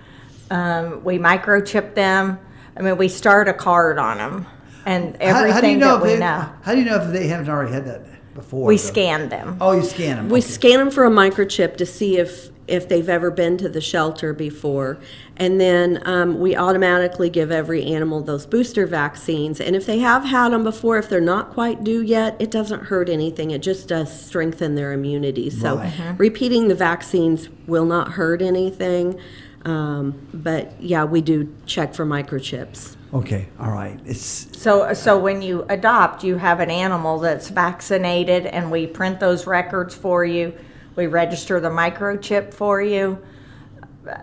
Um, 0.50 1.02
we 1.04 1.18
microchip 1.18 1.94
them. 1.94 2.38
I 2.76 2.82
mean, 2.82 2.96
we 2.96 3.08
start 3.08 3.48
a 3.48 3.54
card 3.54 3.98
on 3.98 4.18
them 4.18 4.46
and 4.84 5.16
How- 5.20 5.40
everything 5.40 5.52
how, 5.54 5.60
do 5.60 5.68
you 5.68 5.76
know 5.76 5.86
that 5.88 5.96
if 5.96 6.02
we 6.02 6.08
they, 6.14 6.20
know. 6.20 6.48
How 6.62 6.72
do 6.72 6.78
you 6.78 6.84
know 6.84 6.96
if 6.96 7.12
they 7.12 7.26
haven't 7.26 7.48
already 7.48 7.72
had 7.72 7.86
that? 7.86 8.02
before? 8.34 8.66
We 8.68 8.76
the- 8.76 8.82
scanned 8.82 9.30
them. 9.30 9.56
Oh, 9.60 9.72
you 9.72 9.82
scan 9.82 10.16
them. 10.16 10.28
We 10.28 10.40
okay. 10.40 10.48
scan 10.48 10.78
them 10.78 10.90
for 10.90 11.04
a 11.04 11.10
microchip 11.10 11.76
to 11.78 11.86
see 11.86 12.18
if 12.18 12.50
if 12.68 12.88
they've 12.88 13.08
ever 13.08 13.30
been 13.30 13.56
to 13.58 13.68
the 13.68 13.80
shelter 13.80 14.32
before, 14.32 14.98
and 15.36 15.60
then 15.60 16.02
um, 16.06 16.38
we 16.40 16.56
automatically 16.56 17.30
give 17.30 17.50
every 17.50 17.84
animal 17.84 18.20
those 18.22 18.46
booster 18.46 18.86
vaccines. 18.86 19.60
And 19.60 19.76
if 19.76 19.86
they 19.86 19.98
have 19.98 20.24
had 20.24 20.50
them 20.52 20.64
before, 20.64 20.98
if 20.98 21.08
they're 21.08 21.20
not 21.20 21.50
quite 21.50 21.84
due 21.84 22.00
yet, 22.02 22.36
it 22.38 22.50
doesn't 22.50 22.84
hurt 22.84 23.08
anything. 23.08 23.50
It 23.50 23.62
just 23.62 23.88
does 23.88 24.26
strengthen 24.26 24.74
their 24.74 24.92
immunity. 24.92 25.50
So 25.50 25.76
Right. 25.76 25.92
repeating 26.18 26.68
the 26.68 26.74
vaccines 26.74 27.48
will 27.66 27.84
not 27.84 28.12
hurt 28.12 28.42
anything. 28.42 29.18
Um, 29.64 30.14
but 30.32 30.80
yeah, 30.80 31.04
we 31.04 31.20
do 31.20 31.52
check 31.66 31.92
for 31.92 32.06
microchips. 32.06 32.94
Okay, 33.12 33.48
all 33.58 33.70
right. 33.70 33.98
It's 34.04 34.48
So, 34.56 34.92
so 34.92 35.18
when 35.18 35.42
you 35.42 35.64
adopt, 35.68 36.22
you 36.22 36.36
have 36.36 36.60
an 36.60 36.70
animal 36.70 37.18
that's 37.18 37.48
vaccinated, 37.48 38.46
and 38.46 38.70
we 38.70 38.86
print 38.86 39.20
those 39.20 39.46
records 39.46 39.94
for 39.94 40.24
you. 40.24 40.52
We 40.96 41.06
register 41.06 41.60
the 41.60 41.68
microchip 41.68 42.54
for 42.54 42.80
you. 42.80 43.22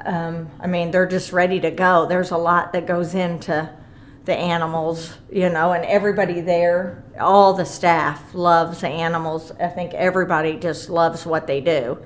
Um, 0.05 0.49
I 0.59 0.67
mean, 0.67 0.91
they're 0.91 1.07
just 1.07 1.31
ready 1.31 1.59
to 1.59 1.71
go. 1.71 2.07
There's 2.07 2.31
a 2.31 2.37
lot 2.37 2.73
that 2.73 2.87
goes 2.87 3.13
into 3.13 3.69
the 4.25 4.33
animals, 4.35 5.13
you 5.29 5.49
know, 5.49 5.73
and 5.73 5.83
everybody 5.85 6.39
there, 6.39 7.03
all 7.19 7.53
the 7.53 7.65
staff 7.65 8.33
loves 8.33 8.79
the 8.79 8.87
animals. 8.87 9.51
I 9.59 9.67
think 9.67 9.93
everybody 9.93 10.55
just 10.57 10.89
loves 10.89 11.25
what 11.25 11.45
they 11.45 11.59
do. 11.59 11.97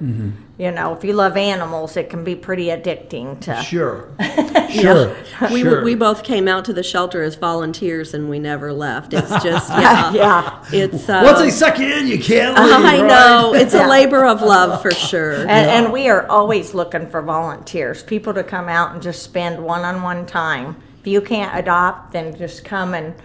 You 0.58 0.72
know, 0.72 0.96
if 0.96 1.04
you 1.04 1.14
love 1.14 1.38
animals, 1.38 1.96
it 1.96 2.10
can 2.10 2.24
be 2.24 2.34
pretty 2.36 2.66
addicting 2.68 3.40
to. 3.42 3.62
sure, 3.62 4.10
sure, 4.72 5.16
We, 5.52 5.62
sure. 5.62 5.84
we 5.84 5.94
both 5.94 6.24
came 6.24 6.48
out 6.48 6.66
to 6.66 6.74
the 6.74 6.82
shelter 6.82 7.22
as 7.22 7.36
volunteers 7.36 8.16
and 8.16 8.28
we 8.32 8.40
never 8.40 8.74
left. 8.74 9.14
It's 9.14 9.30
just, 9.44 9.70
yeah. 9.70 10.12
Yeah. 10.12 10.64
It's, 10.74 11.08
uh, 11.08 11.22
Once 11.24 11.38
they 11.38 11.52
suck 11.52 11.78
you 11.78 11.86
in, 11.86 12.08
you 12.08 12.18
can't 12.18 12.56
leave. 12.58 12.74
I 12.74 12.98
right? 13.02 13.06
know. 13.08 13.54
It's 13.54 13.76
Yeah. 13.76 13.86
a 13.86 13.88
labor 13.88 14.26
of 14.26 14.42
love 14.42 14.82
for 14.82 14.90
sure. 15.10 15.34
And, 15.42 15.52
and 15.52 15.94
we 15.94 16.10
are 16.10 16.28
always 16.28 16.74
looking 16.74 17.08
for 17.08 17.22
volunteers, 17.22 18.02
people 18.02 18.34
to 18.34 18.44
come 18.44 18.68
out 18.70 18.94
and 18.94 19.04
just 19.04 19.22
spend 19.22 19.64
one-on-one 19.64 20.26
time. 20.26 20.82
If 21.08 21.14
you 21.14 21.22
can't 21.22 21.58
adopt, 21.58 22.12
then 22.12 22.36
just 22.38 22.66
come 22.66 22.94
and 22.94 23.16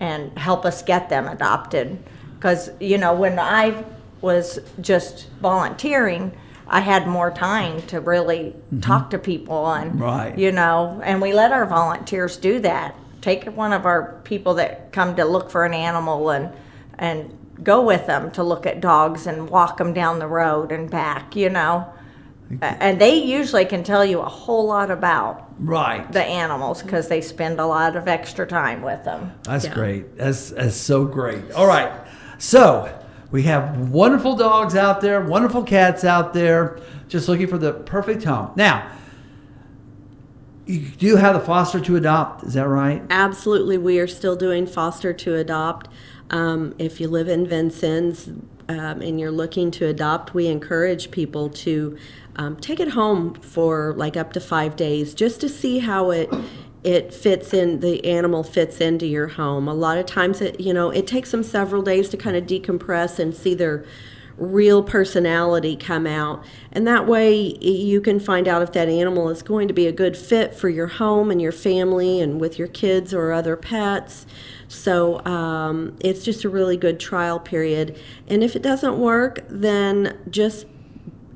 and 0.00 0.36
help 0.36 0.64
us 0.64 0.82
get 0.82 1.08
them 1.08 1.28
adopted. 1.28 2.02
Because 2.34 2.72
you 2.80 2.98
know, 2.98 3.14
when 3.14 3.38
I 3.38 3.84
was 4.20 4.58
just 4.80 5.28
volunteering, 5.40 6.32
I 6.66 6.80
had 6.80 7.06
more 7.06 7.30
time 7.30 7.80
to 7.82 8.00
really 8.00 8.56
mm-hmm. 8.56 8.80
talk 8.80 9.10
to 9.10 9.20
people 9.20 9.70
and 9.72 10.00
Right. 10.00 10.36
you 10.36 10.50
know, 10.50 11.00
and 11.04 11.22
we 11.22 11.32
let 11.32 11.52
our 11.52 11.64
volunteers 11.64 12.36
do 12.36 12.58
that. 12.58 12.96
Take 13.20 13.44
one 13.44 13.72
of 13.72 13.86
our 13.86 14.20
people 14.24 14.54
that 14.54 14.90
come 14.90 15.14
to 15.14 15.24
look 15.24 15.48
for 15.48 15.64
an 15.64 15.74
animal 15.74 16.28
and 16.30 16.50
and 16.98 17.38
go 17.62 17.80
with 17.82 18.06
them 18.08 18.32
to 18.32 18.42
look 18.42 18.66
at 18.66 18.80
dogs 18.80 19.28
and 19.28 19.48
walk 19.48 19.76
them 19.76 19.92
down 19.92 20.18
the 20.18 20.26
road 20.26 20.72
and 20.72 20.90
back, 20.90 21.36
you 21.36 21.50
know. 21.50 21.86
A- 22.60 22.64
And 22.82 23.00
they 23.00 23.14
usually 23.14 23.64
can 23.64 23.82
tell 23.82 24.04
you 24.04 24.20
a 24.20 24.28
whole 24.28 24.66
lot 24.66 24.90
about 24.90 25.44
Right. 25.58 26.10
the 26.12 26.22
animals 26.22 26.82
because 26.82 27.08
they 27.08 27.20
spend 27.20 27.58
a 27.60 27.66
lot 27.66 27.96
of 27.96 28.08
extra 28.08 28.46
time 28.46 28.82
with 28.82 29.04
them. 29.04 29.32
That's 29.44 29.64
Yeah. 29.66 29.74
great. 29.74 30.18
That's 30.18 30.50
that's 30.50 30.76
so 30.76 31.04
great. 31.04 31.50
All 31.56 31.66
right. 31.66 31.90
So 32.38 32.88
we 33.30 33.42
have 33.44 33.90
wonderful 33.90 34.36
dogs 34.36 34.74
out 34.76 35.00
there, 35.00 35.20
wonderful 35.20 35.62
cats 35.62 36.04
out 36.04 36.34
there, 36.34 36.76
just 37.08 37.28
looking 37.28 37.46
for 37.46 37.58
the 37.58 37.72
perfect 37.72 38.24
home. 38.24 38.50
Now, 38.56 38.82
you 40.66 40.80
do 40.98 41.16
have 41.16 41.34
the 41.34 41.40
foster 41.40 41.80
to 41.80 41.96
adopt. 41.96 42.44
Is 42.44 42.54
that 42.54 42.68
right? 42.68 43.02
Absolutely, 43.10 43.78
we 43.78 43.98
are 43.98 44.06
still 44.06 44.36
doing 44.36 44.66
foster 44.66 45.12
to 45.12 45.34
adopt. 45.36 45.88
Um, 46.30 46.74
if 46.78 47.00
you 47.00 47.08
live 47.08 47.28
in 47.28 47.46
Vincennes 47.46 48.28
um, 48.68 49.02
and 49.02 49.18
you're 49.20 49.32
looking 49.32 49.70
to 49.72 49.86
adopt, 49.86 50.34
we 50.34 50.46
encourage 50.46 51.10
people 51.10 51.48
to 51.50 51.96
um, 52.36 52.56
take 52.56 52.80
it 52.80 52.88
home 52.88 53.34
for 53.34 53.94
like 53.96 54.16
up 54.16 54.32
to 54.32 54.40
five 54.40 54.76
days 54.76 55.14
just 55.14 55.40
to 55.40 55.48
see 55.48 55.78
how 55.78 56.10
it 56.10 56.32
it 56.84 57.14
fits 57.14 57.54
in 57.54 57.80
the 57.80 58.04
animal 58.04 58.42
fits 58.42 58.80
into 58.80 59.06
your 59.06 59.28
home 59.28 59.68
a 59.68 59.74
lot 59.74 59.98
of 59.98 60.06
times 60.06 60.40
it 60.40 60.58
you 60.60 60.72
know 60.72 60.90
it 60.90 61.06
takes 61.06 61.30
them 61.30 61.42
several 61.42 61.82
days 61.82 62.08
to 62.08 62.16
kind 62.16 62.36
of 62.36 62.44
decompress 62.44 63.18
and 63.18 63.34
see 63.34 63.54
their 63.54 63.84
real 64.36 64.82
personality 64.82 65.76
come 65.76 66.06
out. 66.06 66.44
And 66.72 66.86
that 66.86 67.06
way 67.06 67.56
you 67.60 68.00
can 68.00 68.18
find 68.18 68.48
out 68.48 68.62
if 68.62 68.72
that 68.72 68.88
animal 68.88 69.28
is 69.28 69.42
going 69.42 69.68
to 69.68 69.74
be 69.74 69.86
a 69.86 69.92
good 69.92 70.16
fit 70.16 70.54
for 70.54 70.68
your 70.68 70.86
home 70.86 71.30
and 71.30 71.40
your 71.40 71.52
family 71.52 72.20
and 72.20 72.40
with 72.40 72.58
your 72.58 72.68
kids 72.68 73.12
or 73.12 73.32
other 73.32 73.56
pets. 73.56 74.26
So 74.68 75.24
um, 75.24 75.96
it's 76.00 76.24
just 76.24 76.44
a 76.44 76.48
really 76.48 76.76
good 76.76 76.98
trial 76.98 77.38
period. 77.38 77.98
And 78.26 78.42
if 78.42 78.56
it 78.56 78.62
doesn't 78.62 78.98
work, 78.98 79.44
then 79.48 80.18
just, 80.30 80.66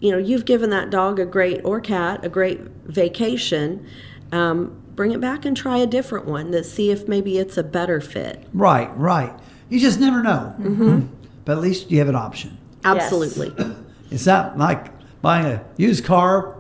you 0.07 0.13
know, 0.13 0.19
you've 0.19 0.45
given 0.45 0.71
that 0.71 0.89
dog 0.89 1.19
a 1.19 1.27
great, 1.27 1.61
or 1.65 1.81
cat, 1.81 2.25
a 2.25 2.29
great 2.29 2.61
vacation. 2.85 3.85
Um, 4.31 4.81
bring 4.95 5.11
it 5.11 5.21
back 5.21 5.45
and 5.45 5.57
try 5.57 5.79
a 5.79 5.87
different 5.87 6.27
one 6.27 6.53
to 6.53 6.63
see 6.63 6.93
if 6.93 7.09
maybe 7.09 7.39
it's 7.39 7.57
a 7.57 7.65
better 7.65 8.01
fit. 8.01 8.47
Right, 8.55 8.97
right. 8.97 9.35
You 9.69 9.81
just 9.81 9.99
never 9.99 10.23
know. 10.23 10.55
Mm-hmm. 10.61 11.07
But 11.45 11.53
at 11.53 11.59
least 11.59 11.91
you 11.91 11.99
have 11.99 12.09
an 12.09 12.15
option. 12.15 12.57
Absolutely. 12.85 13.53
It's 14.09 14.25
not 14.25 14.57
like 14.57 14.87
buying 15.21 15.47
a 15.47 15.65
used 15.77 16.05
car. 16.05 16.56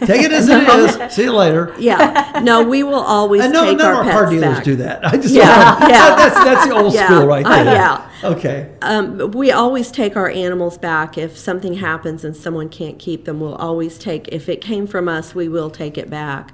Take 0.00 0.22
it 0.22 0.32
as 0.32 0.48
it 0.48 0.62
is. 1.02 1.14
See 1.14 1.24
you 1.24 1.32
later. 1.32 1.74
Yeah. 1.78 2.40
No, 2.42 2.62
we 2.62 2.82
will 2.82 2.94
always 3.00 3.42
And 3.44 3.52
no, 3.52 3.64
take 3.64 3.78
none 3.78 3.90
of 3.90 3.96
our 3.96 4.02
our 4.02 4.04
pets 4.04 4.14
car 4.14 4.30
dealers 4.30 4.54
back. 4.56 4.64
do 4.64 4.76
that. 4.76 5.04
I 5.06 5.16
just 5.16 5.34
Yeah, 5.34 5.88
yeah, 5.88 6.16
that's 6.16 6.34
that's 6.34 6.66
the 6.66 6.74
old 6.74 6.94
Yeah, 6.94 7.06
school 7.06 7.26
right 7.26 7.44
uh, 7.44 7.64
there. 7.64 7.74
yeah. 7.74 8.10
Okay. 8.24 8.72
Um, 8.82 9.30
we 9.32 9.50
always 9.50 9.90
take 9.90 10.16
our 10.16 10.28
animals 10.30 10.78
back 10.78 11.18
if 11.18 11.36
something 11.36 11.74
happens 11.74 12.24
and 12.24 12.36
someone 12.36 12.68
can't 12.68 12.98
keep 12.98 13.24
them. 13.24 13.40
We'll 13.40 13.54
always 13.56 13.98
take. 13.98 14.28
If 14.28 14.48
it 14.48 14.60
came 14.60 14.86
from 14.86 15.08
us, 15.08 15.34
we 15.34 15.48
will 15.48 15.70
take 15.70 15.98
it 15.98 16.08
back. 16.10 16.52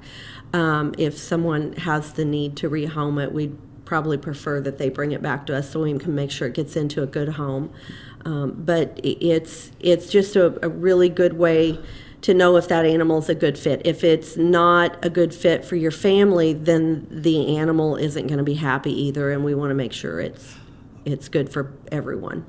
Um, 0.53 0.95
if 0.97 1.17
someone 1.17 1.73
has 1.73 2.13
the 2.13 2.25
need 2.25 2.55
to 2.57 2.69
rehome 2.69 3.23
it, 3.23 3.31
we'd 3.31 3.55
probably 3.85 4.17
prefer 4.17 4.61
that 4.61 4.77
they 4.79 4.89
bring 4.89 5.11
it 5.11 5.21
back 5.21 5.45
to 5.47 5.55
us 5.55 5.71
so 5.71 5.81
we 5.81 5.97
can 5.97 6.13
make 6.15 6.31
sure 6.31 6.47
it 6.47 6.53
gets 6.55 6.75
into 6.75 7.03
a 7.03 7.07
good 7.07 7.29
home. 7.29 7.71
Um, 8.25 8.53
but 8.57 8.99
it's 9.03 9.71
it's 9.79 10.09
just 10.09 10.35
a, 10.35 10.63
a 10.65 10.69
really 10.69 11.09
good 11.09 11.33
way 11.33 11.79
to 12.21 12.33
know 12.33 12.57
if 12.57 12.67
that 12.67 12.85
animal 12.85 13.19
is 13.19 13.29
a 13.29 13.35
good 13.35 13.57
fit. 13.57 13.81
If 13.85 14.03
it's 14.03 14.35
not 14.37 14.97
a 15.05 15.09
good 15.09 15.33
fit 15.33 15.63
for 15.63 15.75
your 15.75 15.91
family, 15.91 16.53
then 16.53 17.07
the 17.09 17.55
animal 17.57 17.95
isn't 17.95 18.27
going 18.27 18.37
to 18.39 18.43
be 18.43 18.55
happy 18.55 18.91
either, 18.91 19.31
and 19.31 19.43
we 19.43 19.55
want 19.55 19.71
to 19.71 19.75
make 19.75 19.93
sure 19.93 20.19
it's 20.19 20.55
it's 21.05 21.29
good 21.29 21.49
for 21.49 21.71
everyone. 21.91 22.45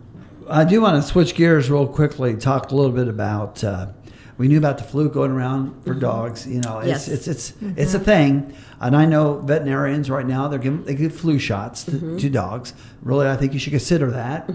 I 0.49 0.65
do 0.65 0.81
want 0.81 1.01
to 1.01 1.09
switch 1.09 1.35
gears 1.37 1.71
real 1.71 1.87
quickly. 1.87 2.35
Talk 2.37 2.73
a 2.73 2.75
little 2.75 2.91
bit 2.93 3.07
about. 3.09 3.63
Uh, 3.63 3.87
we 4.39 4.49
knew 4.49 4.57
about 4.59 4.79
the 4.79 4.85
flu 4.85 5.09
going 5.11 5.31
around 5.31 5.85
for 5.85 5.93
dogs. 5.95 6.47
You 6.47 6.63
know, 6.63 6.79
it's 6.81 7.07
Yes. 7.07 7.09
it's 7.09 7.29
it's 7.29 7.53
it's 7.77 7.95
a 7.95 7.99
thing, 8.01 8.55
and 8.81 8.97
I 8.97 9.05
know 9.05 9.39
veterinarians 9.39 10.11
right 10.11 10.27
now 10.27 10.49
they're 10.49 10.59
giving 10.59 10.83
they 10.85 10.95
give 10.95 11.15
flu 11.15 11.39
shots 11.39 11.85
to, 11.85 12.19
to 12.19 12.29
dogs. 12.31 12.73
Really, 13.03 13.29
I 13.29 13.37
think 13.37 13.53
you 13.53 13.59
should 13.61 13.73
consider 13.73 14.11
that 14.13 14.51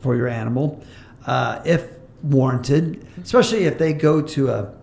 for 0.00 0.16
your 0.16 0.28
animal, 0.28 0.84
uh, 1.24 1.60
if 1.64 1.88
warranted, 2.22 3.06
especially 3.22 3.64
if 3.64 3.78
they 3.78 3.92
go 3.92 4.20
to 4.20 4.48
a, 4.48 4.74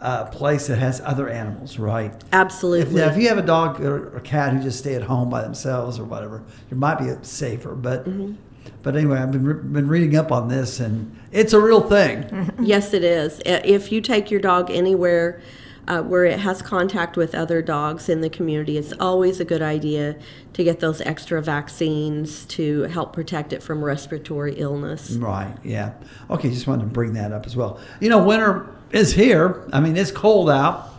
a 0.00 0.26
place 0.26 0.66
that 0.66 0.78
has 0.78 1.00
other 1.00 1.28
animals. 1.28 1.78
Right. 1.78 2.14
If, 2.14 2.22
Absolutely. 2.32 2.94
now, 2.94 3.08
if 3.08 3.16
you 3.16 3.28
have 3.28 3.38
a 3.38 3.42
dog 3.42 3.80
or 3.80 4.16
a 4.16 4.20
cat 4.20 4.52
who 4.52 4.62
just 4.62 4.78
stay 4.78 4.94
at 4.94 5.02
home 5.02 5.30
by 5.30 5.42
themselves 5.42 5.98
or 5.98 6.04
whatever, 6.04 6.42
it 6.70 6.76
might 6.76 6.98
be 6.98 7.10
safer. 7.22 7.74
But 7.74 8.04
mm-hmm. 8.08 8.34
but 8.82 8.96
anyway, 8.96 9.18
I've 9.18 9.32
been 9.32 9.44
re- 9.44 9.62
been 9.62 9.88
reading 9.88 10.16
up 10.16 10.32
on 10.32 10.48
this, 10.48 10.80
and 10.80 11.16
it's 11.32 11.52
a 11.52 11.60
real 11.60 11.80
thing. 11.80 12.52
yes, 12.60 12.94
it 12.94 13.04
is. 13.04 13.40
If 13.44 13.92
you 13.92 14.00
take 14.00 14.30
your 14.30 14.40
dog 14.40 14.70
anywhere 14.70 15.42
uh, 15.86 16.02
where 16.02 16.24
it 16.24 16.38
has 16.40 16.62
contact 16.62 17.16
with 17.16 17.34
other 17.34 17.62
dogs 17.62 18.08
in 18.08 18.20
the 18.20 18.30
community, 18.30 18.78
it's 18.78 18.92
always 18.98 19.40
a 19.40 19.44
good 19.44 19.62
idea 19.62 20.16
to 20.52 20.64
get 20.64 20.80
those 20.80 21.00
extra 21.02 21.42
vaccines 21.42 22.44
to 22.46 22.82
help 22.84 23.12
protect 23.12 23.52
it 23.52 23.62
from 23.62 23.84
respiratory 23.84 24.54
illness. 24.54 25.12
Right? 25.12 25.54
Yeah. 25.62 25.94
Okay. 26.30 26.50
Just 26.50 26.66
wanted 26.66 26.84
to 26.84 26.90
bring 26.90 27.12
that 27.14 27.32
up 27.32 27.46
as 27.46 27.56
well. 27.56 27.80
You 28.00 28.08
know, 28.08 28.22
winter 28.22 28.68
is 28.92 29.12
here. 29.12 29.68
I 29.72 29.80
mean, 29.80 29.96
it's 29.96 30.10
cold 30.10 30.50
out. 30.50 30.90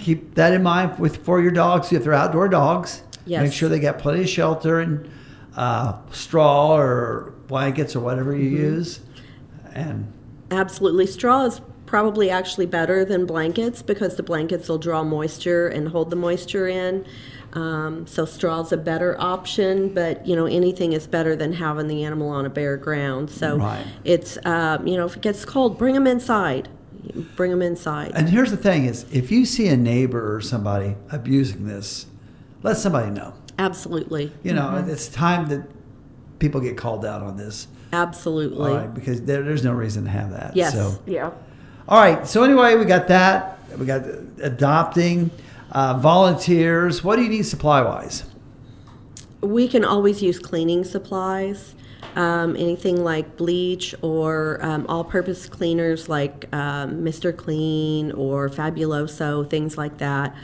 Keep 0.00 0.34
that 0.34 0.52
in 0.52 0.64
mind 0.64 0.98
with 0.98 1.24
for 1.24 1.40
your 1.40 1.52
dogs 1.52 1.92
if 1.92 2.02
they're 2.02 2.12
outdoor 2.12 2.48
dogs. 2.48 3.02
Yes. 3.24 3.42
Make 3.42 3.52
sure 3.52 3.68
they 3.68 3.78
got 3.78 3.98
plenty 3.98 4.22
of 4.22 4.28
shelter 4.28 4.80
and 4.80 5.08
uh, 5.56 5.96
straw 6.10 6.76
or 6.76 7.34
blankets 7.46 7.94
or 7.94 8.00
whatever 8.00 8.34
you 8.34 8.48
use. 8.48 9.00
And 9.72 10.12
Absolutely. 10.50 11.06
Straw 11.06 11.44
is 11.44 11.60
probably 11.86 12.30
actually 12.30 12.66
better 12.66 13.04
than 13.04 13.26
blankets 13.26 13.82
because 13.82 14.16
the 14.16 14.22
blankets 14.22 14.68
will 14.68 14.78
draw 14.78 15.04
moisture 15.04 15.68
and 15.68 15.88
hold 15.88 16.10
the 16.10 16.16
moisture 16.16 16.66
in. 16.68 17.04
Um, 17.52 18.06
so 18.06 18.24
straw's 18.24 18.72
a 18.72 18.76
better 18.76 19.16
option, 19.20 19.94
but 19.94 20.26
you 20.26 20.34
know 20.34 20.46
anything 20.46 20.92
is 20.92 21.06
better 21.06 21.36
than 21.36 21.52
having 21.52 21.86
the 21.86 22.02
animal 22.04 22.28
on 22.30 22.46
a 22.46 22.50
bare 22.50 22.76
ground. 22.76 23.30
So 23.30 23.58
Right. 23.58 23.86
it's 24.02 24.38
um, 24.44 24.86
you 24.86 24.96
know 24.96 25.06
if 25.06 25.16
it 25.16 25.22
gets 25.22 25.44
cold, 25.44 25.78
bring 25.78 25.94
them 25.94 26.06
inside. 26.06 26.68
Bring 27.36 27.50
them 27.50 27.62
inside. 27.62 28.12
And 28.14 28.28
here's 28.28 28.50
the 28.50 28.56
thing: 28.56 28.86
is 28.86 29.06
if 29.12 29.30
you 29.30 29.44
see 29.44 29.68
a 29.68 29.76
neighbor 29.76 30.34
or 30.34 30.40
somebody 30.40 30.96
abusing 31.12 31.66
this, 31.66 32.06
let 32.64 32.76
somebody 32.76 33.10
know. 33.10 33.34
Absolutely. 33.58 34.32
You 34.42 34.54
know, 34.54 34.84
it's 34.88 35.06
time 35.08 35.46
that 35.50 35.64
people 36.40 36.60
get 36.60 36.76
called 36.76 37.04
out 37.04 37.22
on 37.22 37.36
this. 37.36 37.68
Absolutely. 37.92 38.72
All 38.72 38.78
right, 38.78 38.92
because 38.92 39.22
there, 39.22 39.42
there's 39.42 39.62
no 39.62 39.72
reason 39.72 40.04
to 40.04 40.10
have 40.10 40.32
that. 40.32 40.56
Yes. 40.56 40.72
So. 40.72 40.98
Yeah. 41.06 41.30
All 41.86 42.00
right. 42.00 42.26
So 42.26 42.42
anyway, 42.44 42.76
we 42.76 42.86
got 42.86 43.08
that. 43.08 43.58
We 43.78 43.84
got 43.84 44.04
adopting, 44.40 45.30
uh, 45.70 45.98
volunteers. 45.98 47.04
What 47.04 47.16
do 47.16 47.22
you 47.22 47.28
need 47.28 47.42
supply 47.42 47.82
wise? 47.82 48.24
We 49.42 49.68
can 49.68 49.84
always 49.84 50.22
use 50.22 50.38
cleaning 50.38 50.84
supplies. 50.84 51.74
Um, 52.16 52.56
anything 52.56 53.02
like 53.02 53.36
bleach 53.36 53.94
or 54.00 54.60
um, 54.62 54.86
all-purpose 54.88 55.48
cleaners 55.48 56.08
like 56.08 56.46
um, 56.54 57.02
Mr. 57.02 57.36
Clean 57.36 58.12
or 58.12 58.48
Fabuloso, 58.48 59.48
things 59.50 59.76
like 59.76 59.98
that. 59.98 60.34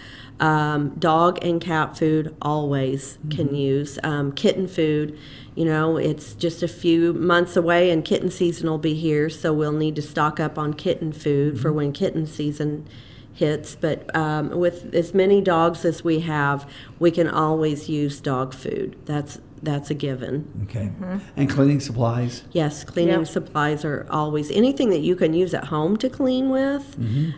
Um, 0.40 0.90
dog 0.98 1.38
and 1.42 1.60
cat 1.60 1.96
food 1.96 2.34
always 2.42 3.18
can 3.30 3.54
use. 3.54 3.98
Um, 4.02 4.32
kitten 4.32 4.66
food, 4.66 5.18
you 5.60 5.66
know, 5.66 5.98
it's 5.98 6.32
just 6.32 6.62
a 6.62 6.68
few 6.68 7.12
months 7.12 7.54
away 7.54 7.90
and 7.90 8.02
kitten 8.02 8.30
season 8.30 8.70
will 8.70 8.78
be 8.78 8.94
here, 8.94 9.28
so 9.28 9.52
we'll 9.52 9.72
need 9.72 9.94
to 9.96 10.00
stock 10.00 10.40
up 10.40 10.56
on 10.56 10.72
kitten 10.72 11.12
food 11.12 11.60
for 11.60 11.70
when 11.70 11.92
kitten 11.92 12.26
season 12.26 12.88
hits. 13.34 13.74
But 13.74 13.98
um, 14.16 14.58
with 14.58 14.94
as 14.94 15.12
many 15.12 15.42
dogs 15.42 15.84
as 15.84 16.02
we 16.02 16.20
have, 16.20 16.66
we 16.98 17.10
can 17.10 17.28
always 17.28 17.90
use 17.90 18.20
dog 18.20 18.54
food. 18.54 18.96
That's 19.04 19.38
that's 19.62 19.90
a 19.90 19.94
given. 19.94 20.66
Okay. 20.70 20.90
And 21.36 21.50
cleaning 21.50 21.80
supplies. 21.80 22.42
Yes, 22.52 22.82
cleaning 22.82 23.18
Yep. 23.18 23.28
supplies 23.28 23.84
are 23.84 24.06
always 24.08 24.50
anything 24.50 24.88
that 24.88 25.00
you 25.00 25.14
can 25.14 25.34
use 25.34 25.52
at 25.52 25.64
home 25.64 25.98
to 25.98 26.08
clean 26.08 26.48
with. 26.48 26.96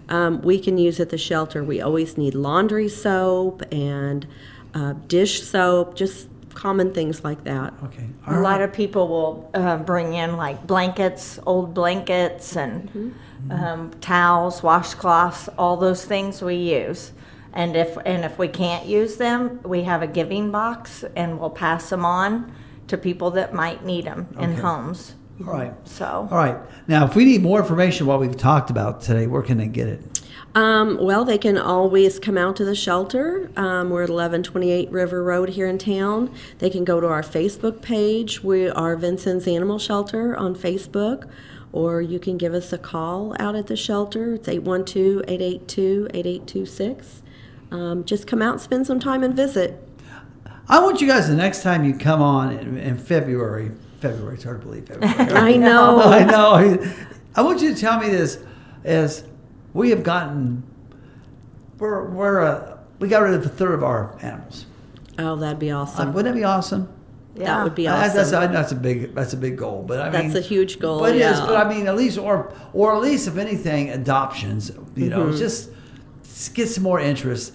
Um, 0.09 0.41
we 0.43 0.61
can 0.61 0.79
use 0.79 1.01
at 1.01 1.09
the 1.09 1.18
shelter. 1.18 1.64
We 1.64 1.81
always 1.81 2.16
need 2.16 2.37
laundry 2.37 2.89
soap 2.89 3.64
and 3.73 4.29
uh, 4.75 4.93
dish 5.09 5.43
soap, 5.43 5.97
just 5.97 6.29
common 6.55 6.92
things 6.92 7.24
like 7.24 7.44
that. 7.44 7.74
Okay. 7.84 8.07
A 8.26 8.40
lot 8.40 8.61
of 8.61 8.72
people 8.72 9.09
will 9.09 9.50
uh, 9.55 9.76
bring 9.78 10.14
in 10.14 10.36
like 10.36 10.66
blankets, 10.66 11.38
old 11.46 11.74
blankets, 11.74 12.57
and 12.57 13.14
um, 13.50 13.90
towels, 14.00 14.61
washcloths, 14.61 15.48
all 15.59 15.76
those 15.76 16.05
things 16.05 16.42
we 16.42 16.57
use. 16.57 17.12
And 17.53 17.76
if 17.76 17.98
and 18.07 18.24
if 18.24 18.38
we 18.38 18.48
can't 18.48 18.86
use 18.86 19.16
them, 19.16 19.61
we 19.62 19.82
have 19.82 20.03
a 20.03 20.07
giving 20.07 20.50
box, 20.50 21.05
and 21.14 21.38
we'll 21.38 21.50
pass 21.50 21.90
them 21.90 22.05
on 22.05 22.55
to 22.88 22.96
people 22.96 23.30
that 23.32 23.53
might 23.53 23.84
need 23.84 24.07
them 24.07 24.28
in 24.40 24.57
homes. 24.57 25.14
All 25.40 25.53
right. 25.53 25.74
So 25.84 26.28
All 26.30 26.38
right. 26.38 26.57
Now, 26.86 27.05
if 27.05 27.14
we 27.14 27.24
need 27.24 27.42
more 27.42 27.61
information 27.61 28.07
what 28.07 28.20
we've 28.20 28.36
talked 28.36 28.70
about 28.70 29.03
today, 29.03 29.26
where 29.26 29.42
can 29.42 29.59
they 29.59 29.66
get 29.66 29.88
it? 29.88 30.22
Um, 30.55 30.98
well, 30.98 31.24
they 31.24 31.38
can 31.38 31.57
always 31.57 32.18
come 32.18 32.36
out 32.36 32.57
to 32.57 32.64
the 32.64 32.74
shelter. 32.74 33.50
Um, 33.57 33.88
we're 33.88 34.03
at 34.03 34.11
1128 34.11 34.90
River 34.90 35.24
Road 35.24 35.50
here 35.50 35.66
in 35.66 35.78
town. 35.78 36.34
They 36.59 36.68
can 36.68 36.84
go 36.84 37.00
to 37.00 37.07
our 37.07 37.22
Facebook 37.22 37.80
page. 37.80 38.44
We 38.44 38.68
are 38.68 38.94
Vincennes 38.96 39.48
Animal 39.48 39.78
Shelter 39.78 40.36
on 40.36 40.55
Facebook, 40.55 41.28
or 41.72 42.03
you 42.03 42.18
can 42.18 42.36
give 42.36 42.53
us 42.53 42.70
a 42.70 42.78
call 42.78 43.34
out 43.40 43.57
at 43.57 43.68
the 43.68 43.76
shelter. 43.76 44.34
It's 44.34 44.46
812 44.46 45.22
882 45.26 46.09
8826. 46.12 47.22
Um, 47.70 48.05
Just 48.05 48.26
come 48.26 48.42
out, 48.42 48.61
spend 48.61 48.86
some 48.86 49.00
time, 49.00 49.22
and 49.22 49.34
visit. 49.34 49.88
I 50.68 50.80
want 50.80 51.00
you 51.00 51.07
guys 51.07 51.28
the 51.28 51.34
next 51.34 51.62
time 51.62 51.82
you 51.84 51.94
come 51.94 52.20
on 52.20 52.53
in, 52.59 52.76
in 52.76 52.98
February. 52.98 53.72
February, 54.00 54.34
it's 54.34 54.44
hard 54.44 54.61
to 54.61 54.66
believe 54.66 54.86
February. 54.86 55.32
I 55.32 55.57
know. 55.57 55.98
I 56.05 56.24
know. 56.24 56.53
I, 56.53 56.94
I 57.36 57.42
want 57.42 57.62
you 57.62 57.72
to 57.74 57.80
tell 57.80 57.98
me 57.98 58.11
this: 58.11 58.38
is 58.84 59.24
we 59.75 59.91
have 59.91 60.03
gotten 60.03 60.62
we're 61.79 62.09
we're 62.11 62.41
uh, 62.41 62.79
we 62.99 63.09
got 63.09 63.23
rid 63.23 63.35
of 63.35 63.45
a 63.45 63.49
third 63.49 63.75
of 63.75 63.83
our 63.83 64.16
animals. 64.23 64.66
Oh, 65.18 65.37
that'd 65.37 65.59
be 65.59 65.70
Uh, 65.70 65.79
awesome. 65.79 66.12
wouldn't 66.12 66.35
that 66.35 66.39
be 66.39 66.45
awesome? 66.45 66.89
Yeah. 67.35 67.45
That 67.47 67.64
would 67.64 67.75
be 67.75 67.89
Uh, 67.89 67.95
awesome. 67.97 68.16
That's, 68.16 68.31
that's, 68.31 68.53
that's 68.53 68.73
a 68.73 68.77
big 68.77 69.14
that's 69.14 69.33
a 69.33 69.37
big 69.37 69.57
goal, 69.57 69.85
but 69.87 70.01
I 70.01 70.09
That's 70.11 70.29
mean 70.29 70.37
a 70.37 70.41
huge 70.41 70.79
goal, 70.79 71.01
But 71.01 71.16
yeah. 71.16 71.45
but 71.47 71.57
I 71.57 71.68
mean 71.73 71.87
at 71.89 71.97
least 71.97 72.18
or 72.18 72.53
or 72.73 72.95
at 72.95 73.03
least 73.03 73.27
if 73.29 73.37
anything, 73.37 73.91
adoptions. 73.91 74.70
You 74.97 75.09
know, 75.09 75.25
Mm-hmm. 75.27 75.37
just 75.39 75.70
get 76.55 76.68
some 76.68 76.85
more 76.85 77.01
interest. 77.01 77.55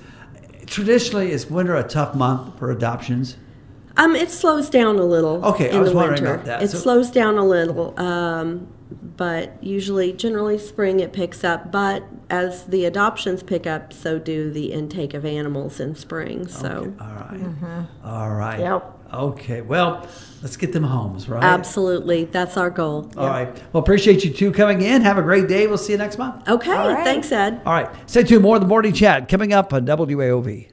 Traditionally, 0.66 1.32
is 1.32 1.50
winter 1.50 1.76
a 1.76 1.84
tough 1.84 2.14
month 2.16 2.58
for 2.60 2.72
adoptions? 2.72 3.38
Um, 3.96 4.16
it 4.16 4.30
slows 4.30 4.70
down 4.70 4.98
a 5.00 5.04
little. 5.04 5.44
Okay, 5.46 5.72
I 5.72 5.80
was 5.80 5.94
wondering 5.94 6.22
winter. 6.24 6.34
about 6.36 6.46
that. 6.46 6.64
It 6.64 6.70
So- 6.72 6.78
slows 6.80 7.10
down 7.10 7.38
a 7.38 7.46
little, 7.46 7.94
um, 8.00 8.68
but 8.90 9.62
usually, 9.64 10.14
generally, 10.14 10.58
spring 10.58 11.00
it 11.00 11.12
picks 11.14 11.44
up. 11.44 11.72
But 11.72 12.04
as 12.30 12.66
the 12.66 12.86
adoptions 12.86 13.44
pick 13.44 13.66
up, 13.68 13.92
so 13.94 14.20
do 14.20 14.50
the 14.52 14.72
intake 14.74 15.14
of 15.14 15.26
animals 15.26 15.80
in 15.80 15.96
spring. 15.96 16.48
So, 16.48 16.68
Okay, 16.68 17.04
all 17.04 17.16
right. 17.16 17.40
Mm-hmm. 17.40 18.08
All 18.08 18.30
right. 18.32 18.60
Yep. 18.60 18.94
Okay. 19.14 19.62
Well, 19.62 20.06
let's 20.42 20.58
get 20.58 20.74
them 20.74 20.84
homes, 20.84 21.30
right? 21.30 21.44
absolutely, 21.44 22.26
that's 22.26 22.58
our 22.58 22.70
goal. 22.70 23.10
All 23.16 23.28
right. 23.28 23.48
Well, 23.74 23.82
appreciate 23.82 24.24
you 24.26 24.32
two 24.34 24.52
coming 24.52 24.82
in. 24.82 25.02
Have 25.02 25.18
a 25.18 25.22
great 25.22 25.48
day. 25.48 25.68
We'll 25.68 25.78
see 25.78 25.94
you 25.94 25.98
next 25.98 26.18
month. 26.18 26.48
Okay, 26.48 26.72
All 26.72 26.90
right. 26.94 27.04
thanks, 27.06 27.32
Ed. 27.32 27.62
All 27.66 27.74
right. 27.74 27.90
Stay 28.10 28.24
tuned. 28.24 28.44
More 28.44 28.56
of 28.56 28.62
the 28.62 28.68
morning 28.68 28.94
chat 28.94 29.30
coming 29.30 29.54
up 29.54 29.74
on 29.74 29.86
WAOV. 29.86 30.70